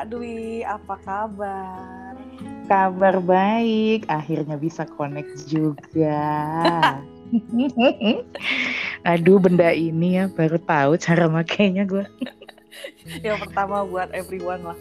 [0.00, 2.16] Kak Dwi, apa kabar?
[2.72, 6.24] Kabar baik, akhirnya bisa connect juga.
[9.12, 12.08] Aduh, benda ini ya baru tahu cara makainya gue.
[13.20, 14.78] Yang pertama buat everyone lah.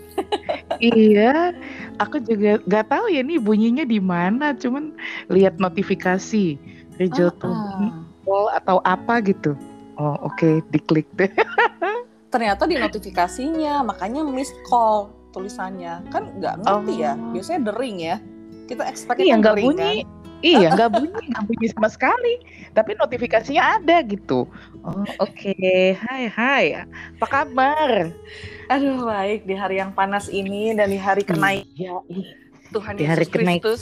[0.79, 1.51] iya,
[1.99, 4.55] aku juga nggak tahu ya nih bunyinya di mana.
[4.55, 4.95] Cuman
[5.27, 6.55] lihat notifikasi
[6.95, 7.91] Rejo ah,
[8.23, 8.55] ah.
[8.55, 9.51] atau apa gitu.
[9.99, 10.55] Oh oke, okay.
[10.71, 11.27] diklik deh.
[12.31, 16.05] Ternyata di notifikasinya, makanya miss call tulisannya.
[16.09, 17.17] Kan nggak ngerti ya, oh.
[17.17, 17.31] ya.
[17.35, 18.17] Biasanya dering ya.
[18.69, 20.05] Kita expect iya, nggak bunyi.
[20.05, 20.17] Kan?
[20.39, 22.33] Iya, nggak bunyi, nggak bunyi sama sekali.
[22.71, 24.47] Tapi notifikasinya ada gitu.
[24.87, 25.35] Oh, oke.
[25.35, 25.99] Okay.
[25.99, 26.65] Hai, hai.
[27.19, 28.13] Apa kabar?
[28.71, 31.67] Aduh, baik di hari yang panas ini dan di hari kenaikan.
[31.75, 31.99] Iya,
[32.69, 33.75] Tuhan di hari kenaikan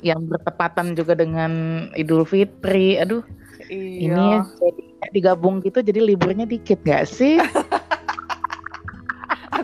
[0.00, 2.98] yang bertepatan juga dengan Idul Fitri.
[2.98, 3.22] Aduh.
[3.70, 4.10] Iya.
[4.10, 4.26] Ini
[4.58, 4.82] jadi
[5.14, 7.38] digabung gitu jadi liburnya dikit gak sih?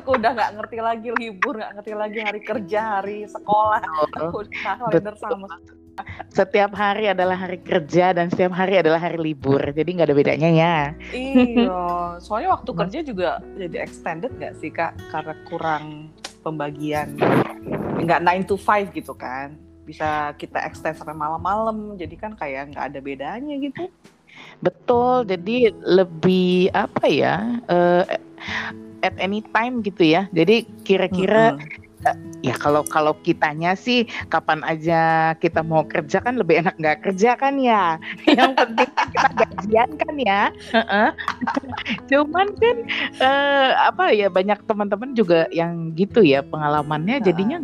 [0.06, 3.82] aku udah nggak ngerti lagi libur, nggak ngerti lagi hari kerja, hari sekolah.
[3.82, 5.50] Oh, aku udah kalender sama
[6.30, 9.58] setiap hari adalah hari kerja dan setiap hari adalah hari libur.
[9.58, 10.78] Jadi nggak ada bedanya ya.
[11.10, 11.74] Iya.
[12.24, 14.94] Soalnya waktu kerja juga jadi extended nggak sih kak?
[15.10, 16.14] Karena kurang
[16.46, 17.18] pembagian.
[17.98, 19.58] Nggak 9 to 5 gitu kan.
[19.88, 21.96] Bisa kita extend sampai malam-malam.
[21.96, 23.88] Jadi kan kayak nggak ada bedanya gitu.
[24.60, 25.24] Betul.
[25.24, 28.04] Jadi lebih apa ya uh,
[29.04, 30.30] at any time gitu ya.
[30.32, 31.86] Jadi kira-kira mm -hmm
[32.44, 37.34] ya kalau kalau kitanya sih kapan aja kita mau kerja kan lebih enak nggak kerja
[37.34, 37.98] kan ya.
[38.38, 40.42] Yang penting kita gajian kan ya.
[42.10, 42.76] Cuman kan
[43.18, 47.22] uh, apa ya banyak teman-teman juga yang gitu ya pengalamannya.
[47.24, 47.62] Jadinya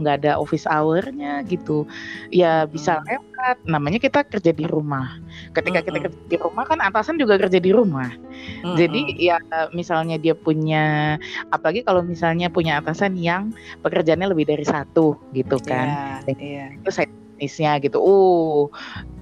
[0.00, 1.84] nggak ada office hour-nya gitu.
[2.32, 3.06] Ya bisa hmm.
[3.06, 3.56] lewat.
[3.68, 5.20] Namanya kita kerja di rumah.
[5.52, 8.08] Ketika kita kerja di rumah kan atasan juga kerja di rumah.
[8.76, 9.36] Jadi ya
[9.76, 11.16] misalnya dia punya
[11.52, 13.52] apalagi kalau misalnya punya atasan yang
[13.84, 16.20] pekerjaannya lebih dari satu gitu kan.
[16.26, 16.68] yeah, yeah.
[16.76, 18.00] itu saya bisnisnya gitu.
[18.00, 18.68] Uh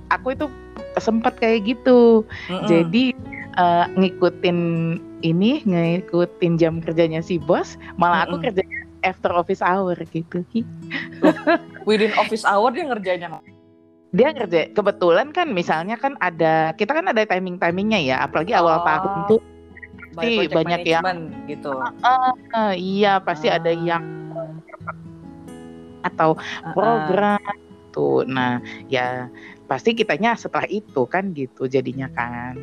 [0.09, 0.47] aku itu
[0.99, 2.25] sempat kayak gitu.
[2.67, 3.15] Jadi
[3.61, 4.59] uh, ngikutin
[5.27, 8.45] ini ngikutin jam kerjanya si bos malah aku mm-hmm.
[8.55, 10.43] kerjanya after office hour gitu.
[11.89, 13.41] Within office hour dia ngerjainnya
[14.09, 18.81] dia ngerja kebetulan kan misalnya kan ada kita kan ada timing timingnya ya apalagi awal
[18.81, 19.41] oh, tahun tuh
[20.17, 21.05] pasti banyak yang
[21.45, 21.71] gitu.
[21.77, 24.05] Uh, uh, uh, iya pasti uh, ada yang
[26.01, 27.53] atau uh, program
[27.93, 28.25] tuh.
[28.25, 29.29] Nah ya
[29.69, 32.57] pasti kitanya setelah itu kan gitu jadinya kan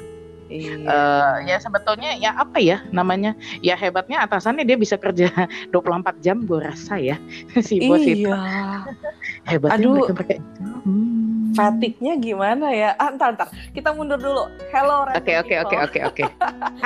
[0.45, 0.77] Iya.
[0.85, 3.33] Uh, ya sebetulnya ya apa ya namanya?
[3.65, 5.33] Ya hebatnya atasannya dia bisa kerja
[5.73, 7.17] 24 jam gue rasa ya
[7.65, 8.13] si bos iya.
[8.13, 8.31] itu
[9.49, 9.93] hebatnya Aduh.
[9.97, 10.37] mereka pakai
[10.85, 11.57] hmm.
[11.57, 12.93] fatiknya gimana ya?
[13.01, 14.45] Ah, entar entar kita mundur dulu.
[14.69, 16.23] Hello oke oke oke oke oke.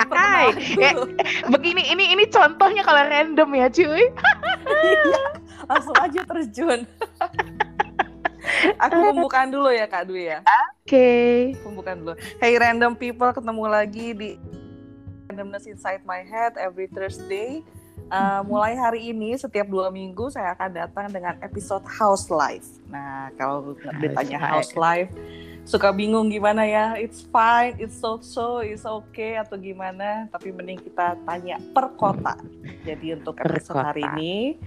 [0.08, 0.56] Hai.
[0.80, 0.94] Eh,
[1.52, 4.08] begini ini ini contohnya kalau random ya cuy.
[4.70, 5.22] Iya,
[5.68, 6.88] langsung aja terjun
[8.80, 10.38] Aku pembukaan dulu ya Kak Dwi ya.
[10.40, 10.88] Oke.
[10.88, 11.36] Okay.
[11.60, 12.14] Pembukaan dulu.
[12.40, 14.30] Hey random people, ketemu lagi di
[15.28, 17.62] Randomness Inside My Head every Thursday.
[18.10, 22.66] Uh, mulai hari ini setiap dua minggu saya akan datang dengan episode House Life.
[22.90, 25.14] Nah kalau ditanya House Life,
[25.62, 26.98] suka bingung gimana ya?
[26.98, 30.26] It's fine, it's so so, it's okay atau gimana?
[30.34, 32.34] Tapi mending kita tanya per kota.
[32.82, 34.58] Jadi untuk episode hari ini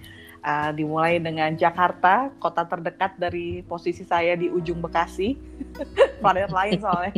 [0.43, 5.39] uh, dimulai dengan Jakarta, kota terdekat dari posisi saya di ujung Bekasi,
[6.21, 7.13] planet lain soalnya.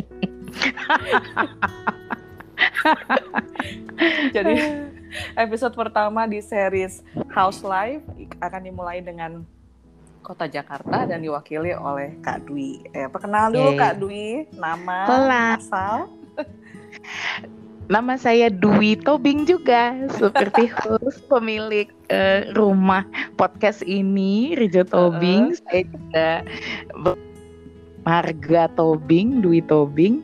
[4.36, 4.56] Jadi
[5.36, 7.02] episode pertama di series
[7.34, 8.04] House Life
[8.40, 9.44] akan dimulai dengan
[10.26, 12.82] kota Jakarta dan diwakili oleh Kak Dwi.
[12.90, 15.54] Eh, perkenalan dulu Kak Dwi, nama, Hola.
[15.54, 16.10] asal.
[17.86, 23.06] Nama saya Dwi Tobing juga seperti host pemilik uh, rumah
[23.38, 25.54] podcast ini Rijo Tobing.
[25.54, 25.58] Uh.
[25.70, 26.28] Saya juga
[28.02, 30.18] Marga Tobing, Dwi Tobing.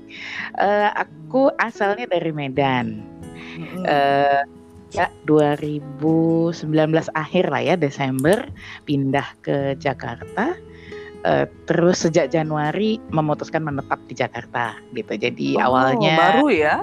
[0.58, 2.98] Uh, aku asalnya dari Medan.
[3.86, 4.42] Uh,
[4.90, 6.66] ya 2019
[7.14, 8.42] akhir lah ya Desember
[8.90, 10.58] pindah ke Jakarta.
[11.22, 15.14] Uh, terus sejak Januari memutuskan menetap di Jakarta gitu.
[15.14, 16.82] Jadi oh, awalnya baru ya?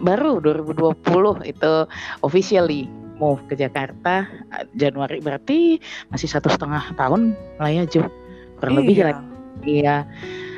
[0.00, 1.72] Baru 2020 itu
[2.22, 4.28] officially move ke Jakarta.
[4.76, 5.80] Januari berarti
[6.12, 8.04] masih satu setengah tahun lah ya Jo
[8.60, 8.80] kurang iya.
[8.80, 9.16] lebih lah.
[9.64, 9.96] Iya.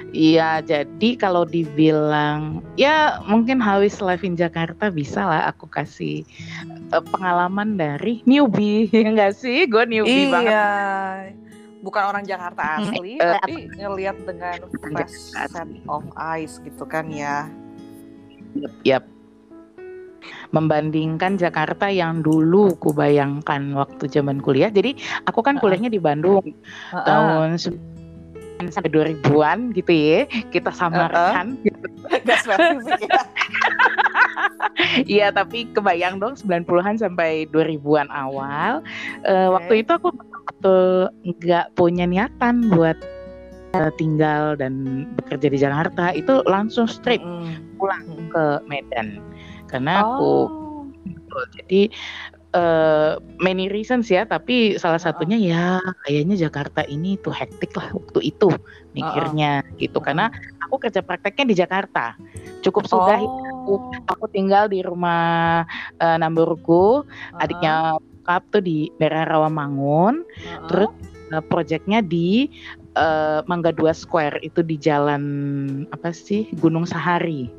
[0.08, 4.88] Iya jadi kalau dibilang ya mungkin Hawis Life in Jakarta?
[4.88, 6.25] Bisa lah aku kasih
[6.96, 9.69] uh, pengalaman dari newbie ya enggak sih?
[9.69, 10.32] Gue newbie iya.
[10.32, 11.37] banget.
[11.84, 15.52] Bukan orang Jakarta asli uh, tapi ngelihat dengan fresh set
[15.87, 17.44] of eyes gitu kan ya.
[18.56, 19.05] Yep, yep
[20.50, 24.72] membandingkan Jakarta yang dulu kubayangkan waktu zaman kuliah.
[24.72, 24.96] Jadi
[25.28, 26.44] aku kan kuliahnya di Bandung
[26.92, 27.04] Heeh.
[27.04, 30.20] tahun 90-an sampai 2000-an gitu ya.
[30.48, 31.86] Kita samarkan gitu.
[32.24, 33.22] Gak spesifik ya.
[35.10, 38.80] Iya, tapi kebayang dong 90-an sampai 2000-an awal.
[39.26, 39.34] Oke.
[39.58, 40.08] Waktu itu aku
[40.48, 42.96] betul nggak punya niatan buat
[43.74, 46.14] eh, tinggal dan bekerja di Jakarta.
[46.14, 47.78] Itu langsung straight Mm-mm.
[47.78, 49.18] pulang ke Medan.
[49.69, 50.82] Karena aku Oh.
[51.05, 51.43] betul.
[51.61, 51.82] Jadi
[52.49, 55.67] eh, many reasons ya, tapi salah satunya ya
[56.03, 58.49] kayaknya Jakarta ini tuh hektik lah waktu itu
[58.97, 60.00] mikirnya gitu.
[60.00, 60.32] Karena
[60.65, 62.17] aku kerja prakteknya di Jakarta.
[62.65, 63.20] Cukup sudah
[63.69, 63.93] Oh.
[64.09, 65.61] aku tinggal di rumah
[66.00, 67.37] eh, Namburku, Heeh.
[67.37, 70.67] adiknya bokap tuh di daerah Rawamangun, Heeh.
[70.73, 70.88] terus
[71.29, 72.49] eh, proyeknya di
[72.97, 75.23] eh, Mangga Dua Square itu di jalan
[75.93, 77.53] apa sih Gunung Sahari.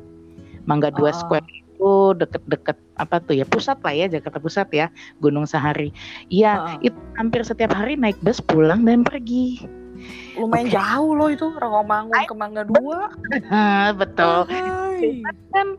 [0.66, 1.16] Mangga Dua Ah.
[1.16, 1.46] Square
[1.80, 4.86] itu deket-deket apa tuh ya pusat lah ya Jakarta Pusat ya
[5.24, 5.96] Gunung Sahari.
[6.28, 6.92] Iya Heeh.
[6.92, 9.64] itu hampir setiap hari naik bus pulang dan pergi.
[10.40, 10.76] lumayan Oke.
[10.80, 13.12] jauh loh itu Rawamangun ke Mangga Dua.
[14.00, 14.48] Betul.
[15.52, 15.76] Kan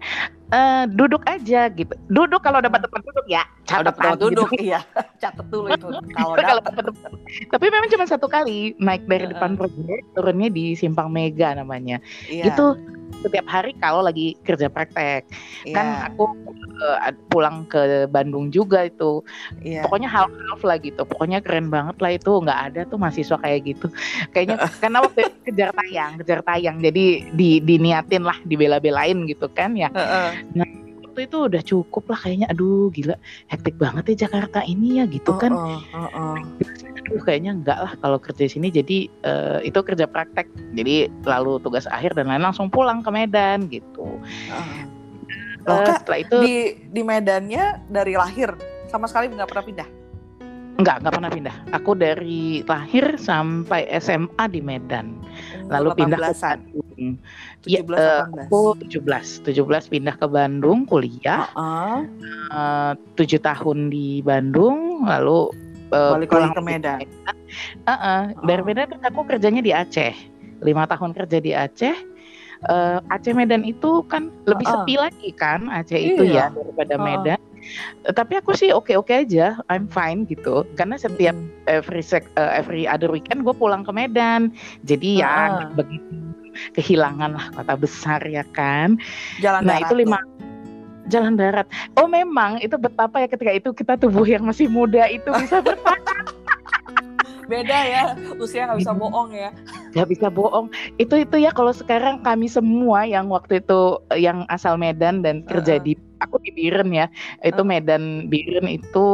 [0.54, 1.90] eh, duduk aja gitu.
[2.06, 3.42] Duduk kalau dapat tempat duduk ya.
[3.66, 4.62] Kalau dapat catatan tempat duduk, gitu.
[4.62, 4.80] iya.
[5.26, 5.88] Catat dulu itu.
[6.22, 6.86] Kalau Kalau dapat.
[7.50, 11.98] Tapi memang cuma satu kali naik dari depan proyek turunnya di Simpang Mega namanya.
[12.30, 12.54] Iya.
[12.54, 12.78] Itu
[13.22, 15.30] setiap hari kalau lagi kerja praktek.
[15.64, 15.76] Iya.
[15.78, 16.24] Kan aku
[17.02, 19.22] ad- pulang ke Bandung juga itu.
[19.62, 19.86] Iya.
[19.86, 21.02] Pokoknya half-half lah gitu.
[21.06, 22.32] Pokoknya keren banget lah itu.
[22.42, 23.88] nggak ada tuh mahasiswa kayak gitu.
[24.34, 26.78] Kayaknya karena waktu itu kejar tayang, kejar tayang.
[26.82, 29.94] Jadi di diniatin lah, dibela-belain gitu kan ya.
[29.94, 30.30] Heeh.
[31.12, 32.48] Waktu itu udah cukup lah kayaknya.
[32.50, 33.20] Aduh gila,
[33.52, 35.52] hektik banget ya Jakarta ini ya gitu kan.
[35.52, 36.36] Heeh, heeh.
[37.12, 41.60] Aduh kayaknya enggak lah kalau kerja di sini jadi eh, itu kerja praktek jadi lalu
[41.60, 44.08] tugas akhir dan lain langsung pulang ke Medan gitu.
[44.48, 44.88] Eh,
[45.62, 46.56] Loh, Kak, setelah itu Di
[46.90, 48.56] di Medannya dari lahir
[48.88, 49.90] sama sekali nggak pernah pindah.
[50.74, 55.14] enggak enggak pernah pindah aku dari lahir sampai SMA di Medan
[55.70, 56.58] lalu pindah ke 18-an.
[56.66, 57.10] Bandung
[57.62, 58.50] 17 Ya, eh, 18.
[58.50, 61.98] aku 17 17 pindah ke Bandung kuliah Heeh.
[62.50, 65.54] eh, tujuh tahun di Bandung lalu
[65.92, 66.98] eh, Balik lagi ke Medan.
[67.86, 68.66] Heeh, dari Oh.
[68.66, 70.14] Medan kan aku kerjanya di Aceh.
[70.62, 71.96] Lima tahun kerja di Aceh.
[72.62, 74.86] Eh, Aceh Medan itu kan lebih Heeh.
[74.86, 76.54] sepi lagi kan Aceh itu Iya.
[76.54, 77.06] ya daripada Heeh.
[77.06, 77.40] Medan.
[78.06, 80.66] Eh, tapi aku sih oke-oke aja, I'm fine gitu.
[80.74, 81.50] Karena setiap Mm.
[81.70, 84.54] every sec, eh, every other weekend gue pulang ke Medan.
[84.86, 85.50] Jadi ya Heeh.
[85.58, 86.14] nggak begitu
[86.76, 89.00] kehilangan lah kota besar ya kan.
[89.40, 90.06] Jalan Nah itu tuh.
[91.12, 91.68] Jalan darat.
[92.00, 96.26] Oh memang itu betapa ya ketika itu kita tubuh yang masih muda itu bisa bertahan
[97.52, 98.04] beda ya
[98.40, 99.02] usia nggak bisa Gitu.
[99.04, 99.50] bohong ya
[99.92, 104.80] nggak bisa bohong itu itu ya kalau sekarang kami semua yang waktu itu yang asal
[104.80, 107.12] Medan dan kerja di aku di Biren ya
[107.44, 107.68] itu Heeh.
[107.68, 109.08] Medan Biren itu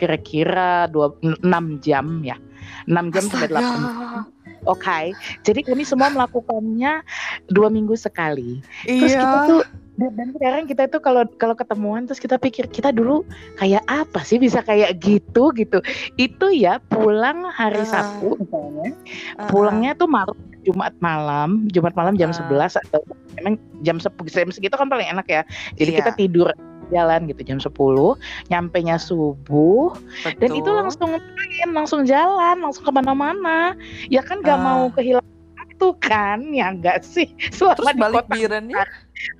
[0.00, 1.12] kira-kira dua
[1.44, 2.40] enam jam ya
[2.88, 4.20] enam jam sampai delapan Astaga.
[4.66, 5.14] Oke,
[5.46, 7.06] jadi kami semua melakukannya
[7.54, 8.58] dua minggu sekali.
[8.82, 9.62] Terus iya kita tuh
[9.96, 13.24] dan, dan sekarang kita tuh kalau kalau ketemuan terus kita pikir kita dulu
[13.56, 15.80] kayak apa sih bisa kayak gitu gitu.
[16.16, 17.88] Itu ya pulang hari Ah.
[17.88, 19.48] Sabtu misalnya, Heeh.
[19.48, 22.36] pulangnya tuh malam Jumat malam, Jumat malam jam Ah.
[22.36, 23.00] 11 atau
[23.40, 25.42] emang jam 10 jam segitu kan paling enak ya.
[25.74, 25.98] Jadi Iya.
[26.04, 26.48] kita tidur
[26.86, 28.14] jalan gitu jam 10,
[28.46, 29.96] nyampenya subuh
[30.38, 30.78] dan itu Betul.
[30.78, 33.74] langsung main, langsung jalan, langsung ke mana-mana.
[34.06, 34.62] Ya kan gak Ah.
[34.62, 37.26] mau kehilangan waktu kan, ya enggak sih.
[37.54, 38.84] Selama terus di balik birennya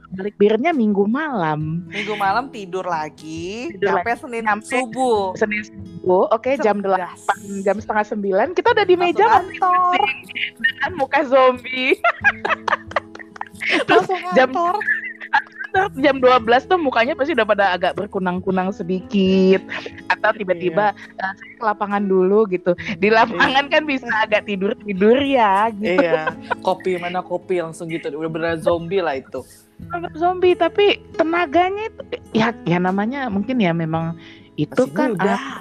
[0.09, 1.83] balik birnya minggu malam.
[1.87, 7.21] minggu malam tidur lagi Tidur sampai senin Nyampe subuh Senin subuh, oke jam Cerdas.
[7.27, 10.01] 8, jam setengah 9 kita udah di Langsung meja kantor
[10.79, 11.99] kan muka zombie.
[13.87, 14.55] Terus langsung jam-
[15.95, 19.61] jam 12 tuh mukanya pasti udah pada agak berkunang-kunang sedikit
[20.09, 21.21] atau tiba-tiba Iya.
[21.21, 22.73] "Eh, saya ke lapangan dulu gitu.
[22.97, 26.01] Di lapangan kan bisa agak tidur-tidur ya gitu.
[26.01, 26.33] iya
[26.65, 29.45] kopi mana kopi langsung gitu udah beneran zombie lah itu
[29.77, 32.03] Sama zombie tapi tenaganya itu
[32.33, 34.17] ya ya namanya mungkin ya memang
[34.57, 35.37] itu Masih kan muda.
[35.37, 35.61] ah,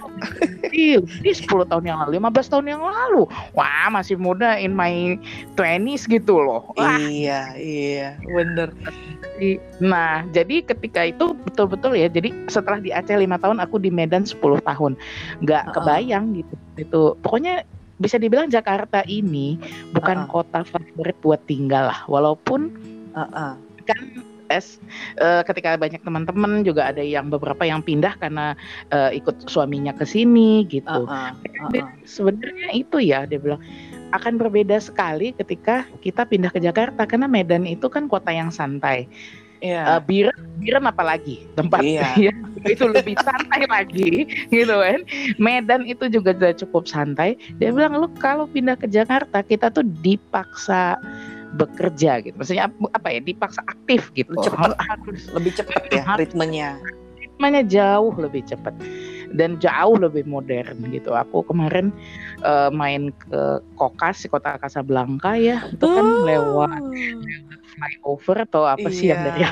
[0.72, 3.28] ini 10 tahun yang lalu, 15 tahun yang lalu.
[3.52, 5.20] Wah, masih muda in my
[5.60, 6.72] 20s gitu loh.
[6.80, 8.72] Wah, iya iya bener
[9.84, 12.08] Nah, jadi ketika itu betul-betul ya.
[12.08, 14.96] Jadi setelah di Aceh lima tahun, aku di Medan 10 tahun.
[15.44, 15.74] Nggak Heeh.
[15.76, 16.56] kebayang gitu.
[16.80, 17.68] Itu pokoknya
[18.00, 19.60] bisa dibilang Jakarta ini
[19.92, 20.32] bukan Heeh.
[20.32, 22.00] kota favorit buat tinggal lah.
[22.08, 22.72] Walaupun
[23.12, 23.65] Heeh.
[23.86, 24.78] Kan es
[25.18, 28.54] eh, ketika banyak teman-teman juga ada yang beberapa yang pindah karena
[28.94, 31.10] eh, ikut suaminya ke sini gitu.
[31.10, 31.32] Heeh.
[31.74, 33.62] Dan sebenarnya itu ya dia bilang
[34.14, 39.10] akan berbeda sekali ketika kita pindah ke Jakarta karena Medan itu kan kota yang santai.
[39.66, 39.98] Iya.
[39.98, 40.28] Eh, Bir
[40.62, 42.30] Iran apalagi tempat Iya.
[42.30, 42.34] ya,
[42.70, 45.02] itu lebih santai lagi gitu kan.
[45.42, 47.34] Medan itu juga sudah cukup santai.
[47.58, 51.02] Dia bilang lu kalau pindah ke Jakarta kita tuh dipaksa
[51.54, 52.36] bekerja gitu.
[52.36, 53.20] Maksudnya ap- apa ya?
[53.22, 54.34] Dipaksa aktif gitu.
[54.42, 54.74] Cepet.
[54.76, 56.82] Harus Lebih cepat ya ritmenya.
[57.16, 58.74] ritmenya jauh lebih cepat
[59.36, 61.12] dan jauh lebih modern gitu.
[61.14, 61.92] Aku kemarin
[62.42, 63.42] eh, main ke
[63.76, 66.72] Kokas, kota Casablanca ya, itu kan lewat
[67.76, 69.52] flyover atau apa sih yang dari Iya.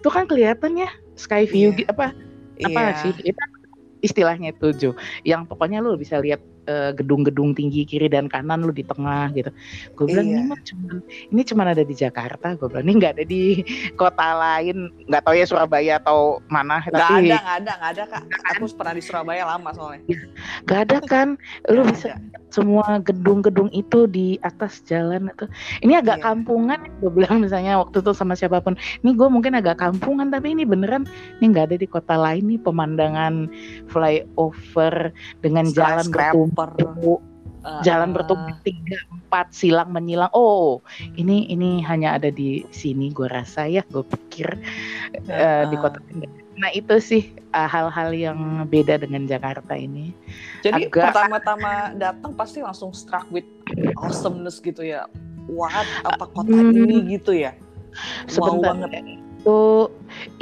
[0.00, 1.78] itu kan kelihatan ya sky view Iya.
[1.84, 2.06] gitu apa
[2.64, 2.96] apa Iya.
[3.04, 3.42] sih itu
[4.00, 6.40] istilahnya Jo yang pokoknya lu bisa lihat
[6.92, 9.50] gedung-gedung tinggi kiri dan kanan lu di tengah gitu
[9.94, 10.34] gue bilang Iya.
[10.36, 10.96] ini mah cuman
[11.30, 13.42] ini cuman ada di Jakarta gue bilang ini nggak ada di
[13.94, 18.04] kota lain nggak tahu ya Surabaya atau mana Nggak tapi ada, nggak ada, nggak ada
[18.08, 18.22] kak.
[18.52, 20.02] Aku pernah di Surabaya lama soalnya.
[20.64, 21.28] nggak ada kan
[21.68, 22.38] lu Nggak bisa ada.
[22.50, 25.46] semua gedung-gedung itu di atas jalan itu
[25.80, 26.24] ini agak Iya.
[26.24, 30.50] kampungan gue bilang misalnya waktu itu sama siapa pun ini gue mungkin agak kampungan tapi
[30.50, 31.04] ini beneran
[31.38, 33.46] ini nggak ada di kota lain nih pemandangan
[33.86, 36.32] flyover dengan jalan Skyscraper.
[36.56, 37.20] Bertumpu
[37.66, 40.78] Uh, jalan bertumpu tiga empat silang menyilang oh
[41.18, 44.46] ini ini hanya ada di sini gue rasa ya gue pikir
[45.26, 45.98] eh, di uh, kota
[46.54, 48.38] nah itu sih eh, hal-hal yang
[48.70, 50.14] beda dengan Jakarta ini
[50.62, 53.42] Jadi agak- pertama-tama datang pasti langsung struck with
[53.98, 55.10] awesomeness gitu ya.
[55.50, 55.74] What
[56.06, 56.70] apa kota Hmm.
[56.70, 57.50] ini gitu ya?
[58.38, 59.25] Wow sebentar banget.
[59.46, 59.86] Itu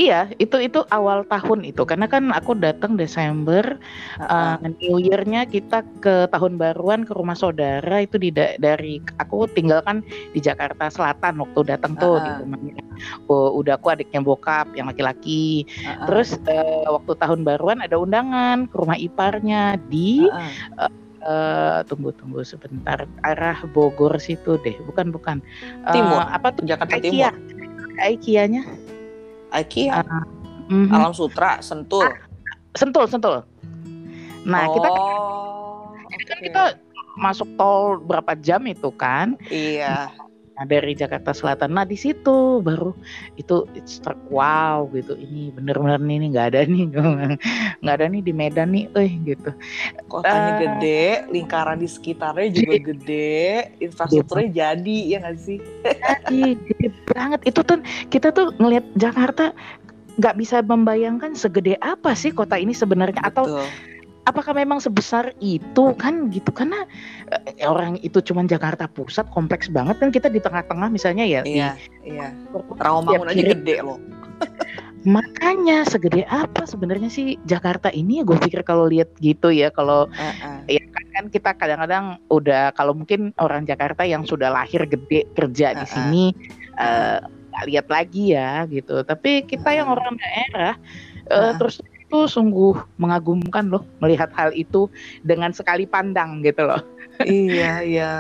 [0.01, 1.85] iya itu itu awal tahun itu.
[1.85, 3.77] Karena kan aku datang Desember
[4.15, 9.03] Uh, uh, New Year-nya kita ke tahun baruan ke rumah saudara itu di da- dari
[9.19, 12.39] aku tinggal kan di Jakarta Selatan waktu datang tuh di Ah.
[12.41, 12.79] rumahnya
[13.27, 15.67] oh, udah aku adiknya bokap yang laki-laki.
[15.83, 20.87] Uh, terus eh, waktu tahun baruan ada undangan ke rumah iparnya di uh,
[21.27, 21.83] uh.
[21.91, 24.79] tunggu tunggu sebentar arah Bogor situ deh.
[24.87, 25.43] Bukan bukan.
[25.91, 26.23] Eh, Timur.
[26.23, 26.65] apa tuh?
[26.65, 27.35] Jakarta IKEA.
[27.35, 27.91] Timur.
[27.99, 28.63] IKEA-nya
[29.55, 30.03] IKEA,
[30.69, 30.91] Mhm.
[30.93, 32.09] Alam Sutra, Sentul.
[32.75, 33.45] Sentul, sentul.
[34.45, 36.45] Nah, kita oh, kan oke.
[36.45, 36.63] kita
[37.17, 39.39] masuk tol berapa jam itu kan?
[39.49, 40.11] Iya.
[40.55, 41.75] Nah, dari Jakarta Selatan.
[41.75, 42.95] Nah, di situ baru
[43.35, 45.19] itu it's struck, wow gitu.
[45.19, 46.85] Ini bener-bener nih ini nggak ada nih,
[47.83, 49.51] nggak ada nih di Medan nih, eh gitu.
[50.07, 50.59] Kotanya Eh.
[50.63, 53.43] gede, lingkaran di sekitarnya juga gede,
[53.83, 55.59] infrastrukturnya jadi ya nggak sih?
[56.23, 57.41] Jadi gede banget.
[57.51, 57.83] Itu tuh
[58.15, 59.51] kita tuh ngelihat Jakarta
[60.15, 63.51] nggak bisa membayangkan segede apa sih kota ini sebenarnya atau.
[64.25, 66.89] Apakah memang sebesar itu kan gitu karena
[67.33, 71.61] eh, orang itu cuman Jakarta Pusat kompleks banget kan kita di tengah-tengah misalnya ya di
[71.61, 72.29] Iya, iya.
[72.81, 73.53] Rawamangun aja kiri.
[73.57, 74.01] gede loh.
[75.05, 80.09] makanya segede apa sebenarnya sih Jakarta ini ya gue pikir kalau lihat gitu ya kalau
[80.09, 80.65] Uh-uh.
[80.65, 85.77] ya kan, kan kita kadang-kadang udah kalau mungkin orang Jakarta yang sudah lahir gede kerja
[85.77, 85.93] di Uh-uh.
[85.93, 86.33] sini
[86.81, 90.01] eh, nggak lihat lagi ya gitu tapi kita yang Uh-uh.
[90.01, 90.75] orang daerah
[91.29, 91.53] eh, Uh-uh.
[91.61, 94.87] terus itu sungguh mengagumkan loh melihat hal itu
[95.27, 96.79] dengan sekali pandang gitu loh
[97.27, 98.13] iya, iya.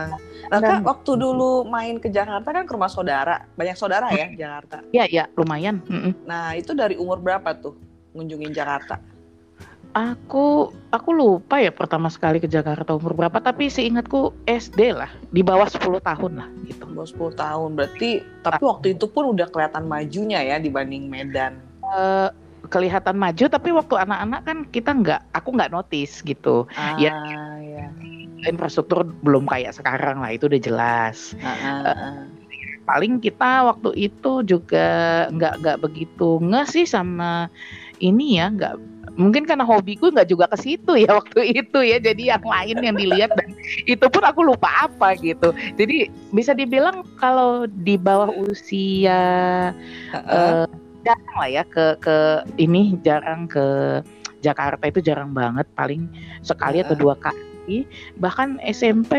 [0.51, 3.43] Nah, Kak, waktu dulu main ke Jakarta kan ke rumah saudara.
[3.57, 4.85] Banyak saudara ya Jakarta.
[4.93, 5.81] ya ya lumayan.
[6.29, 7.75] Nah, itu dari umur berapa tuh
[8.15, 9.01] ngunjungin Jakarta?
[9.95, 15.43] Aku aku lupa ya pertama sekali ke Jakarta umur berapa tapi seingatku SD lah di
[15.43, 16.83] bawah 10 tahun lah gitu.
[16.87, 17.69] Di bawah 10 tahun.
[17.79, 18.11] Berarti
[18.43, 21.63] tapi waktu itu pun udah kelihatan majunya ya dibanding Medan.
[21.95, 22.29] Eh,
[22.69, 27.13] kelihatan maju tapi waktu anak-anak kan kita nggak aku nggak notice gitu Ah, Ya.
[27.61, 27.87] ya.
[28.45, 32.23] infrastruktur belum kayak sekarang lah itu udah jelas Ah, ah, ah.
[32.85, 34.89] paling kita waktu itu juga
[35.33, 37.49] nggak nggak begitu nggak sih sama
[37.99, 38.77] ini ya nggak
[39.15, 42.97] mungkin karena hobiku nggak juga ke situ ya waktu itu ya jadi yang lain yang
[42.99, 43.49] dilihat dan
[43.89, 45.49] itu pun aku lupa apa gitu
[45.81, 49.73] jadi bisa dibilang kalau di bawah usia
[50.13, 50.67] Ah, eh,
[51.05, 52.17] jarang lah ya ke ke
[52.57, 54.01] ini jarang ke
[54.41, 56.09] Jakarta itu jarang banget paling
[56.41, 57.01] sekali atau Heeh.
[57.01, 59.13] dua kali bahkan SMP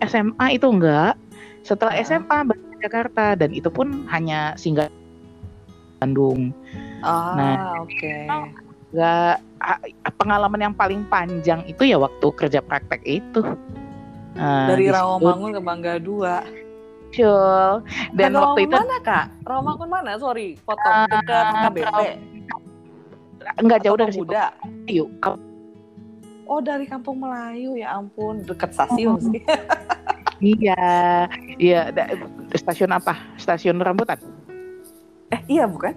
[0.00, 1.16] SMA itu enggak
[1.62, 1.92] setelah.
[2.00, 4.88] SMA baru ke Jakarta dan itu pun hanya singgah
[5.98, 6.50] Bandung
[7.00, 7.56] Ah, Nah.
[7.80, 8.16] oke.
[8.92, 9.82] enggak a-
[10.16, 13.40] pengalaman yang paling panjang itu ya waktu kerja praktek itu
[14.32, 16.40] Nah, Dari Rawamangun ke Bangga Dua.
[17.12, 17.84] Muncul.
[18.14, 19.24] dan waktu itu mana kak?
[19.44, 20.10] Rawamangun mana?
[20.16, 22.00] Sorry, potong Ah, dekat KBP.
[23.58, 24.32] enggak jauh dari situ?
[24.88, 25.10] Yuk,
[26.44, 29.20] Oh dari Kampung Melayu ya ampun dekat stasiun Oh.
[29.22, 29.40] sih.
[30.42, 30.74] Iya,
[31.54, 31.94] iya.
[32.52, 33.14] Stasiun apa?
[33.38, 34.18] Stasiun rambutan?
[35.30, 35.94] eh iya bukan?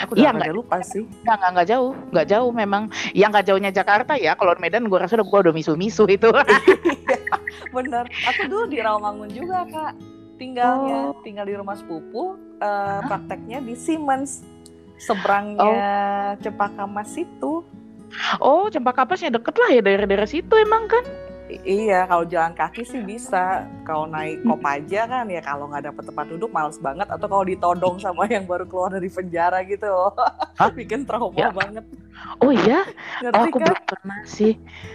[0.00, 1.02] Aku Iya, nggak- rada lupa sih.
[1.26, 2.82] Nggak, nggak, nggak jauh, nggak jauh memang.
[3.12, 4.38] Yang nggak jauhnya Jakarta ya.
[4.38, 6.30] Kalau Medan, gue rasa udah gue udah misu-misu itu.
[7.74, 8.06] Bener.
[8.06, 9.92] Aku dulu di Rawamangun juga kak.
[10.34, 11.22] Tinggalnya Oh.
[11.22, 12.38] tinggal di rumah sepupu.
[12.54, 14.40] eh, prakteknya di Siemens
[14.96, 17.60] seberangnya Cempaka Mas itu.
[18.40, 21.04] Oh, Cempaka Mas ya deket lah ya daerah-daerah situ emang kan?
[21.44, 23.68] I- iya, kalau jalan kaki sih bisa.
[23.84, 27.04] Kalau naik Kopaja kan ya kalau nggak dapet tempat duduk males banget.
[27.04, 30.16] Atau kalau ditodong sama yang baru keluar dari penjara gitu loh.
[30.56, 30.72] Hah?
[30.78, 31.52] Bikin trauma Ya.
[31.52, 31.84] banget.
[32.40, 32.86] Oh iya,
[33.26, 33.66] oh, Ngerti aku kan?
[33.66, 34.52] belum pernah sih,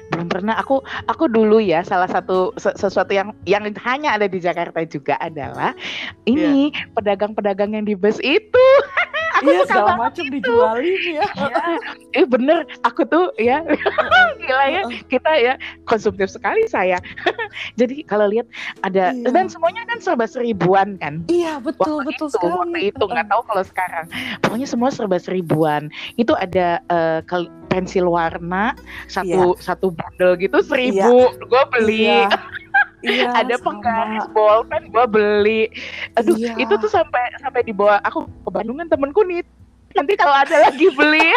[0.10, 0.56] belum pernah.
[0.58, 5.20] Aku aku dulu ya salah satu se- sesuatu yang yang hanya ada di Jakarta juga
[5.20, 5.76] adalah
[6.24, 8.66] ini pedagang-pedagang yang di bus itu.
[9.40, 11.26] aku Iya suka segala banget macam dijualin ya.
[11.30, 11.66] Ya,
[12.14, 13.64] eh bener, aku tuh ya
[14.40, 15.54] gila ya kita ya
[15.84, 17.00] konsumtif sekali saya.
[17.80, 18.46] Jadi kalau lihat
[18.82, 19.32] ada Iya.
[19.32, 21.24] dan semuanya kan serba seribuan kan.
[21.26, 22.52] Iya betul waktu betul itu, sekali.
[22.54, 24.06] waktu itu nggak tahu kalau sekarang.
[24.40, 25.88] Pokoknya semua serba seribuan.
[26.16, 26.84] Itu ada
[27.24, 28.74] kal- pensil warna
[29.06, 31.30] satu satu bundle gitu seribu.
[31.40, 32.12] Gue beli.
[32.12, 32.28] Iya.
[33.00, 35.62] Iya, ada penggaris bolpen gue beli.
[36.14, 36.56] Aduh, Iya.
[36.58, 39.40] itu tuh sampai sampai dibawa aku ke Bandung kan temenku nih.
[39.92, 41.32] Nanti kalau ada lagi beli.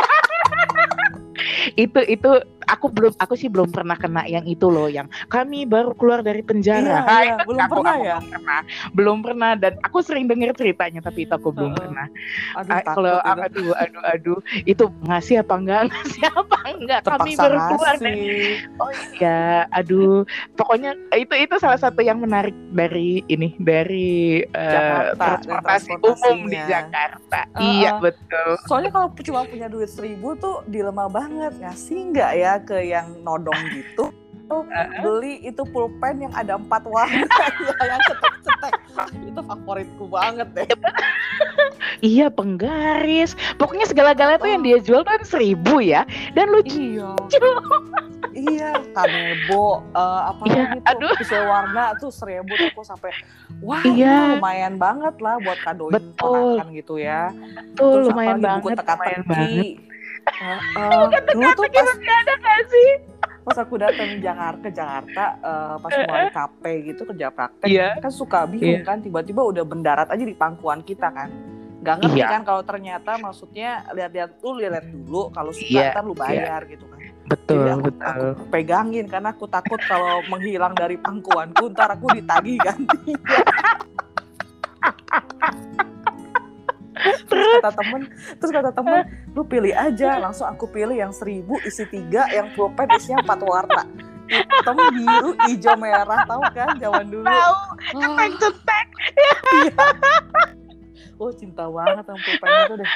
[1.75, 2.31] itu itu
[2.65, 6.41] aku belum aku sih belum pernah kena yang itu loh yang kami baru keluar dari
[6.41, 6.83] penjara.
[6.83, 8.17] Iya, Hai, iya, itu belum aku- pernah aku ya?
[8.19, 8.61] Belum pernah.
[8.93, 12.07] Belum pernah dan aku sering dengar ceritanya tapi itu aku belum pernah.
[12.55, 13.41] Aduh, Ah, kalau itu.
[13.41, 18.63] aduh aduh aduh itu ngasih apa enggak ngasih apa enggak kami baru keluar dari.
[18.81, 20.25] Oh iya, aduh,
[20.57, 26.39] pokoknya itu itu salah satu yang menarik dari ini dari eh, Jakarta dan transportasi umum
[26.49, 26.59] di.
[26.63, 27.41] Jakarta.
[27.53, 27.63] Uh-uh.
[27.63, 28.51] Iya betul.
[28.69, 33.61] Soalnya kalau cuma punya duit seribu tuh dilema banget ngasih nggak ya ke yang nodong
[33.75, 34.15] gitu.
[34.53, 34.63] Tuh,
[35.01, 37.25] beli itu pulpen yang ada empat warna
[37.65, 38.75] ya, yang cetek-cetek
[39.25, 40.69] itu favoritku banget deh.
[41.99, 43.33] Iya penggaris.
[43.57, 44.67] Pokoknya segala-gala tuh yang Oh.
[44.67, 46.05] dia jual kan seribu ya.
[46.31, 46.99] Dan lucu.
[46.99, 47.11] Iya.
[48.33, 51.15] iya, kanebo, eh, apa Iya, lagi tuh, aduh.
[51.17, 53.11] pisau warna tuh seribu tuh aku sampai,
[53.59, 54.37] wah Iya.
[54.37, 56.59] lumayan banget lah buat kadoin Betul.
[56.59, 57.29] ponakan gitu ya.
[57.75, 59.47] Tuh Terus lumayan apalagi buku banget, lumayan banget.
[59.49, 59.69] teka-teki.
[60.23, 61.03] Heeh.
[61.31, 62.91] Dulu tuh pas ada gak sih?
[63.43, 67.89] Pas aku datang Jakarta ke Jakarta eh, pas mulai KP gitu kerja praktek Iya.
[67.99, 71.27] kan suka bingung kan tiba-tiba udah mendarat aja di pangkuan kita kan
[71.83, 72.29] nggak ngerti Iya.
[72.31, 76.87] kan kalau ternyata maksudnya lihat-lihat lu lihat dulu kalau suka Iya, ntar lu bayar gitu
[76.87, 78.03] kan Betul, jadi aku, betul.
[78.03, 83.15] aku pegangin karena aku takut kalau menghilang dari pangkuanku ntar aku ditagih ganti
[87.29, 88.01] terus kata temen
[88.39, 89.01] terus kata temen
[89.35, 93.85] lu pilih aja langsung aku pilih yang seribu isi tiga yang pulpen isinya empat warna.
[94.33, 97.27] Hitam biru hijau merah tahu kan zaman dulu.
[97.27, 97.55] Tahu,
[98.01, 98.87] Wah, cetek.
[101.23, 102.91] Oh cinta banget sama pulpen itu deh.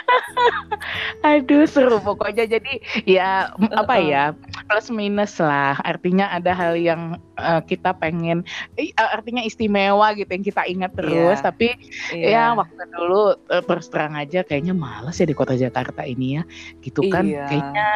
[1.22, 1.98] Aduh seru.
[2.02, 2.72] Pokoknya jadi
[3.06, 4.34] ya apa ya
[4.66, 5.78] plus minus lah.
[5.86, 8.42] Artinya ada hal yang eh, kita pengen
[8.74, 11.38] eh, artinya istimewa gitu yang kita ingat terus.
[11.38, 11.44] Iya.
[11.46, 11.68] tapi
[12.10, 12.28] Iya.
[12.34, 16.42] ya waktu dulu eh, terus terang aja kayaknya males ya di kota Jakarta ini ya.
[16.82, 17.46] Gitu kan Iya.
[17.46, 17.90] kayaknya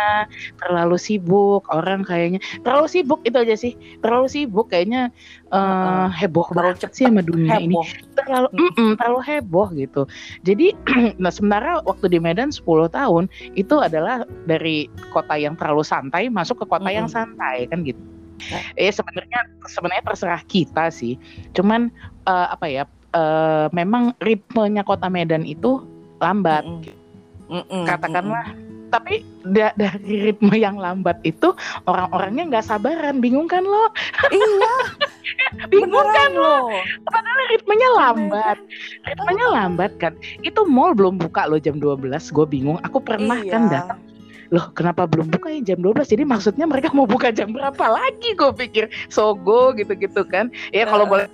[0.62, 1.66] terlalu sibuk.
[1.74, 3.74] Orang kayaknya terlalu sibuk itu aja sih.
[3.98, 5.10] Terlalu sibuk kayaknya
[5.50, 6.06] Uh-uh.
[6.14, 8.62] heboh Terlalu banget sih sama dunia ini heboh terlalu Hmm.
[8.70, 10.02] mm-mm, terlalu heboh gitu.
[10.46, 10.66] Jadi
[11.22, 13.26] nah sebenarnya waktu di Medan 10 tahun
[13.58, 17.34] itu adalah dari kota yang terlalu santai masuk ke kota yang Mm-mm.
[17.34, 17.98] santai kan gitu.
[18.46, 18.60] Ya.
[18.78, 21.18] Eh sebenarnya sebenarnya terserah kita sih.
[21.52, 21.90] Cuman
[22.24, 22.84] eh, apa ya?
[23.10, 25.82] eh, memang ritmenya kota Medan itu
[26.22, 26.62] lambat.
[26.62, 26.94] Mm-mm.
[27.50, 28.54] Mm-mm, Katakanlah
[28.90, 31.54] tapi da- dari ritme yang lambat itu
[31.86, 33.88] orang-orangnya nggak sabaran, bingung kan lo?
[34.34, 34.74] iya
[35.72, 36.68] Bingung kan beneran loh
[37.50, 38.58] ritmenya lambat.
[39.04, 40.12] Ritmenya lambat kan.
[40.40, 42.30] Itu mall belum buka loh jam 12.
[42.30, 42.78] Gue bingung.
[42.86, 43.52] Aku pernah iya.
[43.52, 44.00] kan datang.
[44.50, 46.10] Loh kenapa belum buka ya jam 12?
[46.10, 48.34] Jadi maksudnya mereka mau buka jam berapa lagi?
[48.34, 50.50] Gue pikir Sogo gitu-gitu kan.
[50.74, 51.30] Ya kalau boleh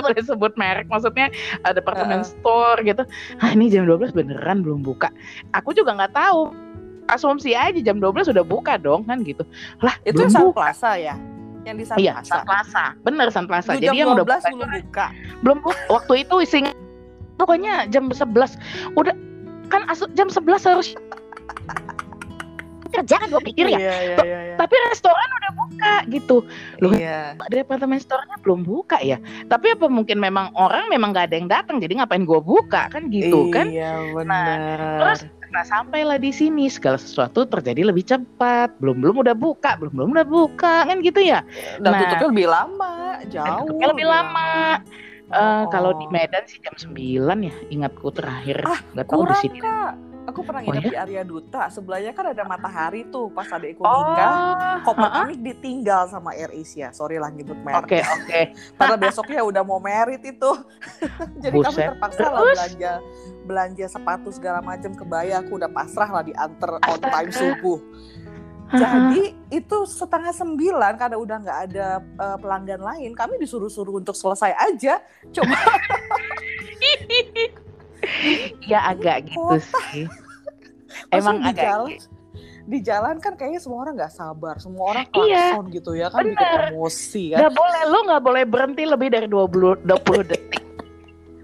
[0.04, 1.28] boleh sebut merek maksudnya
[1.66, 2.30] ada departemen Heeh.
[2.32, 3.02] store gitu.
[3.42, 5.12] Ah ini jam 12 beneran belum buka.
[5.52, 6.52] Aku juga nggak tahu.
[7.10, 9.42] Asumsi aja jam 12 sudah buka dong kan gitu.
[9.82, 10.70] Lah itu belum yang Sun buka.
[10.70, 11.14] Plaza ya
[11.62, 12.84] yang di Sun Iya, Plaza Sun Plaza.
[13.02, 13.70] Bener Sun Plaza.
[13.76, 15.06] Jadi jam yang udah 12 buka belum buka
[15.42, 16.64] belum bu- waktu itu ising
[17.36, 18.54] pokoknya jam 11
[18.94, 19.14] udah
[19.66, 20.94] kan asu, jam 11 harus
[22.92, 24.54] kerja kan gue pikir ya iya iya iya iya.
[24.60, 25.51] tapi restoran udah
[25.82, 26.36] buka gitu.
[26.78, 27.34] Loh, iya.
[27.50, 29.18] departemen store-nya belum buka ya?
[29.50, 33.10] Tapi apa mungkin memang orang memang nggak ada yang datang jadi ngapain gue buka kan
[33.10, 33.66] gitu kan?
[33.66, 34.78] iya benar.
[35.02, 35.20] Terus
[35.52, 38.72] nah sampailah di sini segala sesuatu terjadi lebih cepat.
[38.78, 41.42] Belum belum udah buka belum belum udah buka kan gitu ya?
[41.82, 42.00] Dan nah.
[42.06, 42.94] tutupnya lebih lama
[43.28, 44.78] jauh tutupnya lebih lama.
[45.32, 45.64] Eh, Oh.
[45.72, 48.68] kalau di Medan sih jam 9 ya ingatku terakhir.
[48.68, 49.58] Ah, nggak tahu di sini.
[49.64, 50.88] Kak Aku pernah Oh, nginep ya?
[50.88, 51.66] di Arya Duta.
[51.66, 54.78] Sebelahnya kan ada matahari tuh pas adekku Oh, nikah.
[54.82, 55.26] Koper ha-ha.
[55.26, 56.94] Amik ditinggal sama Air Asia.
[56.94, 57.82] Sorry lah nyebut merek.
[57.82, 58.40] Oke, oke.
[58.78, 60.50] Padahal besoknya udah mau merit itu.
[61.42, 61.90] Jadi kami Buset.
[61.90, 62.92] terpaksa lah belanja
[63.42, 67.82] belanja sepatu segala macam kebaya aku udah pasrah lah diantar on time subuh.
[68.72, 74.54] Jadi itu setengah sembilan karena udah nggak ada eh, pelanggan lain, kami disuruh-suruh untuk selesai
[74.56, 74.96] aja.
[75.28, 75.52] Coba
[78.70, 79.56] ya agak gitu
[79.92, 80.06] sih.
[81.08, 81.88] Emang di agak jalan,
[82.68, 85.56] di jalan kan kayaknya semua orang nggak sabar, semua orang Iya.
[85.56, 86.62] klakson gitu ya kan bikin Bener.
[86.72, 87.38] emosi kan.
[87.48, 90.62] Gak boleh, lo gak boleh berhenti lebih dari 20, 20 detik.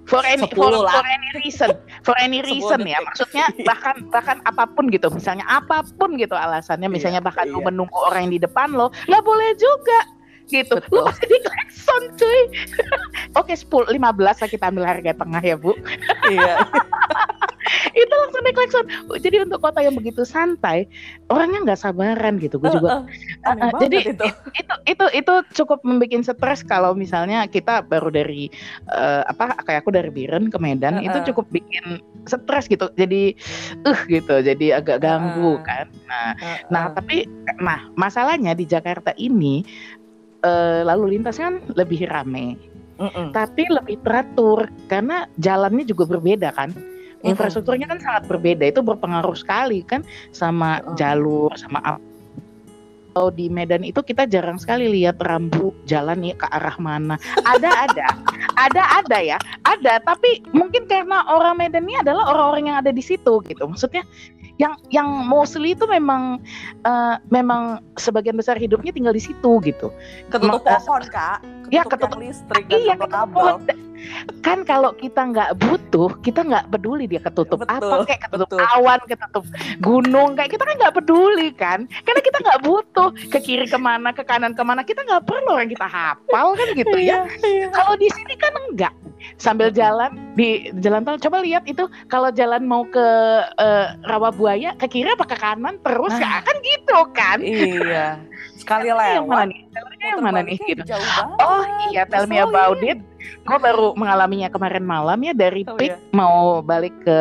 [0.09, 0.92] For any, for, 10 lah.
[0.97, 1.68] for any reason,
[2.01, 2.97] for any 10 reason ya.
[3.05, 7.61] Maksudnya bahkan bahkan apa pun gitu, misalnya apa pun gitu alasannya, misalnya Iya, bahkan lo
[7.61, 7.66] iya.
[7.68, 9.99] menunggu orang yang di depan lo, nggak boleh juga
[10.48, 10.76] gitu.
[10.80, 10.96] Betul.
[10.96, 12.40] Lo pasti di klakson cuy.
[13.40, 15.72] Oke 10, 15 lah kita ambil harga tengah ya bu.
[16.28, 16.61] iya.
[17.92, 18.87] Itu langsung di klakson.
[19.20, 20.88] Jadi untuk kota yang begitu santai,
[21.28, 22.56] orangnya nggak sabaran gitu.
[22.56, 23.04] Gue juga
[23.46, 24.26] Uh, uh, banget jadi itu.
[24.61, 28.50] itu itu itu cukup membuat stres kalau misalnya kita baru dari
[28.90, 31.28] eh, apa kayak aku dari Biren ke Medan itu Heeh.
[31.32, 33.32] cukup bikin stres gitu jadi
[33.87, 35.64] uh gitu jadi agak ganggu Heeh.
[35.64, 36.58] kan nah Heeh.
[36.68, 37.24] nah tapi
[37.62, 39.64] nah masalahnya di Jakarta ini
[40.44, 42.59] eh, lalu lintas kan lebih rame.
[42.98, 43.31] Mm-mm.
[43.31, 46.74] tapi lebih teratur karena jalannya juga berbeda kan.
[46.74, 47.31] Mm-mm.
[47.31, 50.03] infrastrukturnya kan sangat berbeda itu berpengaruh sekali kan
[50.35, 52.03] sama jalur sama apa
[53.18, 57.18] kalau di Medan itu kita jarang sekali lihat rambu jalan nih ke arah mana.
[57.42, 58.09] Ada ada.
[58.59, 59.38] Ada ada ya.
[59.62, 63.62] Ada tapi mungkin karena orang Medan ini adalah orang-orang yang ada di situ gitu.
[63.70, 64.03] Maksudnya
[64.59, 66.42] yang yang mostly itu memang
[66.83, 69.94] eh, memang sebagian besar hidupnya tinggal di situ gitu.
[70.29, 71.38] Ketutup Ma- pohon kak.
[71.71, 73.61] Ya, ketutup ketutup- yang listrik iya ketutup ketutup kabel pohon.
[74.40, 78.66] Kan kalau kita nggak butuh kita nggak peduli dia ketutup Betul, apa kayak ketutup betul.
[78.78, 79.44] awan ketutup
[79.78, 81.78] gunung kayak kita kan nggak peduli kan?
[82.06, 85.58] Karena kita nggak butuh ke kiri ke mana ke kanan ke mana kita nggak perlu
[85.58, 87.26] yang kita hafal kan gitu ya?
[87.42, 87.70] Iya.
[87.72, 88.94] kalau di sini kan enggak.
[89.34, 93.06] Sambil jalan di jalan tol coba lihat itu kalau jalan mau ke
[93.58, 96.22] eh, Rawabuaya ke kiri apa ke kanan terus Nah.
[96.22, 97.38] ya kan gitu kan?
[97.42, 98.06] Iya
[98.68, 100.83] sekali yang mana lewat nih yang mana nih gitu
[101.40, 103.00] Oh iya, tell me about it.
[103.48, 105.96] Gue baru mengalaminya kemarin malam ya dari Oh, Pik iya.
[106.12, 107.18] mau balik ke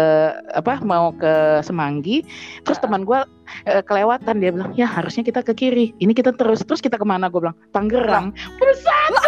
[0.54, 2.22] apa mau ke Semanggi.
[2.68, 3.24] Terus teman gue
[3.88, 5.96] kelewatan dia bilang ya harusnya kita ke kiri.
[6.04, 7.32] Ini kita terus terus kita ke mana?
[7.32, 8.36] Gue bilang Tangerang.
[8.60, 9.14] Buset.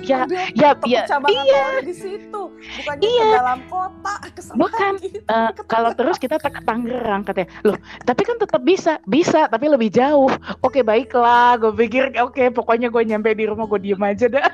[0.00, 1.02] Ya, Ambil ya, ya,
[1.42, 1.64] iya.
[1.82, 3.26] di situ bukannya Iya.
[3.26, 4.14] ke dalam kota
[4.54, 4.92] Bukan.
[5.02, 7.50] Eh, Ke kalau terus kita ke Tangerang katanya.
[7.62, 10.30] Loh, tapi kan tetap bisa, bisa tapi lebih jauh.
[10.62, 14.46] Oke baiklah, gue pikir oke pokoknya gue nyampe di rumah gue diem aja dah.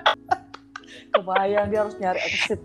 [1.12, 2.61] kebayang dia harus nyari exit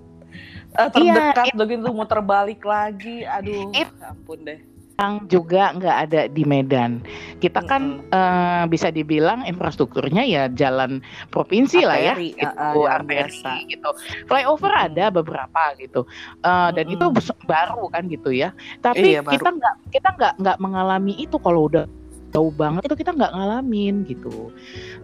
[0.78, 4.60] Eh, Iya, terdekat begitu muter balik lagi aduh It- ampun deh
[4.98, 7.06] yang juga nggak ada di Medan.
[7.38, 12.74] Kita kan eh, bisa dibilang infrastrukturnya ya jalan provinsi lah ya, Arteri, gitu, ah, ah,
[12.74, 13.52] jalan arteri biasa.
[13.70, 13.90] gitu.
[14.26, 14.86] Flyover Mm.
[14.90, 16.02] ada beberapa gitu,
[16.42, 17.14] Eh, dan itu Mm-mm.
[17.14, 18.58] bes- baru kan gitu ya.
[18.82, 19.34] Tapi Iya, baru.
[19.38, 21.86] kita nggak kita nggak nggak mengalami itu kalau udah
[22.34, 24.50] jauh banget itu kita nggak ngalamin gitu.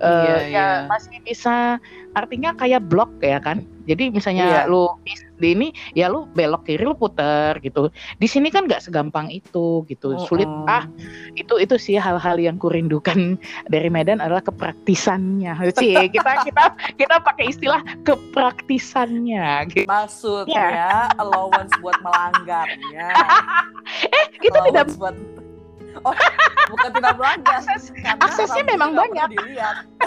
[0.02, 0.68] Eh, Iya, ya iya.
[0.90, 1.78] masih bisa
[2.18, 3.62] artinya kayak blok ya kan.
[3.84, 4.72] Jadi misalnya Iya.
[4.72, 4.88] lu
[5.34, 7.92] di ini ya lu belok kiri lu puter gitu.
[8.16, 10.16] Di sini kan nggak segampang itu gitu.
[10.24, 10.70] Sulit Mm-mm.
[10.72, 10.88] ah
[11.36, 13.36] itu itu sih hal-hal yang kurindukan
[13.68, 15.52] dari Medan adalah kepraktisannya.
[15.84, 16.66] Sih kita kita
[16.96, 19.90] kita pakai istilah kepraktisannya gitu.
[19.90, 23.08] maksudnya allowance buat melanggarnya
[24.16, 25.16] Eh, itu tidak buat
[26.02, 26.16] oh
[26.72, 29.30] bukan tidak melanggar akses aksesnya memang banyak.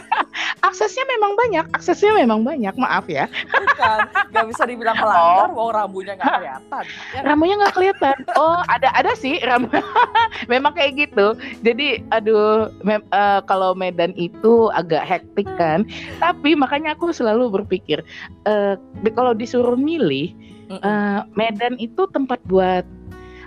[0.68, 2.74] aksesnya memang banyak, aksesnya memang banyak.
[2.76, 3.30] Maaf ya.
[3.52, 3.98] bukan
[4.34, 8.16] nggak bisa dibilang melanggar mau rambunya nggak kelihatan ya, Rambunya nggak kelihatan.
[8.34, 9.70] Oh, ada ada sih rambu.
[10.52, 11.36] memang kayak gitu.
[11.62, 15.86] Jadi aduh mem- eh, kalau Medan itu agak hektik kan.
[16.18, 18.02] Tapi makanya aku selalu berpikir
[18.48, 20.34] eh, di- kalau disuruh milih
[20.72, 22.84] eh, Medan itu tempat buat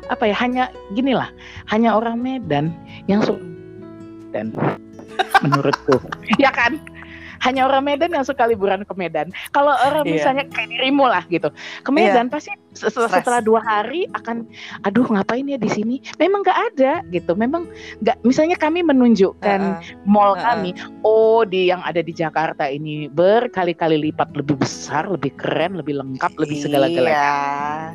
[0.09, 0.35] apa ya?
[0.35, 1.29] Hanya gini lah,
[1.69, 2.73] hanya orang Medan
[3.09, 3.21] yang
[4.29, 4.53] dan
[5.41, 5.97] menurutku,
[6.43, 6.77] ya kan?
[7.39, 9.31] Hanya orang Medan yang suka liburan ke Medan.
[9.51, 10.13] Kalau orang Iya.
[10.15, 11.49] misalnya kayak dirimu lah gitu,
[11.83, 14.45] ke Medan pasti setelah, setelah dua hari akan,
[14.83, 15.95] aduh ngapain ya di sini?
[16.15, 17.33] Memang nggak ada gitu.
[17.33, 17.65] Memang
[17.99, 18.21] nggak.
[18.23, 20.05] Misalnya kami menunjukkan Heeh.
[20.05, 20.43] mall Heeh.
[20.45, 20.69] kami,
[21.03, 26.31] oh di yang ada di Jakarta ini berkali-kali lipat lebih besar, lebih keren, lebih lengkap,
[26.37, 27.09] lebih segala-galanya.
[27.09, 27.37] iya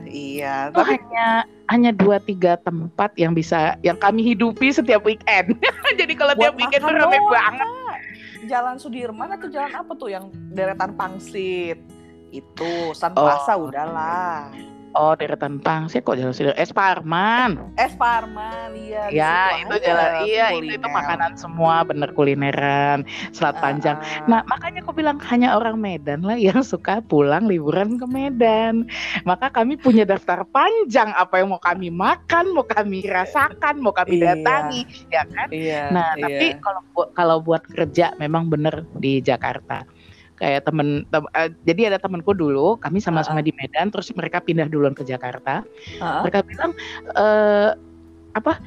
[0.08, 1.26] iya Itu tapi hanya
[1.72, 5.56] hanya dua tiga tempat yang bisa yang kami hidupi setiap weekend.
[6.00, 7.68] Jadi kalau tiap weekend tuh makan rame doang, banget.
[8.46, 11.80] Jalan Sudirman atau jalan apa tuh yang deretan pangsit?
[12.34, 13.70] Itu San Oh.
[13.70, 14.50] Udahlah.
[14.94, 16.54] Oh, deretan pangsit kok jalan sini.
[16.54, 17.58] Es Parman.
[17.74, 19.10] Es Parman, iya.
[19.10, 20.10] Ya, itu aja jalan.
[20.22, 20.94] Iya, itu itu kuliner.
[20.94, 23.98] makanan semua bener kulineran, selat panjang.
[23.98, 24.26] Ah, ah.
[24.30, 28.86] Nah, makanya aku bilang hanya orang Medan lah yang suka pulang liburan ke Medan.
[29.22, 34.14] Maka kami punya daftar panjang apa yang mau kami makan, mau kami rasakan, mau kami
[34.14, 34.38] Iya.
[34.38, 34.80] datangi,
[35.10, 35.48] ya kan?
[35.50, 36.22] iya, Nah, iya.
[36.22, 39.82] tapi kalau kalau buat kerja memang bener di Jakarta.
[40.44, 44.68] Kayak temen, tem- eh, jadi ada temenku dulu, kami sama-sama di Medan, terus mereka pindah
[44.68, 45.64] duluan ke Jakarta.
[46.04, 46.20] Ah.
[46.20, 46.76] Mereka bilang
[47.16, 47.72] eh
[48.36, 48.60] apa?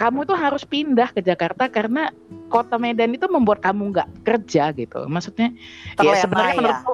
[0.00, 2.10] Kamu tuh harus pindah ke Jakarta karena
[2.50, 5.06] kota Medan itu membuat kamu nggak kerja gitu.
[5.06, 5.54] Maksudnya
[6.02, 6.58] ya Terlena sebenarnya ya.
[6.58, 6.92] menurutku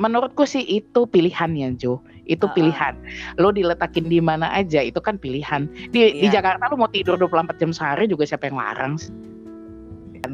[0.00, 2.00] menurutku sih itu pilihannya Jo.
[2.24, 2.54] Itu ah.
[2.56, 2.94] pilihan.
[3.36, 5.68] Lo diletakin di mana aja itu kan pilihan.
[5.92, 6.40] Di di Iya.
[6.40, 9.12] Jakarta lo mau tidur 24 jam sehari juga siapa yang larang sih?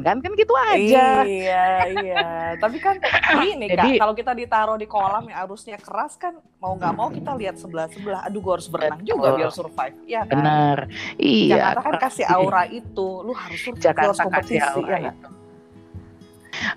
[0.03, 1.23] Kan kan kan gitu aja.
[1.23, 1.65] Iya,
[2.01, 2.27] iya.
[2.61, 3.11] Tapi kan kak,
[3.57, 7.55] Jadi- kalau kita ditaruh di kolam yang arusnya keras kan mau nggak mau kita lihat
[7.57, 8.21] sebelah sebelah.
[8.25, 9.95] Aduh, gue harus berenang juga biar survive.
[10.05, 10.33] Iya kan?
[10.41, 10.77] Bener.
[11.17, 11.73] Iya.
[11.73, 15.11] Jakarta kan kasih aura itu, lu harus survive, lu harus Jakarta kompetisi kasih aura ya
[15.13, 15.29] itu.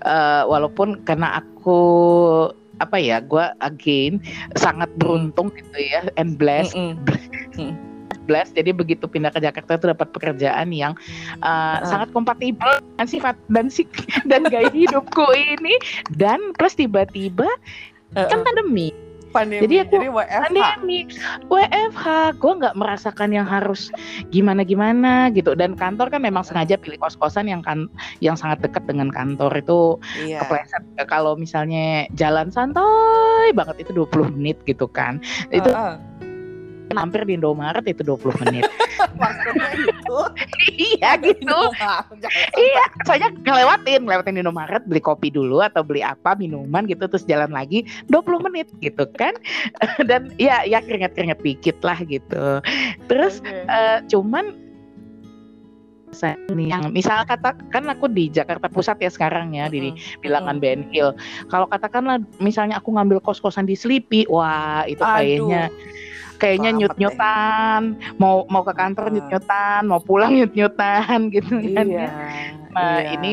[0.05, 1.79] Eh, walaupun karena aku
[2.77, 4.21] apa ya, gue again
[4.57, 6.97] sangat beruntung gitu ya, and blessed, Mm-mm.
[7.01, 7.73] blessed.
[8.27, 10.93] Jadi begitu pindah ke Jakarta itu dapat pekerjaan yang
[11.41, 11.89] uh, Heeh.
[11.89, 13.89] sangat kompatibel dengan sifat dan sik
[14.29, 15.75] dan gaya hidupku ini.
[16.13, 17.47] Dan plus tiba-tiba
[18.11, 18.43] kan Heeh.
[18.43, 18.89] pandemi,
[19.31, 20.43] Pandemi, Jadi aku- jadi WFH.
[20.43, 20.99] pandemi,
[21.47, 22.05] WFH,
[22.35, 23.87] gue nggak merasakan yang harus
[24.27, 25.55] gimana-gimana gitu.
[25.55, 27.87] Dan kantor kan memang sengaja pilih kos-kosan yang kan
[28.19, 29.79] yang sangat dekat dengan kantor itu
[30.19, 30.43] Iya.
[30.43, 35.95] kepleset kalau misalnya jalan santai banget itu 20 menit gitu kan itu Heeh.
[36.97, 38.65] Hampir di Indomaret itu 20 menit
[39.21, 40.19] Maksudnya itu.
[40.77, 41.59] iya gitu
[42.57, 47.23] iya saya ngelewatin ngelewatin di Indomaret beli kopi dulu atau beli apa minuman gitu terus
[47.27, 49.35] jalan lagi 20 menit gitu kan
[50.09, 52.59] dan ya ya keringet-keringet dikit lah gitu
[53.07, 53.65] terus Oke.
[53.67, 54.71] eh, cuman
[56.11, 60.19] saya nih yang misal kata kan aku di Jakarta Pusat ya sekarang ya di Mm-mm.
[60.19, 61.15] bilangan Ben Hill.
[61.47, 65.15] Kalau katakanlah misalnya aku ngambil kos-kosan di Sleepy, wah itu Aduh.
[65.15, 65.63] kayaknya
[66.41, 67.81] kayaknya Selamat nyut-nyutan,
[68.17, 69.13] mau mau ke kantor Ah.
[69.13, 71.85] nyut-nyutan, mau pulang nyut-nyutan gitu kan.
[71.85, 72.09] Iya.
[72.73, 73.13] Nah, iya.
[73.13, 73.31] ini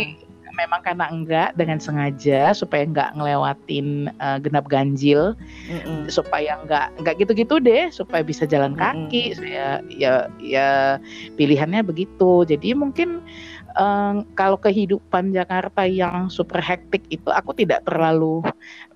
[0.59, 5.39] memang karena enggak dengan sengaja supaya enggak ngelewatin eh, genap ganjil,
[5.71, 6.11] Mm-mm.
[6.11, 9.39] supaya enggak enggak gitu-gitu deh, supaya bisa jalan kaki.
[9.39, 10.99] Saya ya ya
[11.39, 12.43] pilihannya begitu.
[12.43, 13.23] Jadi mungkin
[13.79, 18.43] eh, kalau kehidupan Jakarta yang super hektik itu aku tidak terlalu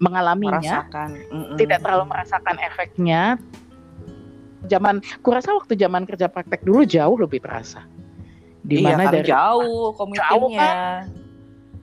[0.03, 1.11] mengalaminya, merasakan.
[1.31, 1.57] Mm-mm.
[1.62, 3.38] tidak terlalu merasakan efeknya.
[4.64, 7.83] Zaman, kurasa waktu zaman kerja praktek dulu jauh lebih terasa.
[8.62, 11.03] Di iya, mana karena dari jauh komutingnya.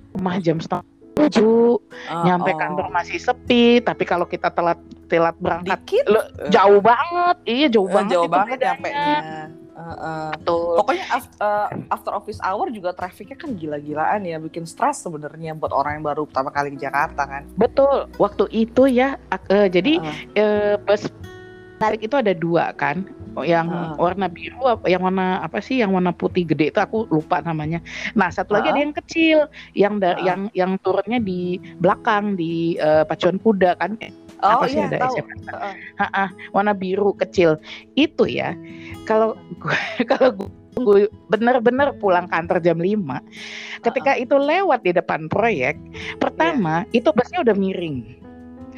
[0.10, 1.76] rumah jam setengah tujuh,
[2.08, 2.58] Oh, nyampe oh.
[2.58, 3.80] kantor masih sepi.
[3.80, 7.36] Tapi kalau kita telat telat berangkat, dikit lo- jauh banget.
[7.44, 8.12] Iya jauh Eh, banget.
[8.16, 9.20] jauh itu banget nyampe nya.
[9.80, 10.30] Heeh.
[10.36, 10.76] Betul.
[10.76, 15.72] Pokoknya af- eh, after office hour juga trafficnya kan gila-gilaan ya, bikin stres sebenarnya buat
[15.72, 17.44] orang yang baru pertama kali ke Jakarta kan.
[17.56, 18.08] Betul.
[18.16, 19.16] Waktu itu ya,
[19.48, 20.16] eh, jadi Heeh.
[20.36, 21.08] eh, bus
[21.80, 23.08] tarik itu ada dua kan?
[23.40, 23.96] Oh, yang Heeh.
[23.96, 27.80] warna biru apa yang warna apa sih yang warna putih gede itu aku lupa namanya.
[28.20, 30.28] Nah satu lagi ada yang kecil yang da- Heeh.
[30.28, 33.96] yang yang turunnya di belakang di eh, pacuan kuda kan?
[34.44, 35.16] Oh apa sih iya ada tahu.
[36.00, 37.56] Ha-ha, warna biru kecil.
[37.96, 38.56] Itu ya
[39.08, 39.80] kalau gue
[40.12, 40.36] kalau
[40.80, 43.20] gue bener-bener pulang kantor jam 5
[43.84, 45.76] ketika itu lewat di depan proyek
[46.24, 48.20] pertama itu busnya udah miring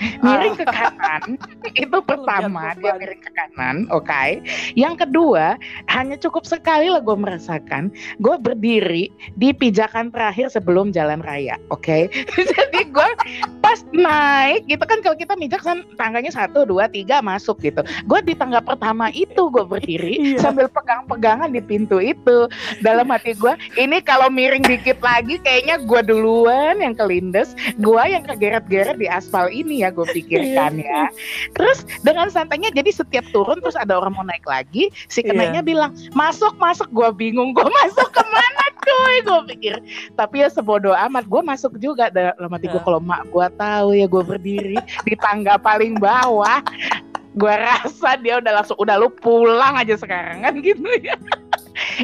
[0.26, 1.38] miring ke kanan
[1.84, 4.42] itu pertama dia miring ke kanan oke.
[4.74, 5.56] Yang kedua
[5.92, 12.10] hanya cukup sekali lah gue merasakan gue berdiri di pijakan terakhir sebelum jalan raya oke.
[12.56, 13.10] Jadi gue
[13.62, 17.84] pas naik gitu kan kalau kita mijak kan tangganya satu dua tiga masuk gitu.
[18.10, 20.40] Gue di tangga pertama itu gue berdiri Iya.
[20.44, 22.48] sambil pegang-pegangan di pintu itu.
[22.82, 28.24] Dalam hati gue ini kalau miring dikit lagi kayaknya gue duluan yang kelindes gue yang
[28.24, 31.12] kegeret-geret di aspal ini ya gue pikirkan ya.
[31.54, 35.32] Terus dengan santainya jadi setiap turun terus ada orang mau naik lagi si Iya.
[35.32, 36.88] kenainya bilang masuk masuk.
[36.90, 39.16] Gue bingung gue masuk ke mana cuy?
[39.22, 39.74] Gue pikir.
[40.16, 42.10] Tapi ya sebodoh amat gue masuk juga.
[42.10, 42.84] Dalam hati gue Iya.
[42.84, 46.64] kalau mak gue tahu ya gue berdiri di tangga paling bawah
[47.32, 51.16] gue rasa dia udah langsung udah lu pulang aja sekarang kan gitu ya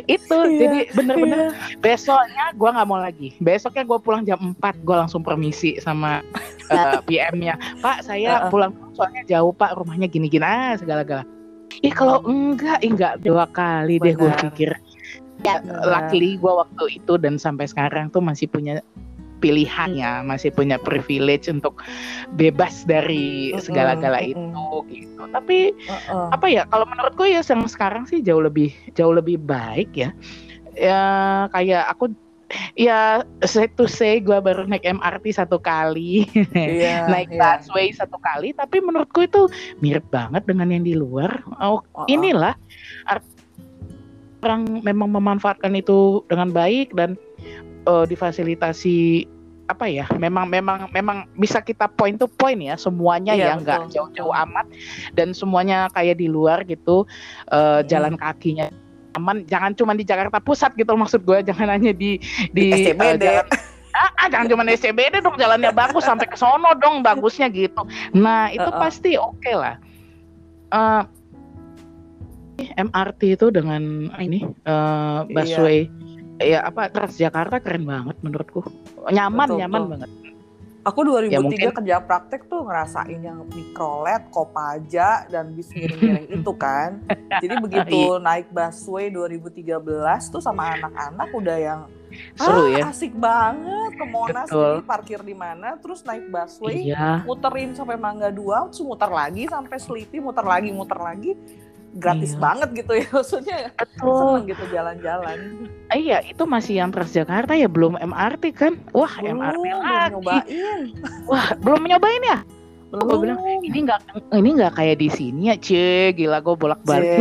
[0.07, 1.77] itu Iya, jadi bener-bener Iya.
[1.83, 6.23] besoknya gue nggak mau lagi besoknya gue pulang jam 4 gue langsung permisi sama
[6.73, 8.49] eh, PM-nya pak saya Heeh.
[8.49, 11.27] pulang soalnya jauh pak rumahnya gini-gini ah segala-gala
[11.83, 14.49] Ih kalau enggak, enggak dua kali deh gue Benar.
[14.49, 14.71] pikir.
[15.45, 15.85] Ya, Benar.
[15.85, 18.81] luckily gue waktu itu dan sampai sekarang tuh masih punya
[19.39, 21.82] pilihannya, masih punya privilege untuk
[22.36, 25.21] bebas dari segala-gala itu gitu.
[25.30, 26.28] Tapi Heeh.
[26.34, 30.10] apa ya kalau menurutku ya yang sekarang sih jauh lebih jauh lebih baik ya
[30.78, 31.02] ya
[31.52, 32.13] kayak aku
[32.80, 37.60] ya say to say gue baru naik MRT satu kali Iya, naik iya.
[37.60, 39.52] busway satu kali tapi menurutku itu
[39.84, 42.15] mirip banget dengan yang di luar oh Heeh.
[42.15, 42.56] inilah
[43.10, 43.36] art-
[44.45, 47.17] orang memang memanfaatkan itu dengan baik dan
[47.88, 49.26] eh, difasilitasi
[49.67, 53.82] apa ya memang memang memang bisa kita point to point ya semuanya Iya, ya nggak
[53.91, 54.63] jauh-jauh amat
[55.12, 57.04] dan semuanya kayak di luar gitu
[57.52, 57.88] eh, Mm-mm.
[57.88, 58.71] jalan kakinya
[59.19, 62.15] aman jangan cuma di Jakarta Pusat gitu maksud gue jangan hanya di
[62.56, 63.23] Di di eh, SCBD.
[63.28, 63.45] jalan
[63.91, 67.84] ah, ah, jangan cuma di SCBD dong jalannya bagus sampai ke sono dong bagusnya gitu
[68.15, 68.80] nah itu Heeh.
[68.80, 69.76] pasti oke lah
[70.67, 71.04] Eh,
[72.76, 75.88] MRT itu dengan ini eh, busway
[76.39, 78.62] ya apa Transjakarta keren banget menurutku
[79.08, 79.91] nyaman Betul, nyaman betul.
[79.93, 80.12] banget
[80.86, 86.52] Aku 2003 Ya, mungkin- kerja praktek tuh ngerasain yang mikrolet, kopaja, dan bis miring-miring itu
[86.56, 87.04] kan.
[87.43, 88.23] Jadi begitu Iya.
[88.23, 89.84] naik busway 2013
[90.32, 91.82] tuh sama anak-anak udah yang
[92.34, 94.63] seru ah, ya asik banget ke Monas Betul.
[94.63, 99.43] jadi parkir di mana terus naik busway iya muterin sampai Mangga 2 terus muter lagi
[99.45, 101.36] sampai Selipi muter lagi muter lagi
[101.97, 102.39] gratis Iya.
[102.39, 104.13] banget gitu ya maksudnya betul.
[104.15, 105.38] Seneng gitu jalan-jalan.
[105.89, 108.73] Iya itu masih yang Transjakarta ya belum MRT kan?
[108.91, 110.12] Wah belum MRT belum lagi.
[110.13, 110.79] nyobain.
[111.25, 112.39] Wah belum nyobain ya?
[112.88, 113.03] Belum.
[113.03, 113.99] gue bilang ini nggak
[114.31, 117.19] ini nggak kayak di sini ya cie gila gue bolak balik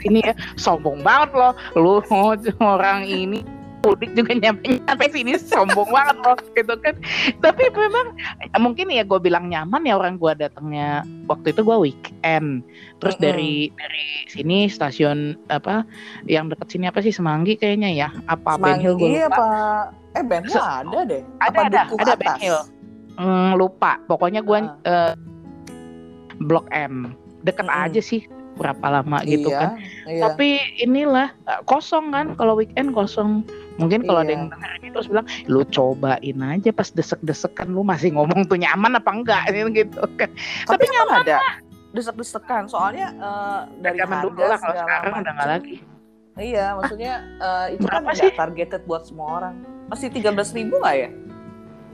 [0.00, 1.52] ini ya sombong banget loh.
[1.76, 2.00] Lu
[2.64, 3.44] orang ini
[3.80, 5.36] mudik juga nyampe nyampe sini.
[5.36, 6.94] Sombong banget loh gitu kan.
[7.38, 8.06] Tapi memang
[8.56, 11.02] mungkin ya gue bilang nyaman ya orang gue datangnya.
[11.26, 12.66] Waktu itu gue weekend.
[12.98, 13.24] Terus Mm-mm.
[13.24, 15.86] dari dari sini stasiun apa
[16.24, 17.10] yang dekat sini apa sih?
[17.10, 18.08] Semanggi kayaknya ya.
[18.26, 19.36] Apa Ben Hill gue Semanggi lupa.
[19.36, 19.48] apa?
[20.12, 21.22] Eh Ben Hill ada deh.
[21.38, 22.16] ada apa ada ada atas?
[22.18, 22.58] Ben Hill.
[23.14, 23.98] Hmm, lupa.
[24.04, 24.74] Pokoknya gue Ah.
[24.84, 25.14] eh,
[26.40, 27.14] Blok M.
[27.38, 27.82] Deket Mm-mm.
[27.86, 28.26] aja sih
[28.58, 29.70] berapa lama gitu iya, kan
[30.10, 30.22] iya.
[30.26, 33.46] tapi inilah eh, kosong kan kalau weekend kosong
[33.78, 34.36] mungkin kalau ada Iya.
[34.36, 38.98] yang dengerin itu terus bilang lu cobain aja pas desek-desekan lu masih ngomong tuh nyaman
[38.98, 39.42] apa enggak
[39.78, 40.30] gitu kan
[40.66, 41.38] tapi nyaman ada
[41.94, 45.48] desek-desekan soalnya eh, dari harga lah kalau sekarang udah nggak macem.
[45.54, 45.76] lagi
[46.42, 48.34] iya maksudnya eh, itu kan sih?
[48.34, 49.54] targeted buat semua orang
[49.88, 51.10] masih 13.000 ribu nggak ya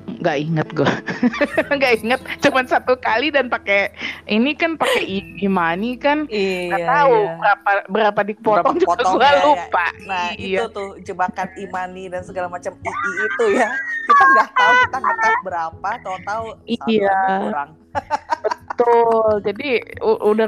[0.04, 0.92] nggak inget gue
[1.76, 3.88] nggak inget cuman satu kali dan pakai
[4.28, 5.04] ini kan pakai
[5.40, 9.44] imani kan iya nggak tahu berapa berapa dipotong Berapa juga gue ya, ya.
[9.44, 10.58] lupa Nah iya.
[10.60, 13.68] itu tuh jebakan imani dan segala macam II itu ya
[14.04, 16.80] kita nggak tahu kita ngetap berapa tahu-tahu Iya.
[17.08, 17.70] saldonya kurang
[18.74, 19.38] Betul.
[19.46, 19.68] Jadi
[20.02, 20.46] udah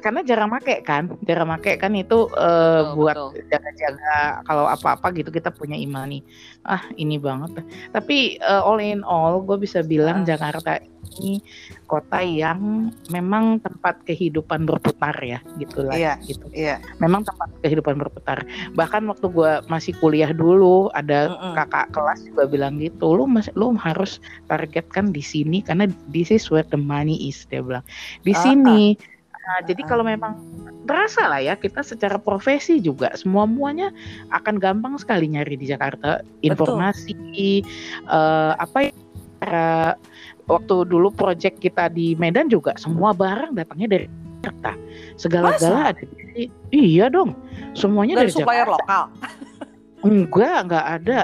[0.00, 5.28] karena jarang make kan, jarang make kan itu eh, Betul, buat jaga-jaga kalau apa-apa gitu
[5.28, 6.24] kita punya imani.
[6.64, 7.60] Ah ini banget.
[7.92, 10.34] Tapi eh, all in all, gue bisa bilang Ah.
[10.34, 10.80] Jakarta
[11.18, 11.42] ini
[11.84, 15.96] kota yang memang tempat kehidupan berputar ya, gitulah.
[15.96, 16.20] Iya.
[16.22, 16.44] Gitu.
[16.52, 16.78] Iya.
[17.02, 18.44] Memang tempat kehidupan berputar.
[18.76, 21.54] Bahkan waktu gue masih kuliah dulu, ada Mm-mm.
[21.56, 26.46] kakak kelas juga bilang gitu, lu mas, lu harus targetkan di sini karena this is
[26.46, 27.82] where the money is dia bilang
[28.22, 28.94] di Ah, sini
[29.40, 30.36] Nah, jadi kalau memang
[30.84, 33.94] terasa lah ya kita secara profesi juga semua muanya
[34.34, 37.62] akan gampang sekali nyari di Jakarta informasi
[38.08, 38.92] eh, apa ya
[39.40, 39.96] cara-
[40.50, 44.06] waktu dulu project kita di Medan juga semua barang datangnya dari
[44.40, 44.72] Jakarta.
[45.14, 47.36] Segala-gala ada di iya dong
[47.76, 48.74] semuanya dari dari, supplier Jakarta.
[48.82, 49.02] lokal.
[50.00, 51.18] Enggak enggak ada.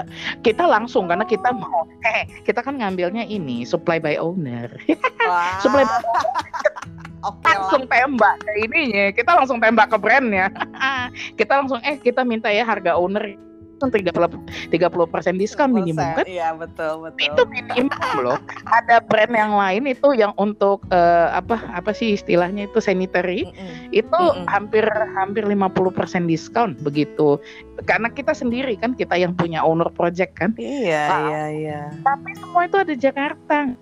[0.45, 4.69] Kita langsung karena kita mau eh kita kan ngambilnya ini supply by owner.
[5.65, 6.71] Supply by oke
[7.23, 9.05] lah langsung tembak ke ininya.
[9.11, 10.47] Kita langsung tembak ke brandnya.
[11.39, 13.37] Kita langsung eh kita minta ya harga owner.
[13.77, 14.25] Tiga puluh
[14.73, 16.25] tiga puluh persen diskon minimum kan?
[16.25, 17.21] iya betul betul.
[17.21, 17.93] Itu minimum
[18.25, 18.41] loh.
[18.65, 23.93] Ada brand yang lain itu yang untuk eh, apa apa sih istilahnya itu sanitary Mm-mm.
[23.93, 24.49] itu Mm-mm.
[24.49, 24.81] hampir
[25.13, 27.37] hampir 50% diskon begitu.
[27.85, 30.57] Karena kita sendiri kan kita yang punya owner project kan?
[30.57, 31.81] Iya iya iya.
[32.01, 33.77] Tapi semua itu ada di Jakarta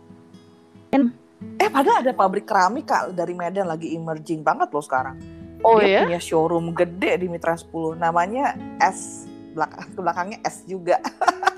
[1.57, 5.15] eh padahal ada pabrik keramik kak dari Medan lagi emerging banget loh sekarang.
[5.61, 6.01] Oh dia ya?
[6.05, 10.99] punya showroom gede di Mitra 10 namanya S belakang belakangnya S juga.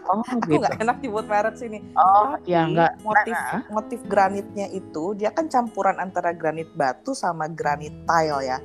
[0.07, 0.61] Oh aku gitu.
[0.61, 1.79] nggak enak nyebut merek sini.
[1.93, 3.61] Oh Tapi ya enggak motif Nah.
[3.69, 8.57] motif granitnya itu dia kan campuran antara granit batu sama granit tile ya.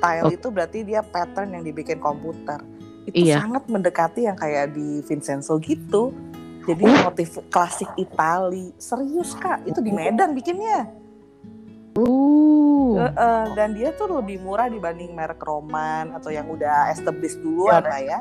[0.00, 0.32] Tile Oh.
[0.32, 2.60] itu berarti dia pattern yang dibikin komputer.
[3.04, 3.40] Itu Iya.
[3.40, 6.12] sangat mendekati yang kayak di Vincenzo gitu
[6.68, 6.98] jadi Uh.
[7.08, 10.88] motif klasik Itali serius kak itu di Medan bikinnya
[11.96, 17.80] uh Heeh, dan dia tuh lebih murah dibanding merek Roman atau yang udah established duluan
[17.80, 18.20] Ya, lah ya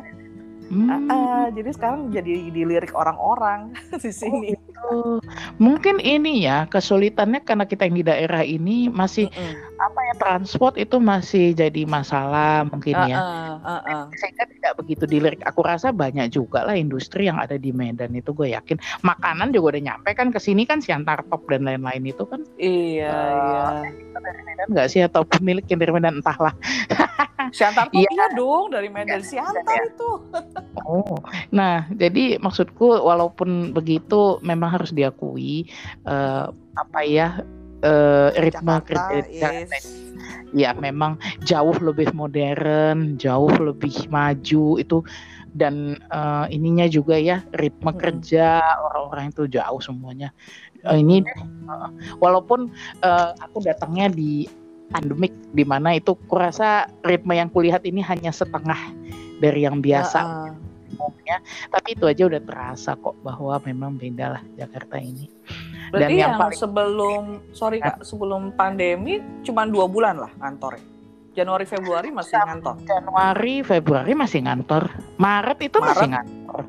[0.70, 1.10] Hmm.
[1.10, 3.74] Ah, jadi sekarang jadi dilirik orang-orang
[4.06, 4.54] di sini.
[4.88, 5.20] Oh,
[5.60, 9.54] mungkin ini ya kesulitannya karena kita yang di daerah ini masih Mm-mm.
[9.80, 13.18] apa ya transport itu masih jadi masalah mungkin ya.
[13.20, 14.04] Ah, ah, ah.
[14.16, 15.44] Sehingga tidak begitu dilirik.
[15.44, 18.80] Aku rasa banyak juga lah industri yang ada di Medan itu gue yakin.
[19.04, 23.14] Makanan juga udah nyampe kan ke sini kan Siantar Top dan lain-lain itu kan Iya,
[23.14, 23.64] iya.
[24.20, 26.56] dari Medan nggak sih atau pemilik yang dari Medan entahlah.
[27.56, 28.10] Siantar tuh Iya.
[28.12, 30.10] iya dong dari Medan Siantar itu.
[30.90, 31.22] Oh,
[31.54, 35.68] nah jadi maksudku walaupun begitu memang harus diakui
[36.06, 36.46] eh,
[36.78, 37.42] apa ya
[37.84, 39.20] eh, ritme kerja
[39.66, 39.72] is
[40.50, 44.98] ya memang jauh lebih modern, jauh lebih maju itu
[45.54, 48.02] dan eh, ininya juga ya ritme Mm-mm.
[48.02, 50.34] kerja orang-orang itu jauh semuanya.
[50.86, 52.70] Eh, ini eh, walaupun
[53.02, 54.50] eh, aku datangnya di
[54.90, 58.78] pandemik di mana itu kurasa ritme yang kulihat ini hanya setengah
[59.38, 60.69] dari yang biasa Ah, ah.
[61.00, 65.32] Umumnya, tapi itu aja udah terasa kok bahwa memang beda lah Jakarta ini.
[65.90, 70.78] Berarti yang yang, paling- sebelum sorry kak sebelum pandemi cuma dua bulan lah kantor
[71.32, 72.76] Januari Februari masih ngantor.
[72.84, 74.84] Januari, Februari masih ngantor.
[75.16, 76.12] Maret itu masih Maret?
[76.12, 76.60] ngantor.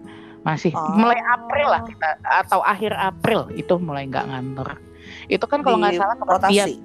[0.40, 0.94] Masih Oh.
[0.94, 4.78] mulai April lah kita atau akhir April itu mulai nggak ngantor.
[5.26, 6.78] Itu kan kalau nggak salah rotasi.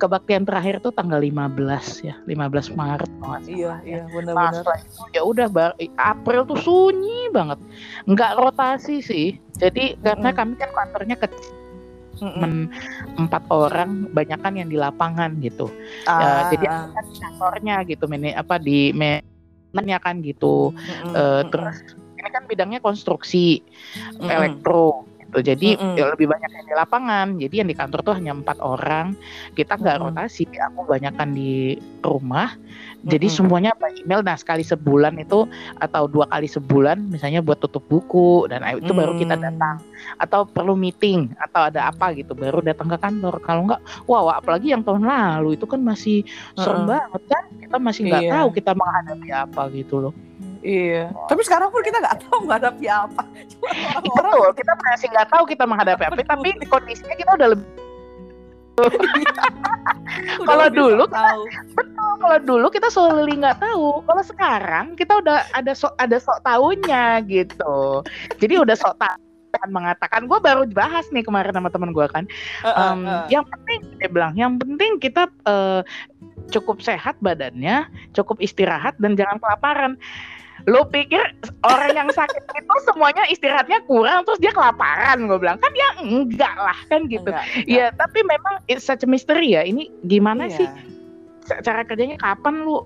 [0.00, 3.10] Kebaktian terakhir tuh tanggal 15 ya, 15 Maret.
[3.44, 4.64] Iya iya Nah, benar-benar.
[5.12, 5.46] ya udah
[6.00, 7.60] April tuh sunyi banget.
[8.08, 9.36] Nggak rotasi sih.
[9.60, 10.40] Jadi karena Mm-mm.
[10.40, 11.60] kami kan kantornya kecil
[12.36, 12.68] men-
[13.16, 15.68] empat orang, banyak kan yang di lapangan gitu.
[16.04, 16.84] Ah, jadi ah.
[16.92, 20.72] kan kantornya gitu, mene, apa di manajemennya kan gitu.
[20.72, 21.76] Mm-mm, Eh, mm-mm, terus
[22.20, 23.64] ini kan bidangnya konstruksi,
[24.20, 24.28] mm-mm.
[24.28, 25.38] elektro gitu.
[25.46, 25.94] Jadi Mm-mm.
[25.94, 27.26] ya lebih banyak yang di lapangan.
[27.38, 29.14] Jadi yang di kantor tuh hanya empat orang.
[29.54, 30.10] Kita nggak Mm-mm.
[30.10, 30.50] rotasi.
[30.50, 32.58] Aku banyakkan di rumah.
[33.00, 33.38] Jadi Mm-mm.
[33.38, 34.20] semuanya by email.
[34.20, 35.46] Nah sekali sebulan itu
[35.78, 39.44] atau dua kali sebulan, misalnya buat tutup buku dan itu baru kita Hmm.
[39.46, 39.76] datang.
[40.18, 43.38] Atau perlu meeting atau ada apa gitu, baru datang ke kantor.
[43.40, 46.26] Kalau nggak, wah apalagi yang tahun lalu itu kan masih
[46.58, 46.90] serem Mm-mm.
[46.90, 47.44] banget kan.
[47.56, 48.32] Kita masih nggak Iya.
[48.34, 50.12] tahu kita menghadapi apa gitu loh.
[50.60, 51.08] Iya.
[51.28, 53.22] Tapi sekarang pun kita nggak tahu menghadapi apa.
[53.48, 53.70] Cuma
[54.04, 57.68] Betul, kita masih nggak tahu kita menghadapi apa, tapi kondisinya kita udah lebih
[60.48, 61.42] Kalau dulu sok tahu.
[62.20, 64.00] kalau dulu kita solely nggak tahu.
[64.04, 68.00] Kalau sekarang kita udah ada sok ada sok tahunya gitu.
[68.40, 72.22] Jadi udah sok tahu kan mengatakan gue baru bahas nih kemarin sama teman gue kan
[72.62, 73.24] Eh, eh, Em, eh.
[73.34, 75.82] yang penting dia bilang yang penting kita eh,
[76.54, 79.98] cukup sehat badannya cukup istirahat dan jangan kelaparan
[80.66, 81.20] lo pikir
[81.62, 85.56] orang yang sakit itu semuanya istirahatnya kurang terus dia kelaparan gue bilang.
[85.56, 87.24] Kan ya enggak lah kan gitu.
[87.24, 87.64] Enggak, enggak.
[87.66, 89.62] ya tapi memang it's such a mystery ya.
[89.62, 90.56] Ini gimana Iya.
[90.56, 90.68] sih
[91.46, 92.16] ca- cara kerjanya?
[92.16, 92.84] Kapan lu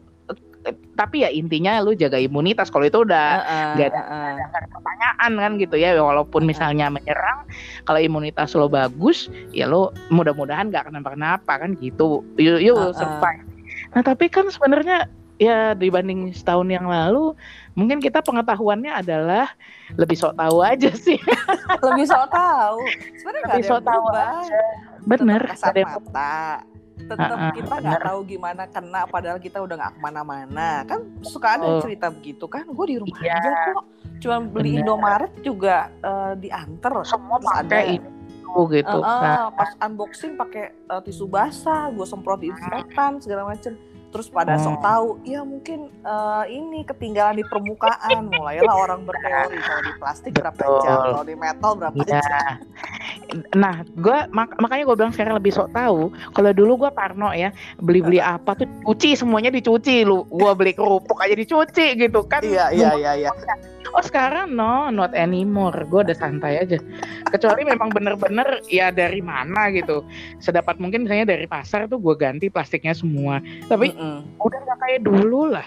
[0.97, 2.69] tapi ya intinya lu jaga imunitas.
[2.69, 5.93] Kalau itu udah Eh, eh, nggak ada- pertanyaan kan gitu ya.
[5.95, 7.45] Walaupun misalnya menyerang
[7.83, 12.25] kalau imunitas lo bagus ya lo mudah-mudahan nggak kenapa-kenapa kan gitu.
[12.37, 12.97] You, you Uh-uh.
[12.97, 13.45] survive.
[13.93, 15.05] Nah tapi kan sebenarnya
[15.37, 17.35] ya dibanding setahun yang lalu
[17.75, 19.51] mungkin kita pengetahuannya adalah
[19.93, 21.19] lebih sok tahu aja sih
[21.87, 22.79] Lebih sok tahu.
[23.17, 24.03] Sebenarnya Lebih sok tahu
[25.05, 26.37] bener Tetap kasar ada yang- mata.
[26.95, 30.69] Tetap kita nggak tahu gimana kena padahal kita udah nggak ke mana-mana.
[30.85, 31.83] Kan suka ada Oh.
[31.83, 32.65] cerita begitu kan.
[32.67, 33.35] Gue di rumah Iya.
[33.35, 33.85] aja kok.
[34.19, 34.81] Cuma beli Bener.
[34.81, 37.05] Indomaret juga eh, diantar.
[37.05, 38.09] semua Terus ada- pakai ini
[38.71, 43.75] gitu eh, Nah, pas unboxing pakai eh, tisu basah, gue semprot disinfektan segala macem.
[44.15, 44.85] Terus pada sok Hmm.
[44.85, 48.31] tahu, ya mungkin eh, ini ketinggalan di permukaan.
[48.31, 50.81] Mulailah orang berteori kalau di plastik berapa Betul.
[50.81, 52.07] jam, kalau di metal berapa Iya.
[52.07, 52.23] jam.
[53.53, 56.01] Nah, gua mak- makanya gue bilang sekarang lebih sok tahu.
[56.31, 60.23] Kalau dulu gua parno ya, beli-beli apa tuh cuci semuanya dicuci lu.
[60.31, 62.39] Gua beli kerupuk aja dicuci gitu kan.
[62.39, 63.31] Iya, iya, iya, iya.
[63.93, 65.77] Oh sekarang no, not anymore.
[65.91, 66.81] Gue udah santai aja.
[67.29, 70.07] Kecuali memang bener-bener ya dari mana gitu.
[70.41, 73.45] Sedapat mungkin misalnya dari pasar tuh gue ganti plastiknya semua.
[73.69, 74.41] Tapi Mm-mm.
[74.41, 75.67] udah gak kayak dulu lah.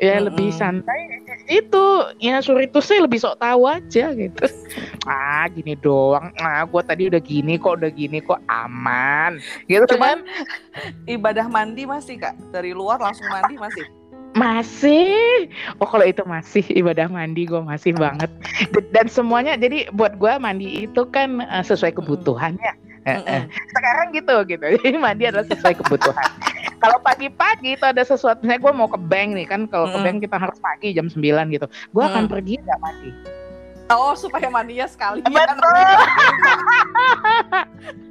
[0.00, 0.32] Ya Mm-mm.
[0.32, 1.20] lebih santai
[1.52, 1.84] itu
[2.16, 4.44] ya suri itu sih lebih sok tahu aja gitu.
[5.04, 6.32] Ah gini doang.
[6.40, 9.36] Ah gue tadi udah gini kok udah gini kok aman.
[9.68, 9.84] Gitu.
[9.92, 10.24] Cuman
[11.04, 13.84] ibadah mandi masih kak dari luar langsung mandi masih.
[14.42, 15.46] Masih.
[15.78, 18.26] Oh kalau itu masih ibadah mandi gue masih banget.
[18.74, 22.74] D- Dan semuanya jadi buat gue mandi itu kan eh, sesuai kebutuhannya.
[23.02, 23.18] Eh, eh.
[23.18, 23.42] Mm-mm.
[23.70, 24.62] Sekarang gitu gitu.
[24.78, 26.26] Jadi mandi adalah sesuai kebutuhan.
[26.78, 30.22] kalau pagi-pagi itu ada sesuatu, misalnya gue mau ke bank nih kan, kalau ke bank
[30.22, 31.18] kita harus pagi jam 9
[31.50, 31.66] gitu.
[31.90, 33.10] Gue akan pergi nggak mandi.
[33.90, 35.18] Oh supaya mandinya sekali.
[35.22, 35.34] Betul.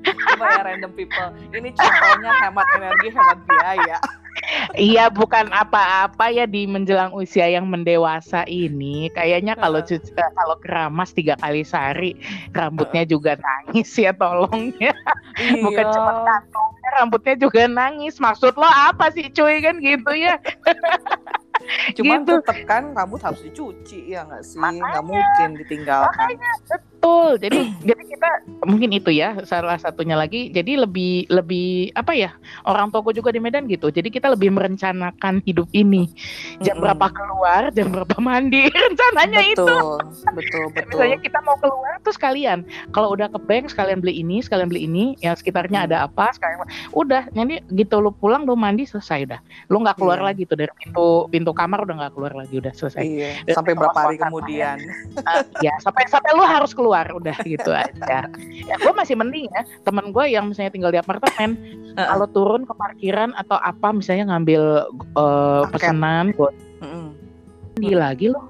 [0.04, 1.30] Coba ya random people.
[1.52, 3.98] Ini contohnya hemat energi, hemat biaya.
[4.74, 9.10] Iya bukan apa-apa ya di menjelang usia yang mendewasa ini.
[9.12, 12.16] Kayaknya kalau cuci, eh, kalau keramas tiga kali sehari,
[12.52, 14.94] rambutnya juga nangis ya tolong ya.
[15.62, 15.94] Bukan Iya.
[15.96, 18.16] cuma kantongnya, rambutnya juga nangis.
[18.18, 20.36] Maksud lo apa sih cuy kan gitu ya?
[21.94, 22.42] Cuman Gitu.
[22.42, 24.58] tetep kan rambut harus dicuci ya nggak sih?
[24.58, 24.90] Makanya.
[24.92, 26.28] Nggak mungkin ditinggalkan.
[27.02, 27.42] Betul.
[27.42, 28.30] Jadi jadi kita
[28.70, 30.54] mungkin itu ya salah satunya lagi.
[30.54, 32.30] Jadi lebih lebih apa ya?
[32.62, 33.90] Orang toko juga di Medan gitu.
[33.90, 36.06] Jadi kita lebih merencanakan hidup ini.
[36.62, 36.86] Jam Mm-mm.
[36.86, 38.70] berapa keluar, jam berapa mandi.
[38.86, 39.66] Rencananya itu.
[39.66, 39.98] betul,
[40.38, 40.90] betul, betul.
[40.94, 42.62] Misalnya kita mau keluar tuh sekalian.
[42.94, 45.88] Kalau udah ke bank sekalian beli ini, sekalian beli ini, yang sekitarnya Hmm.
[45.90, 46.62] ada apa, sekalian
[46.94, 47.26] udah.
[47.34, 49.40] Jadi gitu lu pulang lu mandi selesai udah.
[49.74, 50.28] Lu nggak keluar Iya.
[50.30, 53.02] lagi tuh dari pintu pintu kamar udah nggak keluar lagi udah selesai.
[53.02, 53.32] Iya.
[53.58, 54.78] Sampai berapa hari kemudian?
[55.18, 58.28] Eh, ya sampai sampai lu harus keluar udah gitu aja.
[58.46, 61.56] Ya gue masih mending ya teman gue yang misalnya tinggal di apartemen
[61.96, 62.08] Heeh.
[62.08, 64.62] kalau turun ke parkiran atau apa misalnya ngambil
[65.16, 65.72] Paket.
[65.72, 66.52] pesanan gue
[67.72, 68.44] mandi lagi loh.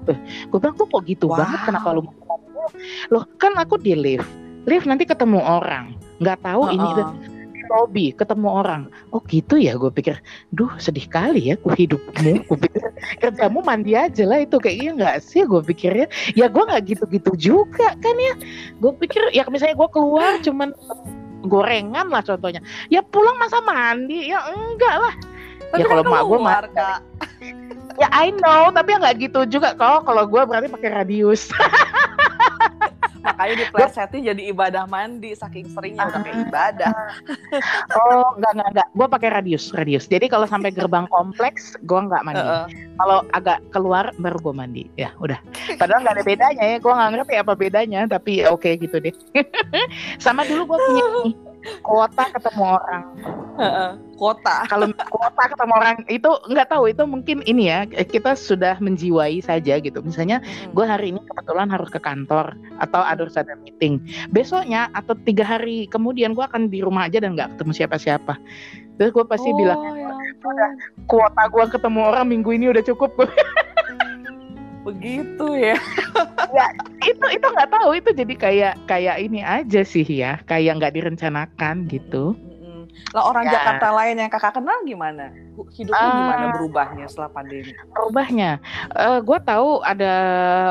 [0.50, 1.40] Gue bilang tuh kok gitu Wow.
[1.40, 2.02] banget kenapa lu?
[3.08, 4.26] Loh kan aku di lift.
[4.66, 5.94] Lift nanti ketemu orang.
[6.18, 6.96] Nggak tahu ini Heeh.
[6.98, 7.02] di
[7.70, 8.82] lobby ketemu orang.
[9.14, 10.18] Oh gitu ya gue pikir.
[10.54, 12.46] Duh sedih kali ya gue hidupmu.
[12.48, 12.82] Gue pikir
[13.22, 16.06] kerjamu mandi aja lah itu kayaknya nggak sih gue pikirnya.
[16.34, 18.34] Ya gue nggak gitu-gitu juga kan ya.
[18.80, 20.74] Gue pikir ya misalnya gue keluar cuman
[21.46, 22.62] gorengan lah contohnya.
[22.88, 24.30] Ya pulang masa mandi?
[24.30, 25.14] Ya enggak lah.
[25.72, 27.00] Tapi Ya, kalau mak keluar, mah-.
[28.00, 29.76] Ya I know, tapi ya nggak gitu juga.
[29.76, 31.48] Kalau kalau gue berarti pakai radius.
[33.22, 36.94] Makanya diplesetin jadi ibadah mandi saking seringnya udah kayak ibadah.
[37.92, 38.88] Oh, enggak enggak enggak.
[38.96, 40.04] Gue pakai radius, radius.
[40.08, 42.40] Jadi kalau sampai gerbang kompleks, gue nggak mandi.
[42.40, 42.64] Heeh.
[42.96, 44.84] Kalau agak keluar baru gue mandi.
[44.96, 45.38] Ya, udah.
[45.76, 46.76] Padahal nggak ada bedanya ya.
[46.80, 49.14] Gue nggak ngerti apa bedanya, tapi ya oke gitu deh.
[50.24, 51.04] Sama dulu gue punya
[51.82, 53.02] kuota ketemu orang.
[53.58, 53.90] Heeh.
[54.16, 54.56] Kota.
[54.72, 59.78] Kalau kuota ketemu orang itu nggak tahu itu mungkin ini ya kita sudah menjiwai saja
[59.82, 59.98] gitu.
[60.02, 60.74] Misalnya Mm-mm.
[60.74, 65.86] gue hari ini kebetulan harus ke kantor atau harus ada meeting besoknya atau tiga hari
[65.86, 68.34] kemudian gue akan di rumah aja dan nggak ketemu siapa-siapa
[69.00, 70.56] terus gue pasti oh, bilang ya ampun.
[71.06, 73.10] kuota gue ketemu orang minggu ini udah cukup
[74.82, 75.76] begitu ya.
[77.02, 81.86] itu itu nggak tahu itu jadi kayak kayak ini aja sih ya kayak nggak direncanakan
[81.86, 82.34] gitu.
[83.16, 83.56] Lah orang Ya.
[83.56, 85.32] Jakarta lain yang kakak kenal gimana?
[85.72, 86.16] Hidupnya Ah.
[86.16, 87.72] gimana berubahnya setelah pandemi?
[87.92, 88.60] berubahnya
[89.20, 90.14] gue tahu ada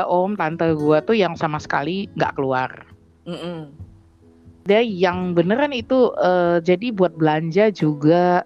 [0.06, 2.70] om tante gue tuh yang sama sekali nggak keluar
[3.26, 3.70] Mm-mm.
[4.62, 8.42] dia yang beneran itu eh, jadi buat belanja juga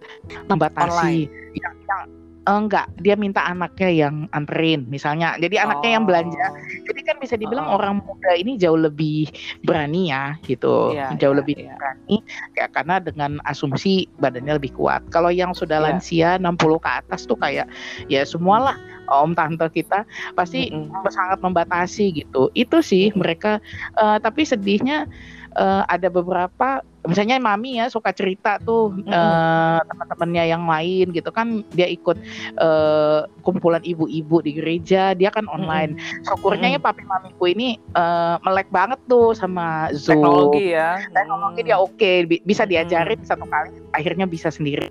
[0.48, 2.15] membatasi yang, yang eh,
[2.46, 6.54] enggak dia minta anaknya yang anterin misalnya jadi anaknya yang belanja Oh.
[6.86, 7.76] jadi kan bisa dibilang Oh.
[7.76, 9.26] orang muda ini jauh lebih
[9.66, 11.74] berani ya gitu Iya, jauh iya, lebih iya.
[11.74, 12.16] berani
[12.54, 15.86] ya karena dengan asumsi badannya lebih kuat kalau yang sudah Iya.
[15.90, 17.66] lansia 60 ke atas tuh kayak
[18.06, 18.78] ya semualah
[19.10, 21.02] om tante kita pasti Mm-mm.
[21.10, 23.18] sangat membatasi gitu itu sih Mm-mm.
[23.22, 23.58] mereka
[23.98, 25.10] eh, tapi sedihnya
[25.54, 29.08] eh, ada beberapa misalnya mami ya suka cerita tuh Mm-mm.
[29.08, 32.18] eh, teman-temannya yang lain gitu kan dia ikut
[32.58, 35.96] eh, kumpulan ibu-ibu di gereja dia kan online
[36.26, 40.98] syukurnya ya papi mamiku ini eh, melek banget tuh sama Zoom Teknologi ya.
[41.10, 41.66] teknologi Mm.
[41.66, 42.70] dia oke bi- bisa Mm.
[42.74, 44.90] diajarin satu kali akhirnya bisa sendiri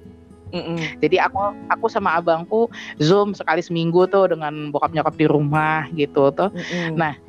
[0.55, 1.03] Mm-mm.
[1.03, 6.32] jadi aku aku sama abangku zoom sekali seminggu tuh dengan bokap nyokap di rumah gitu
[6.32, 6.95] tuh Mm-mm.
[6.95, 7.20] Nah,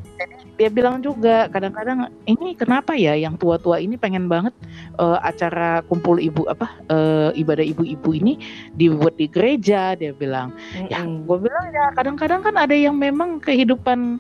[0.56, 4.56] dia bilang juga kadang-kadang ini kenapa ya yang tua-tua ini pengen banget
[4.96, 8.40] eh, acara kumpul ibu apa eh, ibadah ibu-ibu ini
[8.72, 10.56] dibuat di gereja dia bilang
[10.88, 11.28] ya Mm-mm.
[11.28, 14.16] gue bilang ya kadang-kadang kan ada yang memang kehidupan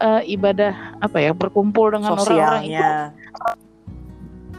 [0.00, 2.84] eh, ibadah apa ya berkumpul dengan orang-orang itu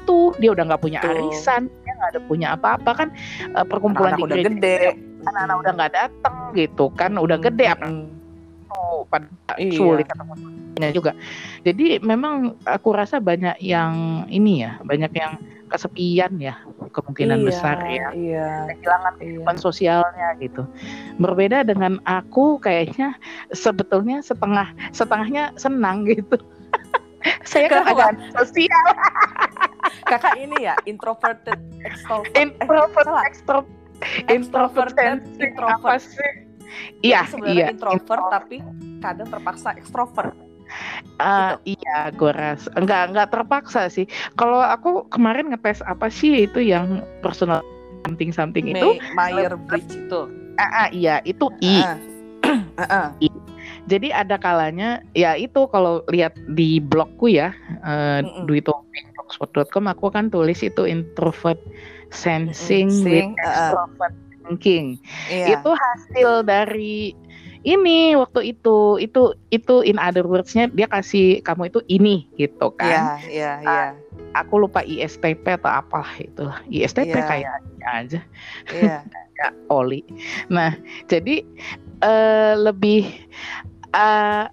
[0.05, 1.33] tuh dia udah nggak punya Betul.
[1.33, 3.07] arisan dia nggak ada punya apa-apa kan
[3.49, 4.77] eh, perkumpulan Anak-anak di udah gereja gede.
[5.25, 7.85] anak-anak udah nggak datang gitu kan udah gede apa
[8.69, 9.25] tuh pada
[9.57, 9.73] Iya.
[9.73, 10.33] sulit ketemu
[10.91, 11.11] juga.
[11.63, 16.61] Jadi memang aku rasa banyak yang ini ya, banyak yang kesepian ya,
[16.93, 18.49] kemungkinan Iya, besar ya, Iya.
[18.69, 19.19] kehilangan Iya.
[19.19, 20.61] kehidupan sosialnya gitu.
[21.17, 23.17] Berbeda dengan aku kayaknya
[23.49, 26.37] sebetulnya setengah setengahnya senang gitu.
[27.49, 28.85] Saya kan agak sosial,
[30.11, 32.29] Kakak ini ya introverted extrovert.
[32.37, 33.23] introvert, salah.
[33.25, 33.71] extrovert,
[34.29, 36.01] introvert, Extroverted, sensing, introvert.
[37.01, 37.65] Iya, iya.
[37.73, 38.61] introvert tapi
[39.01, 39.73] kadang terpaksa
[41.19, 44.03] Ah, iya, gue rasa enggak enggak terpaksa sih.
[44.35, 47.63] Kalau aku kemarin ngetes apa sih itu yang personal
[48.03, 48.99] something something itu?
[49.15, 50.27] May- Meyer Bridge itu.
[50.59, 51.75] Ah, ah, iya, itu I.
[51.83, 51.97] Ah.
[52.75, 53.07] Ah, ah.
[53.85, 57.53] Jadi ada kalanya ya itu kalau lihat di blogku ya,
[57.85, 58.45] Mm-mm.
[58.49, 61.57] duitopic.blogspot.com aku kan tulis itu introvert
[62.13, 63.53] sensing Mm-mm, with sing, ah, ah.
[63.73, 64.13] extrovert
[64.45, 64.85] thinking.
[65.29, 65.57] Iya.
[65.57, 67.15] Itu hasil dari
[67.65, 72.77] ini waktu itu itu itu in other words-nya dia kasih kamu itu ini gitu Iya,
[72.77, 73.01] kan.
[73.25, 73.85] iya, iya.
[74.37, 76.45] Aku lupa ISTP atau apa itu.
[76.69, 77.25] ISTP Iya.
[77.25, 77.51] kayaknya
[77.87, 78.19] aja
[78.69, 78.97] Iya.
[79.41, 80.05] ya Oli.
[80.47, 81.41] Nah, jadi
[81.99, 83.03] eh, lebih
[83.91, 84.45] eh,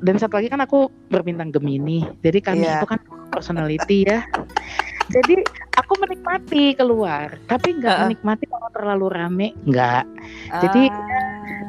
[0.00, 2.06] dan satu lagi kan aku berbintang Gemini.
[2.22, 2.78] Jadi kami Iya.
[2.78, 4.24] itu kan personality ya.
[5.10, 5.42] Jadi
[5.74, 8.04] aku menikmati keluar, tapi nggak Heeh.
[8.06, 10.04] menikmati kalau terlalu rame, nggak.
[10.62, 11.59] Jadi, Ah, Eh,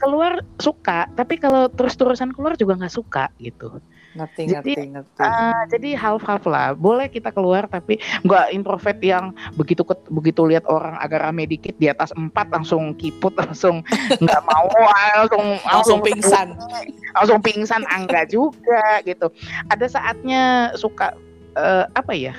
[0.00, 3.78] Keluar suka, tapi kalau terus-terusan keluar juga nggak suka gitu.
[4.14, 5.22] ngerti, Jadi, ngerti, ngerti.
[5.26, 6.70] Ah, jadi half-half lah.
[6.78, 11.90] Boleh kita keluar, tapi nggak introvert yang begitu begitu lihat orang agak rame dikit di
[11.90, 13.82] atas empat langsung kiput, langsung
[14.22, 16.54] nggak mau, ah, langsung Langsung pingsan.
[17.18, 19.34] langsung pingsan angga juga gitu.
[19.66, 21.18] Ada saatnya suka
[21.58, 22.38] eh, apa ya?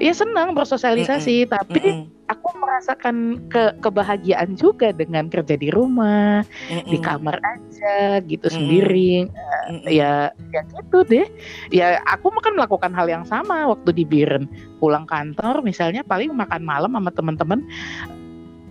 [0.00, 6.40] Ya senang bersosialisasi, tapi Mm-mm, aku merasakan ke kebahagiaan juga dengan kerja di rumah,
[6.88, 8.56] di mm-mm, kamar aja gitu Mm-mm.
[8.56, 9.12] sendiri.
[9.28, 9.88] mm-mm.
[9.88, 11.26] Ya ya gitu deh.
[11.68, 14.48] Ya aku makan melakukan hal yang sama waktu di Biren.
[14.80, 17.60] Pulang kantor misalnya paling makan malam sama teman-teman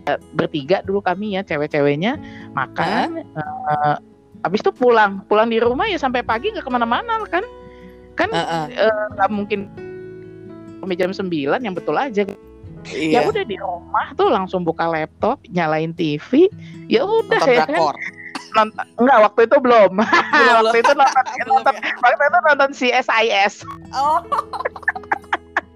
[0.10, 2.18] eh, bertiga dulu kami ya cewek-ceweknya
[2.58, 3.22] makan.
[3.22, 3.95] eh,
[4.43, 7.45] habis itu pulang, pulang di rumah ya sampai pagi nggak ke mana-mana kan?
[8.18, 9.70] Kan Heeh, eh, nggak mungkin
[10.84, 12.28] sampai jam 9 yang betul aja
[12.86, 13.22] Iya.
[13.24, 16.52] ya udah di rumah tuh langsung buka laptop nyalain TV
[16.88, 17.96] ya udah ya kan
[18.54, 19.92] nonton enggak waktu itu belum
[20.62, 21.90] waktu itu nonton, Belum nonton ya?
[22.00, 23.54] waktu itu nonton CSIS
[23.94, 24.20] Oh.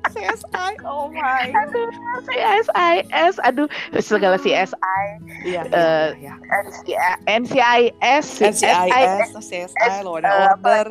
[0.08, 1.52] CSI, oh my.
[1.52, 1.92] aduh
[2.26, 3.68] CSIS aduh
[4.00, 5.04] segala CSI
[5.46, 6.34] Iya, Eh, iya,
[6.88, 7.12] iya.
[7.28, 10.26] NCIS NCIS, CSI, Law and
[10.58, 10.86] Order.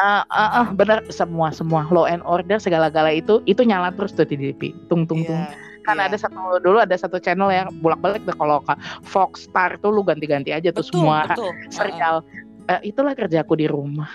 [0.00, 4.26] Uh, uh, uh, bener semua semua law and order segala-gala itu itu nyala terus tuh
[4.26, 5.42] di TV tung tung tung
[5.84, 6.08] Iya, kan iya.
[6.08, 8.64] ada satu dulu ada satu channel yang bolak-balik deh kalau
[9.04, 11.52] Fox Star tuh lu ganti-ganti aja tuh betul, semua betul.
[11.68, 12.24] serial.
[12.64, 14.08] Eh, itulah kerjaku di rumah.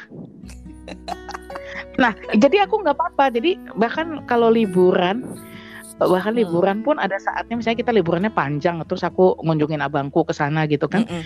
[2.02, 3.30] Nah jadi aku nggak apa-apa.
[3.30, 5.22] Jadi bahkan kalau liburan
[6.00, 6.42] bahkan Hmm.
[6.42, 10.90] liburan pun ada saatnya misalnya kita liburannya panjang terus aku ngunjungin abangku ke sana gitu
[10.90, 11.06] kan.
[11.06, 11.22] Nggak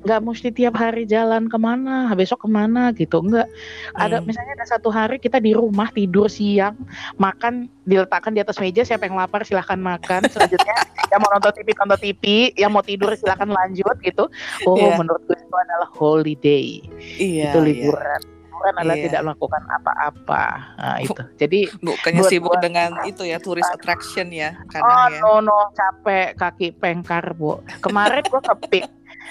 [0.00, 3.46] nggak mesti tiap hari jalan ke mana besok ke mana gitu nggak
[3.94, 4.26] ada Hmm.
[4.26, 6.74] misalnya ada satu hari kita di rumah tidur siang
[7.16, 10.74] makan diletakkan di atas meja siapa yang lapar silahkan makan selanjutnya
[11.10, 12.22] yang mau nonton TV nonton TV
[12.54, 14.24] yang mau tidur silahkan lanjut gitu
[14.64, 14.96] oh Iya.
[14.96, 16.80] menurutku itu adalah holiday
[17.16, 17.64] Iya, itu iya.
[17.64, 19.04] liburan liburan adalah Iya.
[19.06, 20.44] tidak melakukan apa-apa
[20.74, 25.20] nah itu jadi Bukannya Buat- sibuk buat- dengan itu ya tourist attraction ya Oh ya.
[25.20, 27.62] no no capek kaki pengkar bu.
[27.78, 28.84] Kemarin gua ke Pik.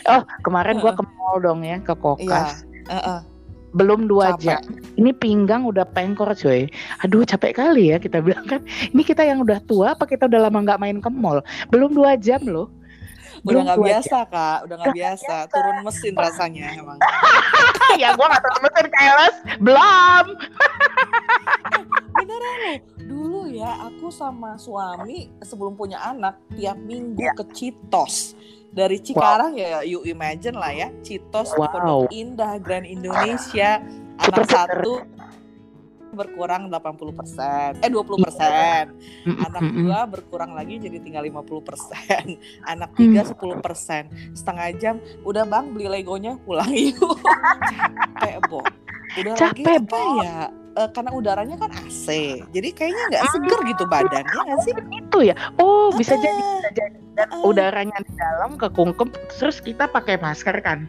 [0.05, 1.97] Oh kemarin gua ke mall dong ya ke Iya.
[1.97, 2.51] Kokas.
[2.87, 3.19] Heeh.
[3.69, 4.41] Belum dua Capek.
[4.57, 4.61] jam.
[4.95, 6.65] Ini pinggang udah pengkor coy.
[7.01, 8.61] Aduh capek kali ya kita bilang kan.
[8.87, 11.41] Ini kita yang udah tua apa kita udah lama nggak main ke mall?
[11.67, 12.71] Belum dua jam loh.
[13.37, 15.35] Udah Belum nggak dua biasa kak, udah nggak biasa.
[15.47, 16.97] Turun mesin rasanya emang.
[18.01, 19.35] ya gua nggak tahu mesin keles.
[19.61, 20.25] Belum.
[22.17, 22.77] Beneran loh.
[22.97, 27.33] Dulu ya aku sama suami sebelum punya anak tiap minggu Iya.
[27.35, 28.33] ke Citos.
[28.77, 30.93] Dari Cikarang ya you imagine lah ya.
[31.01, 31.65] Citos Wow.
[31.73, 33.81] Pondok Indah Grand Indonesia.
[34.21, 35.01] Anak satu
[36.13, 37.81] berkurang 80%.
[37.81, 38.93] Eh 20%.
[39.37, 42.37] Anak dua berkurang lagi jadi tinggal 50%.
[42.73, 44.37] Anak tiga 10%.
[44.37, 47.17] Setengah jam udah Bang beli Legonya pulang yuk.
[48.17, 48.59] Capek, Bo.
[49.17, 50.39] Udah lagi Capek, apa ya?
[50.77, 52.05] Eh, karena udaranya kan AC.
[52.53, 54.73] Jadi kayaknya nggak seger gitu badannya nggak sih?
[54.93, 55.35] Itu ya.
[55.57, 56.97] Oh bisa jadi bisa jadi.
[57.17, 57.41] Dan Ah.
[57.41, 60.85] udaranya di dalam kekungkem terus kita pakai masker kan.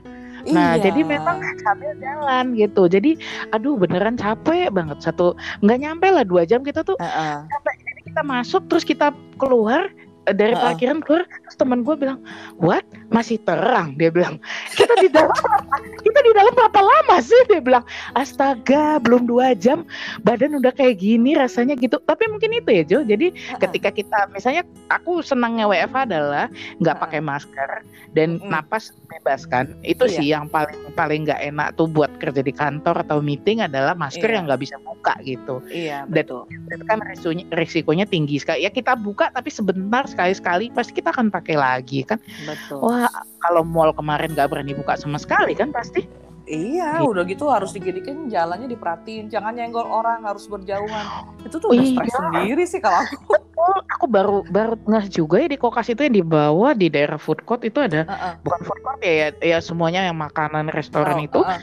[0.48, 0.88] Nah, Iya.
[0.88, 2.88] jadi memang sambil jalan gitu.
[2.88, 3.20] Jadi,
[3.50, 5.00] aduh beneran capek banget.
[5.00, 7.36] Satu nggak nyampe lah dua jam kita tuh Heeh.
[7.44, 9.88] sampai jadi kita masuk terus kita keluar
[10.30, 10.62] dari Heeh.
[10.62, 12.18] parkiran keluar terus teman gue bilang
[12.56, 14.36] what masih terang dia bilang
[14.72, 15.32] kita di dalam
[16.04, 19.88] kita di dalam berapa lama sih dia bilang astaga belum dua jam
[20.20, 23.58] badan udah kayak gini rasanya gitu tapi mungkin itu ya Jo jadi Heeh.
[23.58, 26.46] ketika kita misalnya aku senangnya WFH adalah
[26.78, 27.04] nggak Heeh.
[27.06, 27.70] pakai masker
[28.12, 28.48] dan Mm-mm.
[28.48, 30.14] napas bebas kan itu Iya.
[30.14, 34.24] sih yang paling paling nggak enak tuh buat kerja di kantor atau meeting adalah masker
[34.24, 34.36] Iya.
[34.36, 36.42] yang nggak bisa buka gitu Iya Dan- betul.
[36.48, 41.30] itu kan risikonya, risikonya tinggi sekali ya kita buka tapi sebentar sekali-sekali pasti kita akan
[41.30, 42.82] pakai lagi kan Betul.
[42.82, 43.06] wah
[43.38, 46.02] kalau mall kemarin nggak berani buka sama sekali kan pasti
[46.48, 47.12] Iya, Gitu.
[47.12, 51.04] udah gitu harus digedikin jalannya diperhatiin, jangan nyenggol orang, harus berjauhan.
[51.44, 51.92] Itu tuh udah iya.
[51.92, 53.36] stres sendiri sih kalau aku.
[53.36, 57.20] oh aku baru baru ngeh juga ya di kokas itu yang di bawah di daerah
[57.20, 58.32] food court itu ada Heeh.
[58.48, 61.60] bukan food court ya ya, ya semuanya yang makanan restoran Oh, itu heeh.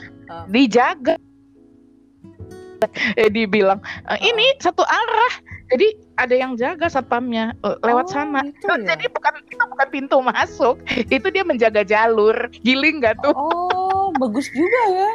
[0.54, 1.18] dijaga
[3.20, 5.34] eh dibilang e, ini satu arah
[5.66, 8.94] jadi ada yang jaga satpamnya e, lewat Oh, sana gitu Oh, ya?
[8.94, 10.76] jadi bukan itu bukan pintu masuk
[11.16, 15.10] itu dia menjaga jalur giling nggak tuh Oh, bagus juga ya.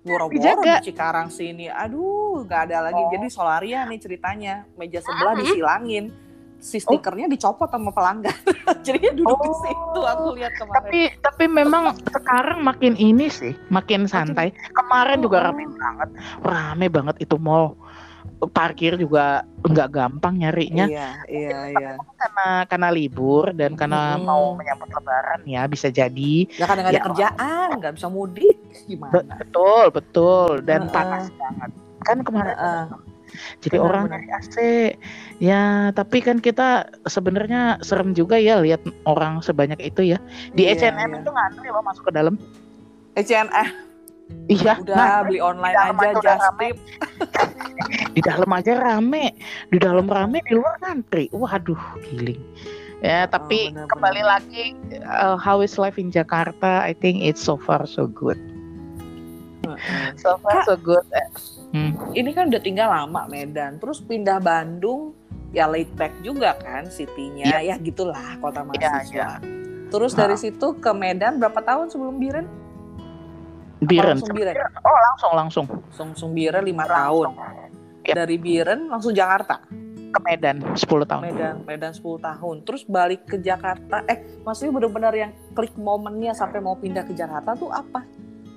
[0.00, 1.68] Boro-boro di Cikarang sini.
[1.68, 3.02] Aduh, nggak ada lagi.
[3.04, 3.12] Oh.
[3.12, 4.64] Jadi Solaria nih ceritanya.
[4.80, 5.40] Meja sebelah Mhm.
[5.44, 6.04] disilangin.
[6.60, 8.36] Si stikernya dicopot sama pelanggan.
[8.84, 9.58] Jadinya duduk di Oh.
[9.58, 10.00] situ.
[10.02, 10.76] Aku lihat kemarin.
[10.76, 15.44] tapi tapi memang sekarang makin ini sih makin santai kemarin juga Oh.
[15.48, 16.08] rame banget
[16.40, 17.74] rame banget itu mall
[18.46, 21.90] parkir juga nggak gampang nyarinya Iya, iya, iya.
[22.14, 24.24] karena karena libur dan karena Mm-mm.
[24.24, 27.06] mau menyambut lebaran ya bisa jadi Ya kadang nggak ada Ya.
[27.06, 28.56] kerjaan, nggak bisa mudik.
[28.86, 29.36] Gimana?
[29.36, 30.92] betul betul dan Heeh.
[30.92, 32.82] panas banget kan kemarin Heeh.
[33.60, 34.14] Jadi Benar, orang benar.
[34.20, 34.56] nyari AC
[35.40, 35.62] ya
[35.92, 40.18] tapi kan kita sebenarnya serem juga ya lihat orang sebanyak itu ya
[40.52, 41.18] di Iya, H&M iya.
[41.20, 42.34] itu ngantri loh masuk ke dalam
[43.16, 43.68] H&M,
[44.46, 45.26] iya udah ngantri.
[45.26, 46.76] beli online aja, just tip.
[48.14, 49.34] di dalam aja rame
[49.70, 51.78] di dalam rame di luar ngantri waduh
[52.10, 52.38] giling
[53.00, 54.32] ya tapi benar, kembali benar.
[54.38, 54.64] lagi
[55.02, 58.38] uh, how is life in Jakarta I think it's so far so good
[60.18, 60.66] so far Kak.
[60.66, 61.06] so good
[61.70, 62.14] hmm.
[62.14, 65.14] Ini kan udah tinggal lama Medan, terus pindah Bandung,
[65.50, 69.14] ya laid back juga kan city-nya, ya gitulah kota Iya, mahasiswa.
[69.14, 69.28] iya.
[69.90, 72.46] Terus dari situ ke Medan berapa tahun sebelum Biren?
[73.80, 74.54] Biren langsung Biren?
[74.84, 77.34] oh langsung langsung Langsung Biren lima tahun.
[78.04, 78.14] Iya.
[78.22, 79.58] Dari Biren langsung Jakarta.
[80.10, 82.66] ke Medan 10 tahun Medan, Medan 10 tahun.
[82.66, 84.02] Terus balik ke Jakarta.
[84.10, 88.02] Eh, maksudnya benar-benar yang klik momennya sampai mau pindah ke Jakarta tuh apa?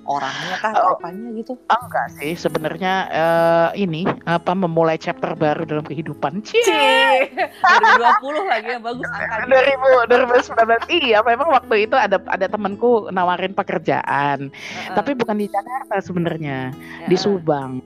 [0.04, 0.72] Orangnya kah?
[0.76, 0.96] Oh.
[0.96, 1.56] Apanya gitu?
[1.66, 6.60] Ah, enggak sih sebenarnya eh, ini apa memulai chapter baru dalam kehidupan Cie.
[6.60, 9.48] Cie, 2020 lagi ya bagus angkanya.
[9.48, 14.92] 2000 2019 iya memang waktu itu ada ada temanku nawarin pekerjaan Heeh.
[14.92, 16.70] tapi bukan di Jakarta sebenarnya
[17.08, 17.18] di Heeh.
[17.18, 17.80] Subang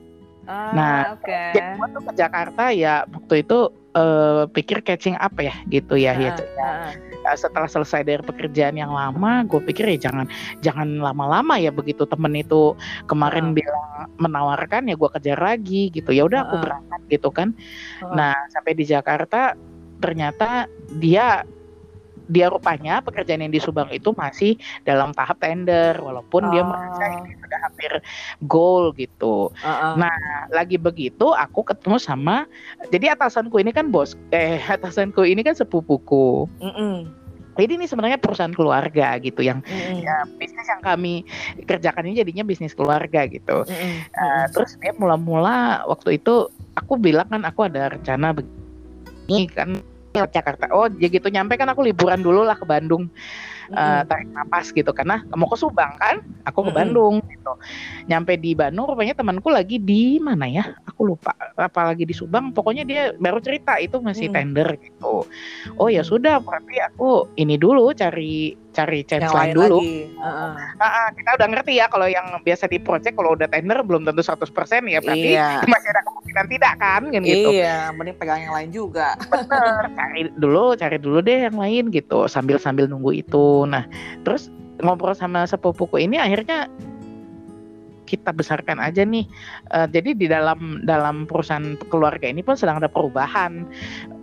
[0.49, 1.29] Ah, Nah, oke.
[1.53, 3.59] jadi gua tuh ke Jakarta ya waktu itu
[3.93, 6.33] eh, pikir catching up ya gitu ya Heeh, ya.
[6.35, 6.91] heeh.
[7.29, 10.25] Ya, setelah selesai dari pekerjaan yang lama gue pikir ya jangan
[10.65, 12.73] jangan lama-lama ya begitu temen itu
[13.05, 13.61] kemarin Heeh.
[13.61, 16.63] bilang menawarkan ya gue kejar lagi gitu ya udah aku Heeh.
[16.65, 18.13] berangkat gitu kan Heeh.
[18.17, 19.53] nah sampai di Jakarta
[20.01, 20.65] ternyata
[20.97, 21.45] dia
[22.29, 24.53] dia rupanya pekerjaan yang di Subang itu masih
[24.85, 26.69] dalam tahap tender walaupun dia Oh.
[26.69, 27.91] merasa ini sudah hampir
[28.45, 29.93] goal gitu Heeh.
[29.97, 30.17] Nah,
[30.49, 32.45] lagi begitu aku ketemu sama
[32.89, 37.09] jadi atasanku ini kan bos eh atasanku ini kan sepupuku Mm-mm.
[37.65, 40.03] Jadi ini sebenarnya perusahaan keluarga gitu yang Mm-mm.
[40.03, 41.27] ya, bisnis yang kami
[41.67, 43.93] kerjakan ini jadinya bisnis keluarga gitu Mm-mm.
[44.15, 46.47] Nah, terus dia mula-mula waktu itu
[46.79, 49.75] aku bilang kan aku ada rencana begini kan
[50.09, 53.11] ke Jakarta oh ya gitu nyampe kan aku liburan dulu lah ke Bandung
[53.69, 54.07] eh, Mm-mm.
[54.09, 54.91] tarik napas gitu.
[54.91, 56.21] Karena mau ke Subang kan?
[56.49, 56.73] Aku ke.
[56.73, 57.53] Bandung gitu.
[58.09, 60.75] Nyampe di Bandung rupanya temanku lagi di mana ya?
[60.89, 61.33] Aku lupa.
[61.55, 62.51] Apalagi di Subang?
[62.51, 65.25] Pokoknya dia baru cerita itu masih tender gitu.
[65.77, 69.97] Oh ya sudah berarti aku ini dulu cari cari chance yang lain lain dulu lagi.
[70.09, 70.51] Heeh.
[70.77, 74.03] Ah, ah, kita udah ngerti ya kalau yang biasa di project kalau udah tender belum
[74.03, 74.47] tentu 100%
[74.85, 75.49] ya berarti Iya.
[75.67, 79.07] masih ada kemungkinan tidak kan kan gitu Iya, mending pegang yang lain juga.
[79.29, 83.83] bener cari dulu cari dulu deh yang lain gitu sambil sambil nunggu itu nah
[84.23, 84.47] terus
[84.79, 86.71] ngobrol sama sepupuku ini akhirnya
[88.09, 89.29] kita besarkan aja nih.
[89.69, 93.69] Eh, jadi di dalam dalam perusahaan keluarga ini pun sedang ada perubahan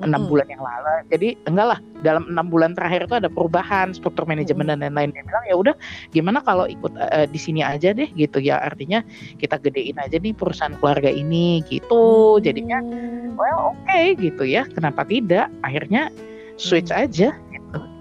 [0.03, 1.07] enam bulan yang lalu.
[1.15, 5.15] Jadi enggak lah dalam enam bulan terakhir itu ada perubahan struktur manajemen dan lain-lain.
[5.15, 5.75] Dia bilang ya udah
[6.11, 8.43] gimana kalau ikut eh, di sini aja deh gitu.
[8.43, 9.07] Ya artinya
[9.39, 12.37] kita gedein aja nih perusahaan keluarga ini gitu.
[12.43, 13.39] Jadinya Hmm.
[13.39, 14.67] well oke gitu ya.
[14.75, 15.47] Kenapa tidak?
[15.63, 16.11] Akhirnya
[16.57, 17.05] switch Hmm.
[17.05, 17.37] aja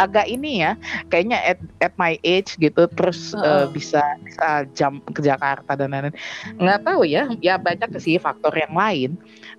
[0.01, 0.73] agak ini ya
[1.09, 6.15] kayaknya at, at my age gitu terus eh, bisa bisa jump ke Jakarta dan lain-lain.
[6.59, 9.11] Nggak tahu ya ya banyak sih faktor yang lain.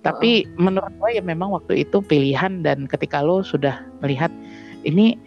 [0.05, 4.29] Tapi menurut gue ya memang waktu itu pilihan dan ketika lo sudah melihat
[4.85, 5.17] ini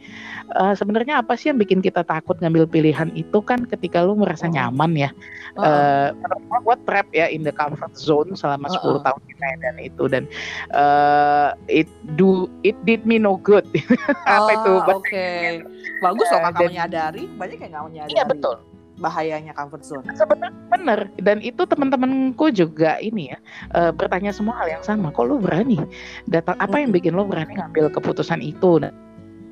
[0.53, 4.45] eh, sebenarnya apa sih yang bikin kita takut ngambil pilihan itu kan ketika lo merasa
[4.45, 4.51] Oh.
[4.51, 5.11] nyaman ya
[5.57, 8.99] eh menurut gua gue trap ya in the comfort zone selama 10 Heeh.
[9.01, 10.25] tahun di Medan itu dan
[10.71, 12.31] eh it do
[12.61, 13.67] it did me no good
[14.27, 15.61] apa itu Oh, Oke.
[15.99, 17.25] Bagus loh Eh, kakak dan- menyadari.
[17.31, 18.11] Banyak yang nggak menyadari.
[18.11, 18.57] iya betul
[18.97, 20.05] Bahayanya comfort zone.
[20.13, 23.39] sebenarnya bener dan itu teman-temanku juga ini ya
[23.73, 25.81] eh, bertanya semua hal yang sama kok lu berani
[26.27, 28.93] datang apa yang bikin lu berani ngambil keputusan itu dan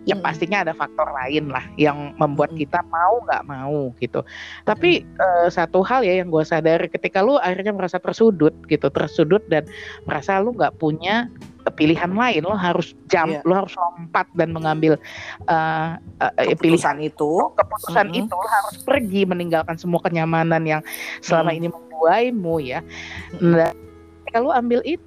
[0.08, 0.24] ya Mm-mm.
[0.24, 2.64] pastinya ada faktor lain lah yang membuat Mm-mm.
[2.64, 4.24] kita mau nggak mau gitu
[4.64, 9.44] tapi eh, satu hal ya yang gue sadari ketika lu akhirnya merasa tersudut gitu tersudut
[9.52, 9.68] dan
[10.08, 11.28] merasa lu nggak punya
[11.68, 13.44] pilihan lain lo harus jump Iya.
[13.44, 14.96] lo harus lompat dan mengambil
[15.44, 15.90] eh,
[16.40, 17.28] eh, pilihan itu.
[17.52, 18.20] keputusan Mm-mm.
[18.24, 20.80] itu lo harus pergi meninggalkan semua kenyamanan yang
[21.20, 21.58] selama Mm.
[21.60, 22.80] ini membuaimu ya.
[23.44, 23.68] Nah,
[24.24, 25.04] ketika lu ambil itu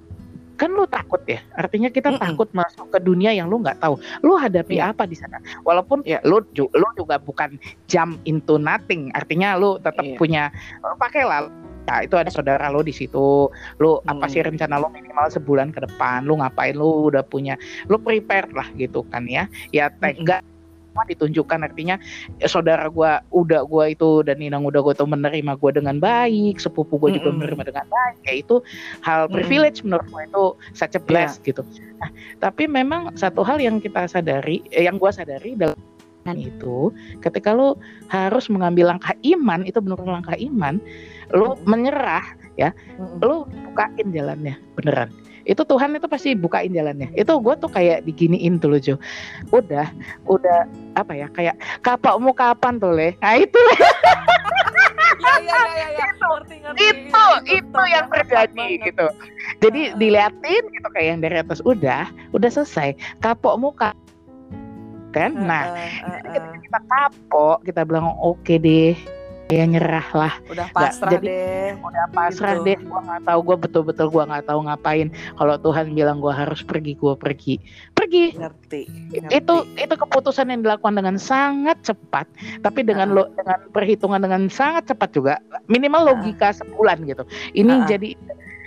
[0.62, 2.22] kan lu takut ya artinya kita Mm-mm.
[2.22, 4.94] takut masuk ke dunia yang lu nggak tahu lu hadapi Iya.
[4.94, 6.22] apa di sana walaupun Iya.
[6.22, 7.58] lu ju- lu juga bukan
[7.90, 10.14] jump into nothing artinya lu tetap Iya.
[10.14, 10.42] punya
[10.86, 11.50] oh, pakai lah
[11.82, 13.50] ya itu ada saudara lo di situ
[13.82, 14.30] lu apa Hmm.
[14.30, 17.58] sih rencana lo minimal sebulan ke depan lu ngapain lu udah punya
[17.90, 20.46] lu prepared lah gitu kan ya ya enggak
[20.92, 21.96] semua ditunjukkan artinya
[22.36, 26.60] eh, saudara gua udah gua itu dan Inang udah gua tuh menerima gua dengan baik
[26.60, 27.40] sepupu gua juga Mm-mm.
[27.40, 28.60] menerima dengan baik ya itu
[29.00, 30.44] hal privilege menurut gua itu
[30.76, 31.08] such a Iya.
[31.08, 31.64] bless gitu
[31.96, 32.12] nah
[32.44, 35.80] tapi memang satu hal yang kita sadari eh, yang gua sadari dalam
[36.36, 37.74] itu ketika lu
[38.06, 40.76] harus mengambil langkah iman itu benar langkah iman
[41.32, 42.22] lu menyerah
[42.60, 43.18] Mm-mm.
[43.24, 45.08] lu bukain jalannya beneran
[45.44, 47.10] itu Tuhan itu pasti bukain jalannya.
[47.14, 48.94] Itu gue tuh kayak diginiin tuh loh Jo.
[49.50, 49.90] Udah
[50.26, 53.14] udah apa ya kayak kapakmu kapan tuh le?
[53.22, 53.58] Nah itu.
[55.22, 56.06] Ya ya ya ya, ya.
[56.18, 56.82] Ngerti, ngerti.
[56.88, 57.26] itu
[57.62, 59.06] itu yang terjadi gitu.
[59.62, 62.98] Jadi diliatin gitu kayak yang dari atas udah udah selesai.
[63.22, 63.94] Kapokmu ka
[65.12, 65.36] kan?
[65.36, 66.20] Nah Heeh, heeh.
[66.32, 68.96] ketika kita kapok kita bilang oke deh
[69.52, 70.32] ya nyerah lah.
[70.48, 72.64] Udah pasrah jadi- deh udah pasrah Gitu.
[72.64, 72.78] deh.
[72.82, 75.08] Gua nggak tahu gua betul-betul gua nggak tahu ngapain.
[75.36, 77.60] Kalau Tuhan bilang gua harus pergi gua pergi.
[77.92, 78.32] Pergi.
[78.34, 78.82] Ngerti,
[79.12, 79.30] ngerti.
[79.30, 82.26] itu itu keputusan yang dilakukan dengan sangat cepat.
[82.60, 83.14] Tapi dengan Ah.
[83.14, 85.34] lo dengan perhitungan dengan sangat cepat juga
[85.66, 86.08] minimal Ah.
[86.16, 87.22] logika sebulan gitu.
[87.52, 87.86] Ini Ah.
[87.86, 88.10] jadi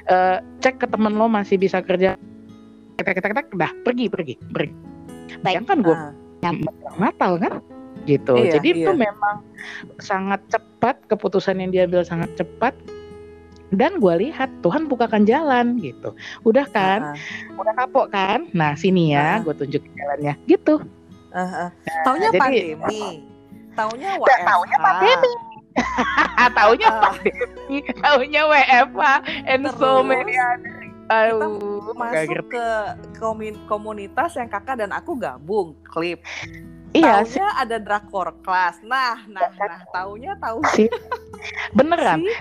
[0.05, 2.13] eh, cek ke temen lo masih bisa kerja.
[2.95, 4.37] Kita kita kita dah pergi pergi.
[4.39, 4.73] Pergi
[5.41, 5.95] bayangkan gue
[6.45, 6.53] Ah,
[6.95, 7.53] Natal kan
[8.05, 9.01] gitu Iya, jadi itu iya.
[9.01, 9.35] memang
[9.97, 12.73] sangat cepat keputusan yang diambil sangat cepat
[13.69, 19.11] dan gue lihat Tuhan bukakan jalan gitu udah kan ah, udah kapok kan nah sini
[19.11, 19.43] ya Ah.
[19.43, 20.79] gue tunjukin jalannya gitu
[21.33, 21.73] ah.
[22.05, 22.39] Taunya jadi-
[22.77, 23.03] pandemi.
[23.75, 24.47] Taunya Nggak, WFH.
[24.47, 25.31] taunya pandemi.
[26.55, 30.71] taunya pandemi taunya WFA and so Terus, many other
[31.05, 32.67] nggak Masuk ke
[33.67, 36.17] komunitas yang kakak dan aku gabung klip.
[36.95, 38.79] Iya sih, Taunya ada drakor kelas.
[38.81, 40.87] Nah, nah, nah, taunya tahu sih.
[41.71, 42.31] beneran sih.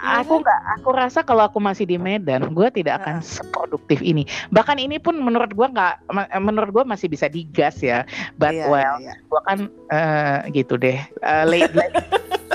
[0.00, 0.42] Iya aku kan?
[0.42, 4.96] nggak aku rasa kalau aku masih di Medan gue tidak akan seproduktif ini bahkan ini
[4.96, 8.04] pun menurut gue nggak ma- menurut gue masih bisa digas ya
[8.34, 9.14] but Iya, well iya, iya.
[9.22, 9.58] gue kan
[9.88, 11.94] eh, gitu deh Eh, late, late.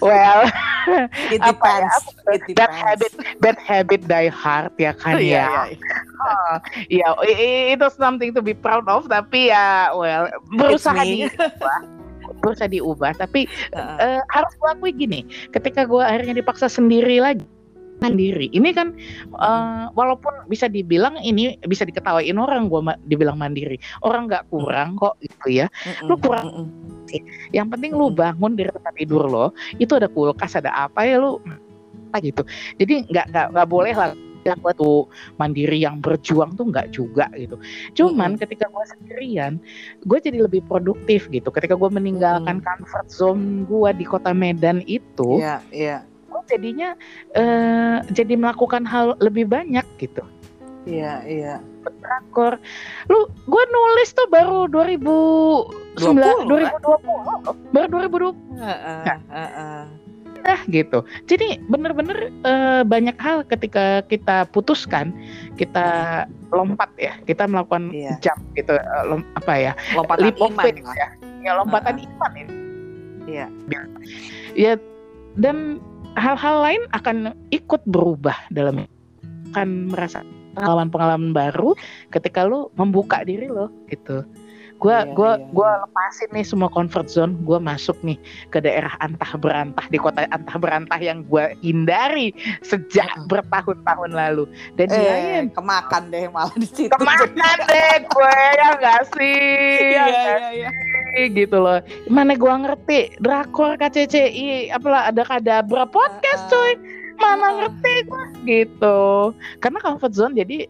[0.00, 0.42] well
[1.28, 1.94] It apa ya, depends.
[2.24, 2.80] It bad depends.
[2.80, 5.98] habit bad habit die hard ya kan Iya, ya iya, iya.
[6.88, 11.78] Iya, i- i- itu something to be proud of, tapi ya, well, berusaha diubah,
[12.40, 13.12] berusaha diubah.
[13.14, 13.96] Tapi Heeh.
[14.16, 15.20] eh, harus gue akui gini,
[15.50, 17.44] ketika gue akhirnya dipaksa sendiri lagi,
[17.98, 18.46] mandiri.
[18.54, 18.94] Ini kan
[19.34, 25.18] eh, walaupun bisa dibilang ini bisa diketawain orang gue dibilang mandiri, orang nggak kurang kok
[25.22, 25.66] gitu ya.
[25.84, 26.66] Mm-mm, lu kurang- mm-mm.
[27.56, 29.46] Yang penting lu bangun dari tempat tidur lo,
[29.80, 31.40] itu ada kulkas, ada apa ya lu
[32.12, 32.44] apa gitu.
[32.76, 34.98] Jadi nggak nggak nggak boleh lah bilang gue tuh
[35.36, 37.60] mandiri yang berjuang tuh nggak juga gitu.
[37.92, 39.60] Cuman ketika gue sendirian,
[40.04, 41.52] gue jadi lebih produktif gitu.
[41.52, 45.98] Ketika gue meninggalkan comfort zone gue di kota Medan itu, Iya, iya.
[46.48, 46.96] Jadinya
[47.32, 50.24] eh, jadi melakukan hal lebih banyak gitu.
[50.82, 51.54] Iya, iya.
[51.84, 52.56] Drakor,
[53.06, 59.82] lu gue nulis tuh baru 2009, 20, 2020, baru 2020 Heeh, heeh.
[60.38, 60.98] dah gitu.
[61.24, 65.12] Jadi bener-bener eh, banyak hal ketika kita putuskan,
[65.56, 68.16] kita lompat ya, kita melakukan Iya.
[68.22, 70.96] jump gitu, eh, lom- apa ya, Lompatan leap of iman faith lah.
[70.96, 71.08] ya,
[71.42, 72.54] ya lompatan iman ini.
[73.28, 73.46] Iya.
[74.56, 74.72] Ya
[75.38, 75.78] dan
[76.18, 77.16] hal-hal lain akan
[77.50, 78.84] ikut berubah dalam
[79.54, 80.20] akan merasa
[80.52, 81.78] pengalaman-pengalaman baru
[82.10, 84.26] ketika lu membuka diri lo gitu.
[84.78, 88.14] Gua Iya, gua iya, gua lepasin nih semua comfort zone, gua masuk nih
[88.50, 92.30] ke daerah antah berantah di kota antah berantah yang gua hindari
[92.62, 93.26] sejak Mm-mm.
[93.26, 94.46] bertahun-tahun lalu.
[94.78, 96.94] Dan iya, Eh, kemakan deh malah di situ.
[96.94, 97.26] ke mana
[97.66, 99.42] deh gue ya nggak sih?
[99.82, 100.70] Iya, Ya iya, nggak iya.
[101.14, 101.80] Gitu loh.
[102.10, 106.74] Mana gua ngerti drakor KCCI apalah ada kadabra podcast cuy.
[107.18, 109.00] Mana ngerti gua gitu.
[109.58, 110.68] Karena comfort zone jadi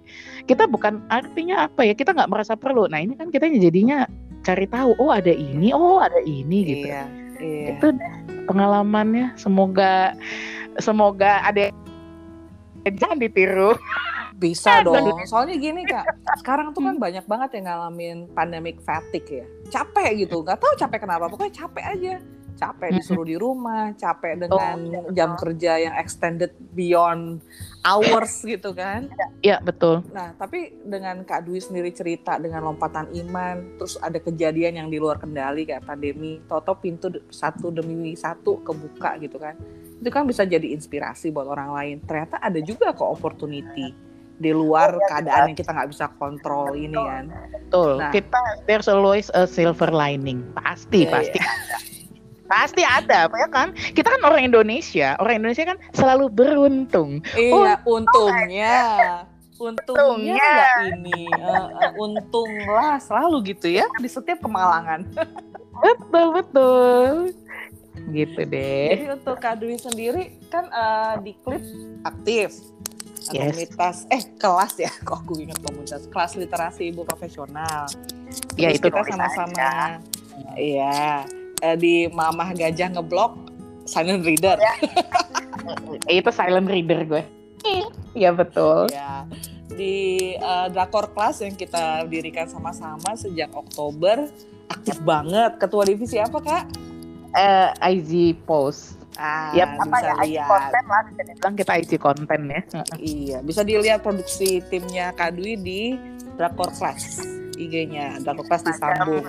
[0.48, 2.88] kita bukan artinya apa ya kita nggak merasa perlu.
[2.88, 4.08] Nah ini kan kita jadinya
[4.46, 6.86] cari tahu oh ada ini oh ada ini gitu.
[6.88, 7.04] Iya,
[7.42, 7.66] iya.
[7.76, 8.12] Itu deh
[8.48, 9.36] pengalamannya.
[9.36, 10.16] Semoga
[10.80, 11.68] semoga ada
[12.88, 13.76] jangan ditiru.
[14.38, 15.18] Bisa dong.
[15.26, 16.06] Soalnya gini kak,
[16.38, 19.46] sekarang tuh kan banyak banget yang ngalamin pandemic fatigue ya.
[19.68, 21.26] Capek gitu, nggak tahu capek kenapa.
[21.26, 22.14] Pokoknya capek aja.
[22.58, 24.82] Capek disuruh di rumah, capek dengan
[25.14, 27.38] jam kerja yang extended beyond
[27.86, 29.06] hours gitu kan.
[29.46, 30.02] Ya betul.
[30.10, 34.98] Nah, tapi dengan Kak Dwi sendiri cerita dengan lompatan iman, terus ada kejadian yang di
[34.98, 39.54] luar kendali kayak pandemi, toto pintu satu demi satu kebuka gitu kan.
[39.98, 41.96] itu kan bisa jadi inspirasi buat orang lain.
[42.06, 44.07] Ternyata ada juga kok opportunity
[44.38, 45.46] di luar oh, ya, keadaan ya.
[45.50, 47.24] yang kita nggak bisa kontrol ini kan.
[47.50, 47.98] Betul.
[47.98, 50.46] Nah, kita there's always a silver lining.
[50.54, 51.50] Pasti, yeah, pasti yeah.
[51.50, 51.76] ada.
[52.48, 53.76] Pasti ada, ya kan?
[53.76, 55.20] Kita kan orang Indonesia.
[55.20, 57.20] Orang Indonesia kan selalu beruntung.
[57.36, 58.78] Iya, untung untungnya.
[59.58, 60.54] Untungnya, untungnya
[60.94, 65.02] ini uh, untunglah selalu gitu ya di setiap kemalangan.
[65.84, 67.34] betul betul
[68.14, 68.90] gitu deh.
[68.96, 71.60] Jadi untuk Kak Dwi sendiri kan uh, di klip
[72.06, 72.54] aktif
[73.32, 73.54] yes.
[73.54, 73.96] komunitas.
[74.10, 74.92] Eh kelas ya.
[75.06, 76.06] Kok aku ingat komunitas.
[76.08, 77.88] Kelas literasi ibu profesional.
[78.60, 79.98] Ya itu kita sama-sama
[80.58, 81.24] iya.
[81.58, 83.34] Eh, di mamah gajah ngeblok
[83.88, 84.58] silent reader.
[84.60, 84.74] Ya.
[86.20, 87.22] itu silent reader gue.
[88.14, 88.90] Iya betul.
[88.92, 89.26] Ya
[89.78, 94.26] di uh, drakor kelas yang kita dirikan sama-sama sejak Oktober
[94.66, 95.54] aktif banget.
[95.62, 96.64] Ketua divisi apa kak?
[97.30, 100.46] Uh, eh, IG post Ah, ya, apa bisa ya, lihat.
[100.46, 102.62] konten lah bisa dibilang kita isi konten ya.
[103.02, 105.80] iya, bisa dilihat produksi timnya Kadwi di
[106.38, 107.26] Drakor Class
[107.58, 109.26] IG-nya Drakor Class disambung.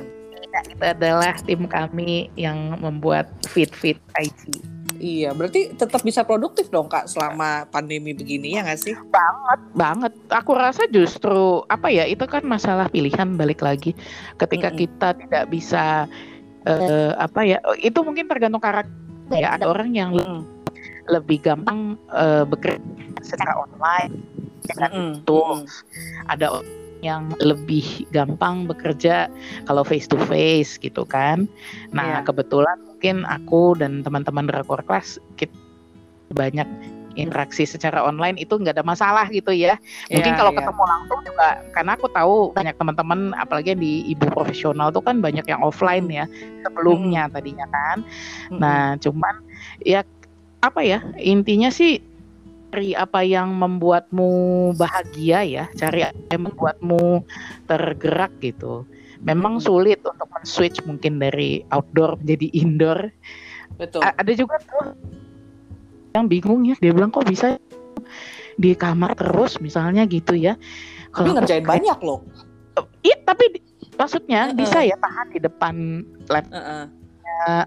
[0.69, 4.61] Itu adalah tim kami yang membuat fit-fit IG.
[4.99, 8.93] Iya, berarti tetap bisa produktif dong kak selama pandemi begini ya nggak sih?
[9.09, 10.13] Banget, banget.
[10.27, 13.95] Aku rasa justru apa ya itu kan masalah pilihan balik lagi.
[14.35, 14.81] Ketika mm -hmm.
[14.85, 16.05] kita tidak bisa
[16.67, 20.41] uh, apa ya, itu mungkin tergantung karakter ya ada orang yang hmm.
[21.09, 22.82] lebih gampang uh, bekerja
[23.21, 24.23] secara online
[24.65, 25.13] dengan hmm.
[25.21, 25.65] itu hmm.
[26.30, 26.61] ada
[26.99, 29.32] yang lebih gampang bekerja
[29.63, 31.47] kalau face to face gitu kan.
[31.95, 32.23] Nah, yeah.
[32.27, 35.55] kebetulan mungkin aku dan teman-teman Drakor Class kita
[36.36, 36.67] banyak
[37.20, 39.76] interaksi secara online itu nggak ada masalah gitu ya.
[40.07, 40.59] Mungkin yeah, kalau yeah.
[40.63, 45.43] ketemu langsung juga karena aku tahu banyak teman-teman apalagi di ibu profesional tuh kan banyak
[45.45, 46.26] yang offline ya
[46.63, 47.34] sebelumnya hmm.
[47.36, 47.97] tadinya kan.
[48.49, 48.59] Hmm.
[48.59, 49.36] Nah, cuman
[49.84, 50.07] ya
[50.59, 52.03] apa ya intinya sih
[52.70, 54.30] cari apa yang membuatmu
[54.78, 57.26] bahagia ya, cari apa yang membuatmu
[57.65, 58.86] tergerak gitu.
[59.20, 62.99] Memang sulit untuk men-switch mungkin dari outdoor menjadi indoor.
[63.76, 64.05] Betul.
[64.05, 64.95] A ada juga tuh
[66.20, 66.76] yang bingung ya.
[66.80, 67.57] Dia bilang kok bisa
[68.59, 69.57] di kamar terus?
[69.63, 70.59] Misalnya gitu ya.
[71.15, 72.22] Kalau ngerjain kayak, banyak loh.
[73.03, 73.59] Iya tapi
[73.99, 74.57] maksudnya uh -uh.
[74.59, 75.76] bisa ya tahan di depan
[76.32, 76.98] laptop uh -uh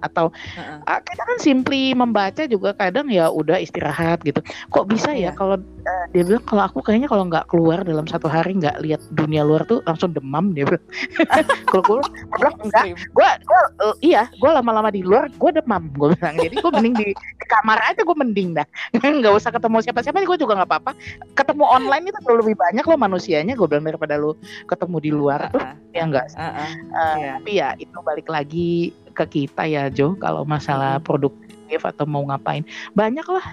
[0.02, 1.00] atau uh-uh.
[1.02, 4.40] kita kan simply membaca juga kadang ya udah istirahat gitu.
[4.70, 5.32] Kok bisa ya yeah.
[5.32, 9.00] kalau uh, dia bilang kalau aku kayaknya kalau nggak keluar dalam satu hari nggak lihat
[9.14, 10.84] dunia luar tuh langsung demam dia bilang.
[11.70, 11.98] kalau gue
[12.38, 16.34] bilang enggak, gue gue uh, iya gue lama-lama di luar gue demam gue bilang.
[16.36, 18.66] Jadi gue mending di, di kamar aja gue mending dah.
[19.00, 20.92] nggak usah ketemu siapa-siapa gue juga nggak apa-apa.
[21.36, 25.52] Ketemu online itu lebih banyak lo manusianya gue bilang daripada lo ketemu di luar uh-uh.
[25.54, 25.62] tuh
[25.92, 26.26] ya enggak.
[26.34, 26.70] Uh-uh.
[26.92, 27.34] Uh, yeah.
[27.38, 32.64] Tapi ya itu balik lagi ke kita ya Jo kalau masalah produktif atau mau ngapain.
[32.96, 33.46] Banyak lah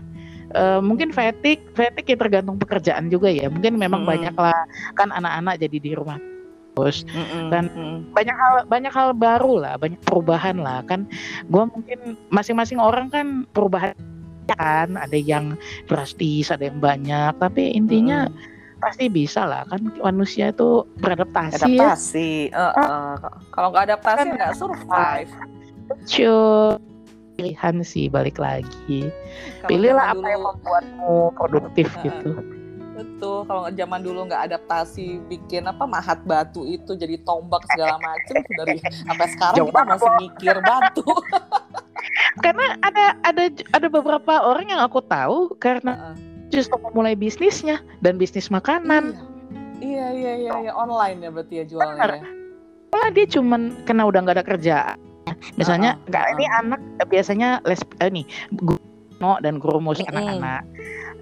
[0.55, 3.47] uh, mungkin fatigue fatigue ya tergantung pekerjaan juga ya.
[3.51, 4.09] Mungkin memang hmm.
[4.09, 4.59] banyak lah
[4.97, 6.19] kan anak-anak jadi di rumah
[6.77, 7.03] terus.
[7.11, 7.65] Mm dan
[8.13, 11.05] banyak hal banyak hal baru lah banyak perubahan lah kan.
[11.51, 13.93] Gue mungkin masing-masing orang kan perubahan
[14.49, 14.95] kan.
[14.95, 20.87] Ada yang drastis ada yang banyak tapi intinya mm pasti bisa lah kan manusia itu
[21.03, 22.71] beradaptasi adaptasi ya.
[22.73, 23.13] uh, uh.
[23.51, 25.31] kalau nggak adaptasi kan nggak survive.
[26.05, 26.79] Cuy
[27.39, 29.07] pilihan sih balik lagi.
[29.63, 32.31] Kalo pilihlah apa dulu, yang membuatmu produktif uh, gitu.
[32.99, 38.43] Betul kalau zaman dulu nggak adaptasi bikin apa mahat batu itu jadi tombak segala macam
[38.59, 41.07] dari sampai sekarang Jauh kita masih mikir batu.
[42.43, 48.17] Karena ada ada ada beberapa orang yang aku tahu karena uh justru memulai bisnisnya dan
[48.17, 49.15] bisnis makanan.
[49.79, 50.71] Iya iya iya, iya.
[50.75, 52.03] online ya berarti ya jualnya.
[52.03, 52.11] Bener.
[52.89, 54.77] Malah dia cuman kena udah nggak ada kerja.
[55.55, 58.25] Misalnya nggak uh, uh, ini anak biasanya les eh, nih
[58.59, 58.81] guru
[59.39, 60.65] dan guru musik anak-anak.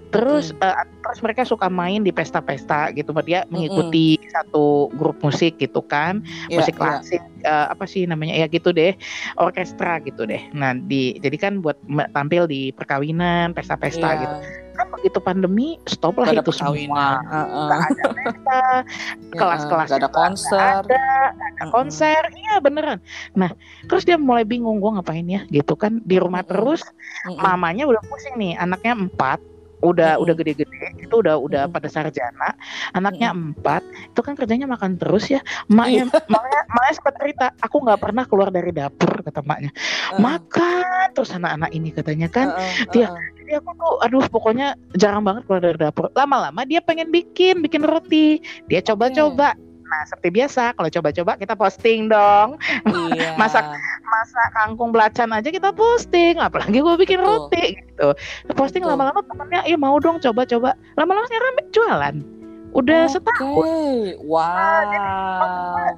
[0.08, 0.64] Terus mm.
[0.64, 4.32] uh, terus mereka suka main di pesta-pesta gitu, dia mengikuti mm.
[4.32, 6.80] satu grup musik gitu kan, yeah, musik iya.
[6.80, 7.68] klasik yeah.
[7.68, 8.96] uh, apa sih namanya ya gitu deh,
[9.36, 10.40] orkestra gitu deh.
[10.56, 11.76] Nah di jadi kan buat
[12.16, 14.20] tampil di perkawinan, pesta-pesta yeah.
[14.24, 14.36] gitu
[14.78, 17.18] kan begitu pandemi stop lah itu semua.
[17.26, 17.68] uh, uh.
[17.68, 18.62] Gak ada pesta.
[19.42, 20.86] Kelas-kelas ada konser.
[20.86, 22.22] ada, ada konser.
[22.30, 23.02] Uh, iya beneran.
[23.34, 23.50] Nah
[23.90, 25.42] terus dia mulai bingung gue ngapain ya?
[25.50, 26.86] Gitu kan di rumah terus
[27.26, 29.42] uh, mamanya udah pusing nih anaknya empat
[29.82, 32.54] udah mm udah gede-gede itu udah udah mm pada sarjana.
[32.94, 35.40] Anaknya mm empat itu kan kerjanya makan terus ya.
[35.70, 36.20] Maknya iya.
[36.34, 39.70] maknya maknya sempat cerita aku nggak pernah keluar dari dapur kata maknya.
[40.14, 40.20] Uh.
[40.20, 42.52] makan terus anak-anak ini katanya kan.
[42.52, 43.06] Uh, uh, dia
[43.38, 46.12] jadi aku tuh aduh pokoknya jarang banget keluar dari dapur.
[46.12, 48.42] Lama-lama dia pengen bikin bikin roti.
[48.68, 49.56] Dia coba-coba
[49.88, 52.60] Nah, seperti biasa, kalau coba-coba kita posting dong.
[52.84, 53.34] Iya.
[53.40, 53.64] Masak
[54.08, 57.48] masak kangkung belacan aja kita posting, apalagi gue bikin Betul.
[57.48, 58.08] roti gitu.
[58.56, 58.92] Posting Betul.
[58.96, 60.76] lama-lama temennya, iya mau dong coba-coba.
[60.96, 62.14] Lama-lama sekarang jualan.
[62.76, 63.12] Udah Oke.
[63.16, 63.64] setahun
[64.28, 65.96] Wow.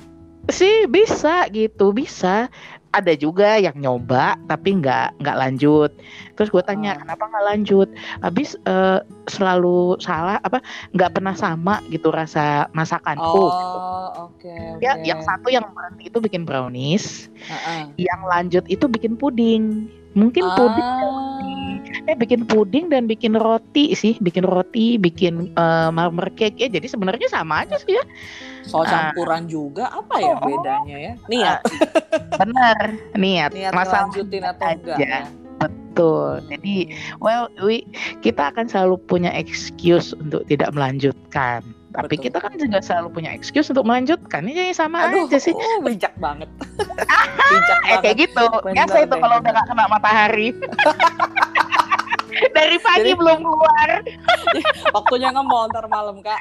[0.51, 2.51] sih bisa gitu, bisa.
[2.91, 5.95] Ada juga yang nyoba tapi nggak nggak lanjut.
[6.34, 7.07] Terus gue tanya Ah.
[7.07, 7.88] kenapa nggak lanjut?
[8.18, 8.99] Habis eh,
[9.30, 10.59] selalu salah apa
[10.91, 13.47] nggak pernah sama gitu rasa masakanku.
[13.47, 14.82] Oh, oke.
[14.82, 15.07] Ya, oke.
[15.07, 17.95] yang satu yang berhenti itu bikin brownies, Heeh.
[18.11, 19.86] yang lanjut itu bikin puding.
[20.18, 20.99] Mungkin puding Ah,
[22.03, 26.68] eh bikin puding dan bikin roti sih, bikin roti, bikin eh, marmer cake ya.
[26.68, 28.05] Jadi sebenarnya sama aja sih ya.
[28.61, 29.09] soal Ah.
[29.11, 30.45] campuran juga apa ya Oh.
[30.45, 31.12] bedanya ya?
[31.26, 31.61] Niat,
[32.36, 32.78] Bener,
[33.14, 33.51] niat.
[33.51, 35.09] niat Masalah lanjutin atau enggak aja.
[35.09, 35.22] ya?
[35.59, 36.30] Betul.
[36.47, 36.76] Jadi
[37.18, 37.82] well, we,
[38.18, 41.64] kita akan selalu punya excuse untuk tidak melanjutkan.
[41.91, 42.24] Tapi Betul.
[42.24, 44.45] kita kan juga selalu punya excuse untuk melanjutkan.
[44.45, 45.51] Ini sama Aduh, aja sih.
[45.51, 46.47] oh, bijak banget.
[47.51, 48.01] bijak Eh banget.
[48.05, 48.45] kayak gitu.
[48.70, 50.49] Biasa itu kalau udah gak kena matahari.
[52.57, 53.88] Dari pagi Jadi- belum keluar.
[54.97, 56.41] Waktunya nge-mall ntar malam, Kak.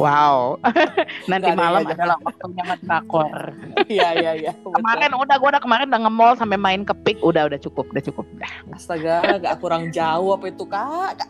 [0.00, 0.56] Wow.
[1.30, 1.92] Nanti ada, malam ada.
[1.92, 3.52] adalah waktunya ngedakor.
[3.90, 4.52] Iya, iya, iya.
[4.62, 8.04] Kemarin udah gua udah kemarin udah nge-mall sampai main ke pik udah udah cukup, udah
[8.04, 8.24] cukup.
[8.38, 8.50] Udah.
[8.72, 11.20] Astaga, gak kurang jauh apa itu, Kak?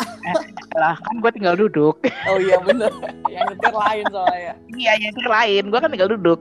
[0.78, 1.99] Lah kan gua tinggal duduk.
[2.30, 2.93] Oh iya bener.
[3.26, 4.53] Yang nyetir lain soalnya.
[4.70, 5.62] Iya, yang itu lain.
[5.72, 6.41] Gua kan tinggal duduk.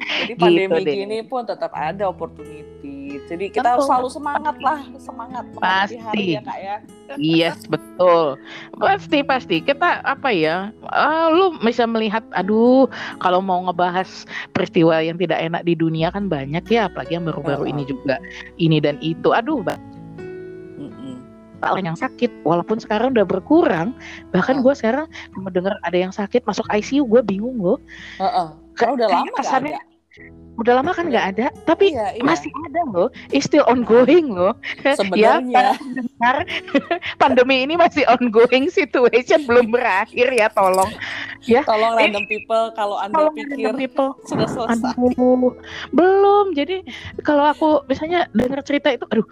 [0.00, 0.94] Jadi Gitu pandemi deh.
[1.04, 3.20] gini pun tetap ada opportunity.
[3.30, 3.90] Jadi kita harus Betul.
[3.90, 6.34] selalu semangat lah, semangat menghadapi hari Pasti.
[6.34, 6.76] ya kak ya.
[7.18, 8.38] Yes, betul.
[8.78, 9.56] Pasti pasti.
[9.62, 10.70] Kita apa ya?
[10.74, 12.86] eh, lu bisa melihat aduh,
[13.18, 17.70] kalau mau ngebahas peristiwa yang tidak enak di dunia kan banyak ya, apalagi yang baru-baru
[17.70, 18.18] ini juga.
[18.58, 19.34] Ini dan itu.
[19.34, 19.62] Aduh,
[20.78, 21.18] Mm-mm.
[21.82, 23.94] yang sakit walaupun sekarang udah berkurang.
[24.30, 27.78] Bahkan gue sekarang mendengar ada yang sakit masuk ICU, gue bingung loh.
[28.18, 28.48] Heeh.
[28.78, 29.89] Karena udah Kayak lama kesannya ada.
[30.58, 32.24] Udah lama kan nggak ada, tapi Iya, iya.
[32.24, 33.08] masih ada loh.
[33.30, 34.58] It's still ongoing loh.
[34.98, 35.74] Sebenarnya.
[35.74, 36.36] Ya, Benar.
[37.20, 40.90] Pandemi ini masih ongoing situation belum berakhir ya tolong.
[41.44, 44.10] Tolong random people kalau anda Tolong pikir people.
[44.30, 44.92] sudah selesai.
[44.96, 45.56] Aduh,
[45.94, 46.52] belum.
[46.52, 46.84] Jadi
[47.24, 49.24] kalau aku misalnya dengar cerita itu, aduh,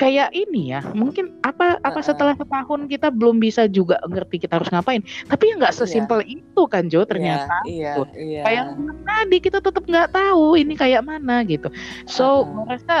[0.00, 0.80] kayak ini ya.
[0.96, 5.04] Mungkin apa apa setelah setahun kita belum bisa juga ngerti kita harus ngapain.
[5.28, 7.60] Tapi ya nggak sesimpel itu kan Jo ternyata.
[7.68, 8.08] Iya, Tuh.
[8.16, 8.42] iya.
[8.48, 8.64] Kayak
[9.04, 11.68] tadi kita tetap nggak tahu ini kayak mana gitu.
[12.08, 12.52] So, Heeh.
[12.56, 12.96] merasa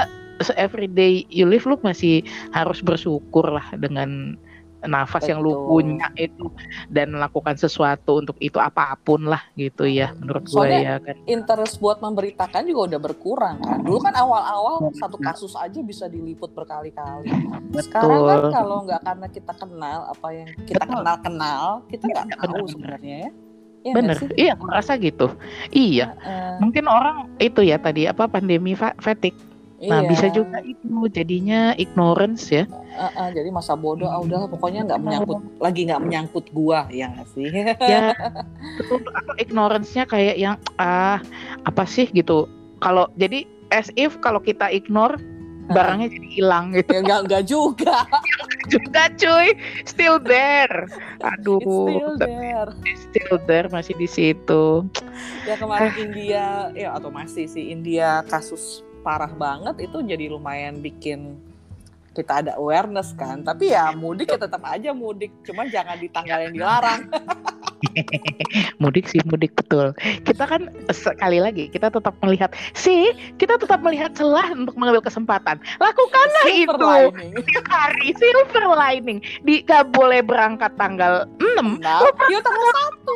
[0.56, 2.24] everyday you live lu masih
[2.56, 4.40] harus bersyukur lah dengan
[4.80, 6.48] nafas yang lu punya itu
[6.88, 11.16] dan melakukan sesuatu untuk itu apa pun lah gitu ya menurut gue ya kan.
[11.24, 13.78] interest buat memberitakan juga udah berkurang kan.
[13.80, 14.96] Dulu kan awal-awal Betul.
[14.96, 17.28] satu kasus aja bisa diliput berkali-kali.
[17.76, 22.64] Sekarang kan kalau nggak karena kita kenal apa yang kita kenal-kenal, kita nggak Iya, tahu
[22.66, 23.30] sebenarnya ya.
[23.80, 25.26] Iya nggak Bener, iya aku rasa gitu.
[25.72, 26.52] Iya, Heeh.
[26.60, 29.36] mungkin orang itu ya tadi apa pandemi fa- fatigue.
[29.80, 30.10] Nah Iya.
[30.12, 32.68] bisa juga itu jadinya ignorance ya.
[32.68, 37.28] Heeh, jadi masa bodoh, ah udahlah pokoknya nggak menyangkut, lagi nggak menyangkut gua ya nggak
[37.32, 37.48] sih?
[37.92, 38.12] ya
[38.76, 41.16] betul atau ignorance-nya kayak yang ah
[41.64, 42.44] apa sih gitu
[42.84, 45.16] kalau jadi as if kalau kita ignore
[45.70, 48.04] barangnya jadi hilang gitu ya nggak nggak juga.
[48.74, 49.54] juga cuy
[49.86, 50.90] still there
[51.22, 52.68] aduh It's still there.
[52.98, 54.84] still there masih di situ
[55.46, 61.36] Ya kemarin India, ya atau masih sih India kasus parah banget itu jadi lumayan bikin
[62.10, 63.42] kita ada awareness kan.
[63.46, 67.06] Tapi ya mudik ya tetap aja mudik, cuma jangan di tanggal yang dilarang.
[68.82, 69.92] mudik sih mudik betul
[70.24, 75.56] kita kan sekali lagi kita tetap melihat sih kita tetap melihat celah untuk mengambil kesempatan
[75.80, 77.32] lakukanlah Silver itu lining.
[77.68, 83.12] hari silver lining di gak boleh berangkat tanggal 6 Nah, yuk tanggal satu.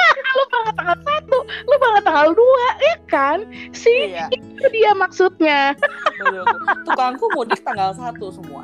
[0.36, 3.38] lu banget tanggal satu, lu banget tanggal dua, ya kan?
[3.70, 5.74] Sih, Iya, itu dia maksudnya.
[6.84, 8.62] Tukangku mudik tanggal satu semua.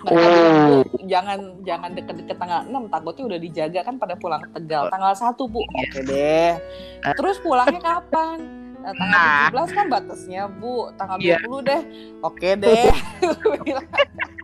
[0.00, 0.32] Mereka Oh.
[0.32, 5.12] bilang, "Bu, jangan jangan deket-deket tanggal 6 takutnya udah dijaga kan pada pulang Tegal tanggal
[5.12, 5.76] 1 bu Iya.
[5.76, 6.52] oke deh
[7.20, 8.38] terus pulangnya kapan
[8.80, 9.20] Nah, tanggal
[9.52, 9.52] Nah.
[9.52, 11.36] 17 kan batasnya bu tanggal Iya.
[11.44, 11.80] 20 deh
[12.24, 12.88] oke deh.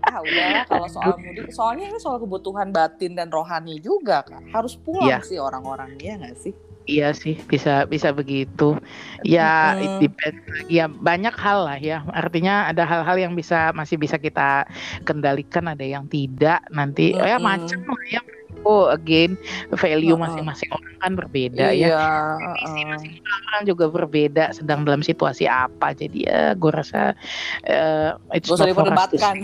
[0.00, 4.74] ah udahlah kalau soal mudik soalnya ini soal kebutuhan batin dan rohani juga kan harus
[4.74, 5.18] pulang Iya.
[5.22, 6.54] sih orang-orang ya nggak sih
[6.88, 8.74] Iya sih, bisa bisa begitu.
[9.22, 10.00] Ya, it Mm-mm.
[10.10, 10.42] depends.
[10.66, 12.02] Ya banyak hal lah ya.
[12.10, 14.66] Artinya ada hal-hal yang bisa masih bisa kita
[15.06, 16.64] kendalikan, ada yang tidak.
[16.72, 18.18] Nanti oh ya macam lah ya.
[18.62, 19.40] Oh, again,
[19.72, 21.72] value masing-masing orang kan berbeda ya.
[21.72, 22.04] iya
[22.36, 22.54] Visi uh-uh.
[22.92, 25.96] masing-masing orang juga berbeda sedang dalam situasi apa.
[25.96, 27.16] Jadi ya gue rasa
[27.64, 29.36] eh it's Gak usah diperdebatkan.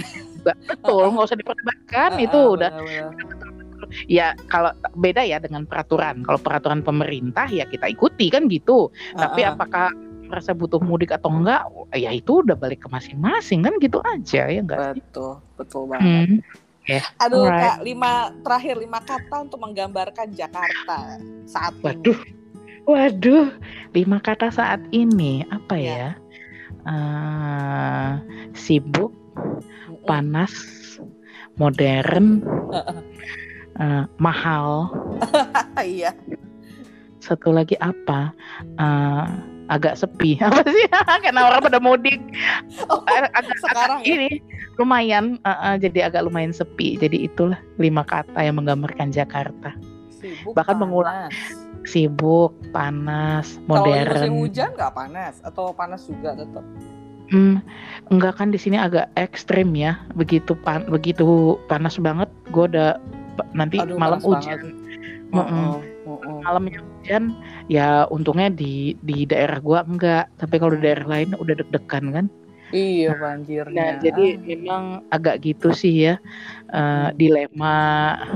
[0.44, 2.10] Betul, nggak usah diperdebatkan.
[2.22, 2.70] itu udah
[4.06, 6.20] ya kalau beda ya dengan peraturan.
[6.22, 8.92] Kalau peraturan pemerintah ya kita ikuti kan gitu.
[9.16, 9.90] Tapi apakah
[10.26, 11.64] merasa butuh mudik atau enggak?
[11.94, 15.00] Ya itu udah balik ke masing-masing kan gitu aja ya enggak sih?
[15.00, 16.04] Betul, betul banget.
[16.04, 16.36] Hmm.
[17.18, 17.62] Aduh Alright.
[17.62, 18.12] kak, lima
[18.46, 22.14] terakhir lima kata untuk menggambarkan Jakarta saat Waduh.
[22.14, 22.34] ini.
[22.86, 23.50] Waduh,
[23.90, 25.90] lima kata saat ini apa Ya.
[25.90, 26.10] ya?
[26.86, 28.10] Eh,
[28.54, 29.10] sibuk,
[30.06, 30.54] panas,
[31.58, 32.46] modern,
[33.82, 34.86] eh, mahal.
[35.82, 36.14] Iya.
[37.18, 38.30] Satu lagi apa?
[38.78, 39.26] Eh,
[39.66, 40.38] agak sepi.
[40.44, 40.86] Apa sih?
[41.22, 42.18] Karena orang pada mudik.
[42.86, 44.14] Oh, agak, sekarang agak ya?
[44.14, 44.30] ini
[44.76, 45.38] lumayan.
[45.42, 46.96] eh, eh, jadi agak lumayan sepi.
[46.96, 49.74] Jadi itulah lima kata yang menggambarkan Jakarta.
[50.10, 51.28] Sibuk, Bahkan mengulang.
[51.28, 51.36] panas.
[51.86, 54.32] Sibuk, panas, Kalau di musim modern.
[54.42, 56.64] hujan nggak panas atau panas juga tetap.
[57.26, 57.58] Hmm,
[58.06, 59.98] enggak kan di sini agak ekstrim ya.
[60.14, 62.98] Begitu pan begitu panas banget, gue udah
[63.50, 64.58] nanti Aduh, malam hujan.
[64.58, 64.74] banget.
[65.34, 65.74] Oh, oh,
[66.06, 66.40] oh.
[66.46, 67.34] Malamnya hujan,
[67.66, 70.30] ya untungnya di di daerah gua enggak.
[70.38, 72.26] Tapi kalau di daerah lain udah deg-degan kan.
[72.74, 74.02] Iya Nah, banjirnya.
[74.02, 76.14] jadi memang agak gitu sih ya
[76.74, 77.76] eh, dilema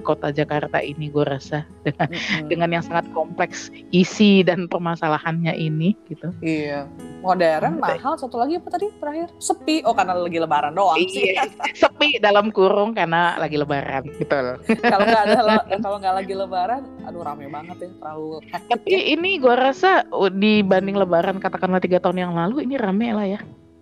[0.07, 2.47] kota Jakarta ini gue rasa dengan Mm-mm.
[2.47, 6.31] dengan yang sangat kompleks isi dan permasalahannya ini gitu.
[6.39, 6.87] Iya.
[7.21, 8.01] Modern, Udah.
[8.01, 8.15] mahal.
[8.17, 9.29] Satu lagi apa tadi terakhir?
[9.37, 9.85] Sepi.
[9.85, 11.37] Oh karena lagi lebaran doang sih.
[11.37, 11.51] Iya,
[11.83, 14.57] sepi dalam kurung karena lagi lebaran gitu loh.
[14.93, 15.41] kalau nggak ada
[15.83, 17.89] kalau nggak lagi lebaran, aduh rame banget ya.
[17.99, 18.41] Terlalu
[18.73, 19.01] Tapi ya.
[19.19, 23.41] ini gue rasa uh, dibanding lebaran katakanlah tiga tahun yang lalu ini rame lah ya.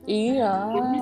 [0.09, 0.53] Iya,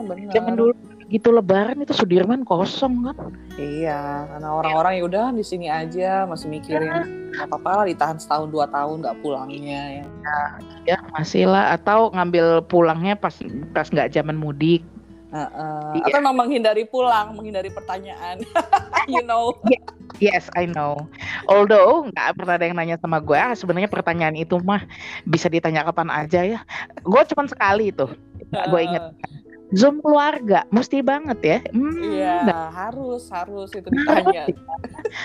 [0.03, 0.35] benar.
[0.35, 0.73] Zaman dulu
[1.07, 3.17] gitu lebaran itu Sudirman kosong kan.
[3.55, 8.51] Iya, karena orang-orang ya udah di sini aja masih mikirin nggak apa-apa lah ditahan setahun
[8.51, 10.07] dua tahun nggak pulangnya ya.
[10.83, 13.39] Ya masih lah atau ngambil pulangnya pas
[13.71, 14.83] pas nggak zaman mudik.
[15.31, 16.03] Heeh.
[16.03, 16.05] Iya.
[16.11, 18.43] Atau memang menghindari pulang, menghindari pertanyaan.
[19.13, 19.55] you know.
[20.19, 21.07] Yes, I know.
[21.47, 24.83] Although nggak pernah ada yang nanya sama gue, sebenarnya pertanyaan itu mah
[25.29, 26.61] bisa ditanya kapan aja ya.
[27.05, 28.11] Gue cuma sekali tuh,
[28.53, 29.05] gue inget.
[29.75, 31.59] Zoom keluarga, mesti banget ya.
[31.75, 34.47] Hmm, Iya, harus harus itu ditanya.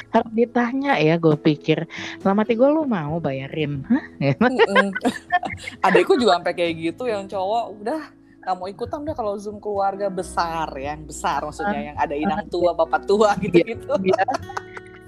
[0.10, 1.86] harus ditanya ya, gue pikir.
[2.26, 3.86] Dalam hati gue lu mau bayarin?
[3.86, 4.02] Hah?
[6.18, 8.02] Juga sampai kayak gitu yang cowok udah
[8.42, 12.74] nggak mau ikutan udah kalau zoom keluarga besar yang besar maksudnya yang ada inang tua
[12.74, 13.94] bapak tua gitu gitu.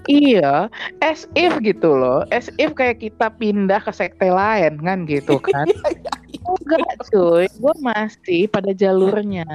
[0.04, 0.68] Iya,
[1.00, 5.64] as if gitu loh, as if kayak kita pindah ke sekte lain kan gitu kan.
[6.44, 9.48] Enggak cuy, gue masih pada jalurnya.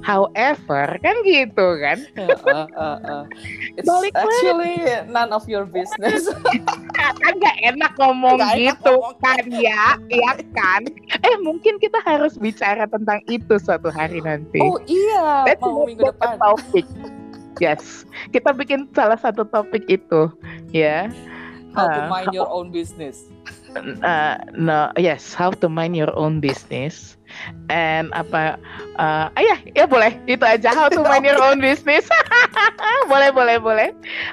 [0.00, 2.00] However, kan gitu kan.
[3.76, 4.24] It's Balik lagi.
[4.24, 4.76] actually
[5.12, 6.32] none of your business
[7.20, 9.20] Kan gak enak ngomong enak gitu ngomong.
[9.20, 10.88] kan ya, iya kan.
[11.20, 14.64] Eh mungkin kita harus bicara tentang itu suatu hari nanti.
[14.64, 16.88] oh iya Let's mau minggu depan topik.
[17.58, 20.30] Yes, kita bikin salah satu topik itu,
[20.70, 21.10] ya.
[21.70, 23.30] how to Ah, mind your own business.
[24.02, 27.14] Uh, no yes how to mind your own business.
[27.70, 28.58] And apa
[28.98, 30.18] uh, ah, ya ya boleh.
[30.26, 32.10] Itu aja how to mind your own business.
[33.10, 33.88] Boleh boleh boleh.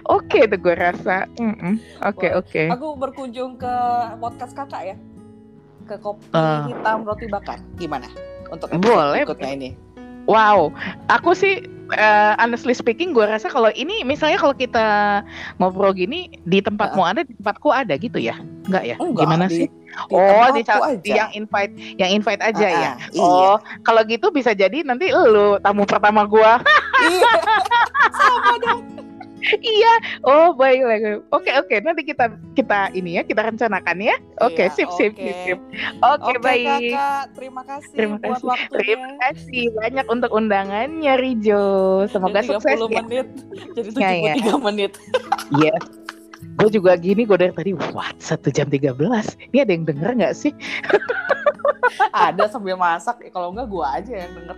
[0.10, 1.30] Oke tuh gue rasa.
[2.02, 2.42] Oke Boleh.
[2.42, 2.64] oke.
[2.74, 3.74] Aku berkunjung ke
[4.18, 4.96] podcast kakak ya.
[5.86, 6.66] Ke kopi Ah.
[6.66, 7.62] hitam roti bakar.
[7.78, 8.10] Gimana
[8.50, 9.22] untuk Boleh.
[9.22, 9.70] berikutnya ini?
[10.26, 10.74] Wow.
[11.14, 11.62] Aku sih
[11.94, 15.22] uh, honestly speaking gue rasa kalau ini misalnya kalau kita
[15.58, 18.36] ngobrol gini di tempatmu ada di tempatku ada gitu ya?
[18.68, 18.96] Enggak ya?
[19.00, 19.68] Enggak, gimana di- sih?
[19.68, 21.02] di oh di, aja.
[21.10, 22.92] yang invite yang invite aja Ah, ya?
[23.10, 23.24] iya.
[23.24, 26.62] oh kalau gitu bisa jadi nanti lu tamu pertama gua.
[26.98, 27.32] Iya.
[28.20, 28.82] Sama dong
[29.60, 29.94] iya
[30.24, 34.74] oh baik baik oke oke nanti kita kita ini ya kita rencanakan ya oke Iya,
[34.74, 35.22] sip sip oke.
[35.22, 35.60] sip sip
[36.02, 38.48] oke Oke baik kakak, terima kasih Terima buat kasih.
[38.48, 38.78] waktunya.
[38.80, 41.66] Terima kasih banyak untuk undangannya Rijo.
[42.08, 43.00] Semoga Dari sukses 30 ya.
[43.00, 43.28] menit
[43.74, 44.34] jadi Ya, ya.
[44.58, 44.92] 73 menit.
[45.56, 45.84] Yes.
[46.58, 48.94] Gue juga gini, gue dari tadi, what, satu jam 13?
[49.50, 50.54] Ini ada yang denger nggak sih?
[52.12, 54.56] Ada sambil masak, eh, kalau enggak gua aja yang denger.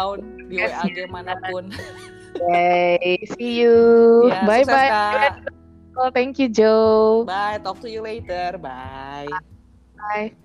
[0.49, 1.73] di WAG mana pun.
[2.53, 3.25] Yay.
[3.37, 4.29] See you.
[4.29, 4.91] Ya, Bye sukses, bye.
[4.93, 5.35] Kak.
[6.15, 7.25] Thank you, Joe.
[7.25, 7.59] Bye.
[7.65, 8.61] Talk to you later.
[8.61, 9.27] Bye.
[9.97, 10.37] Bye.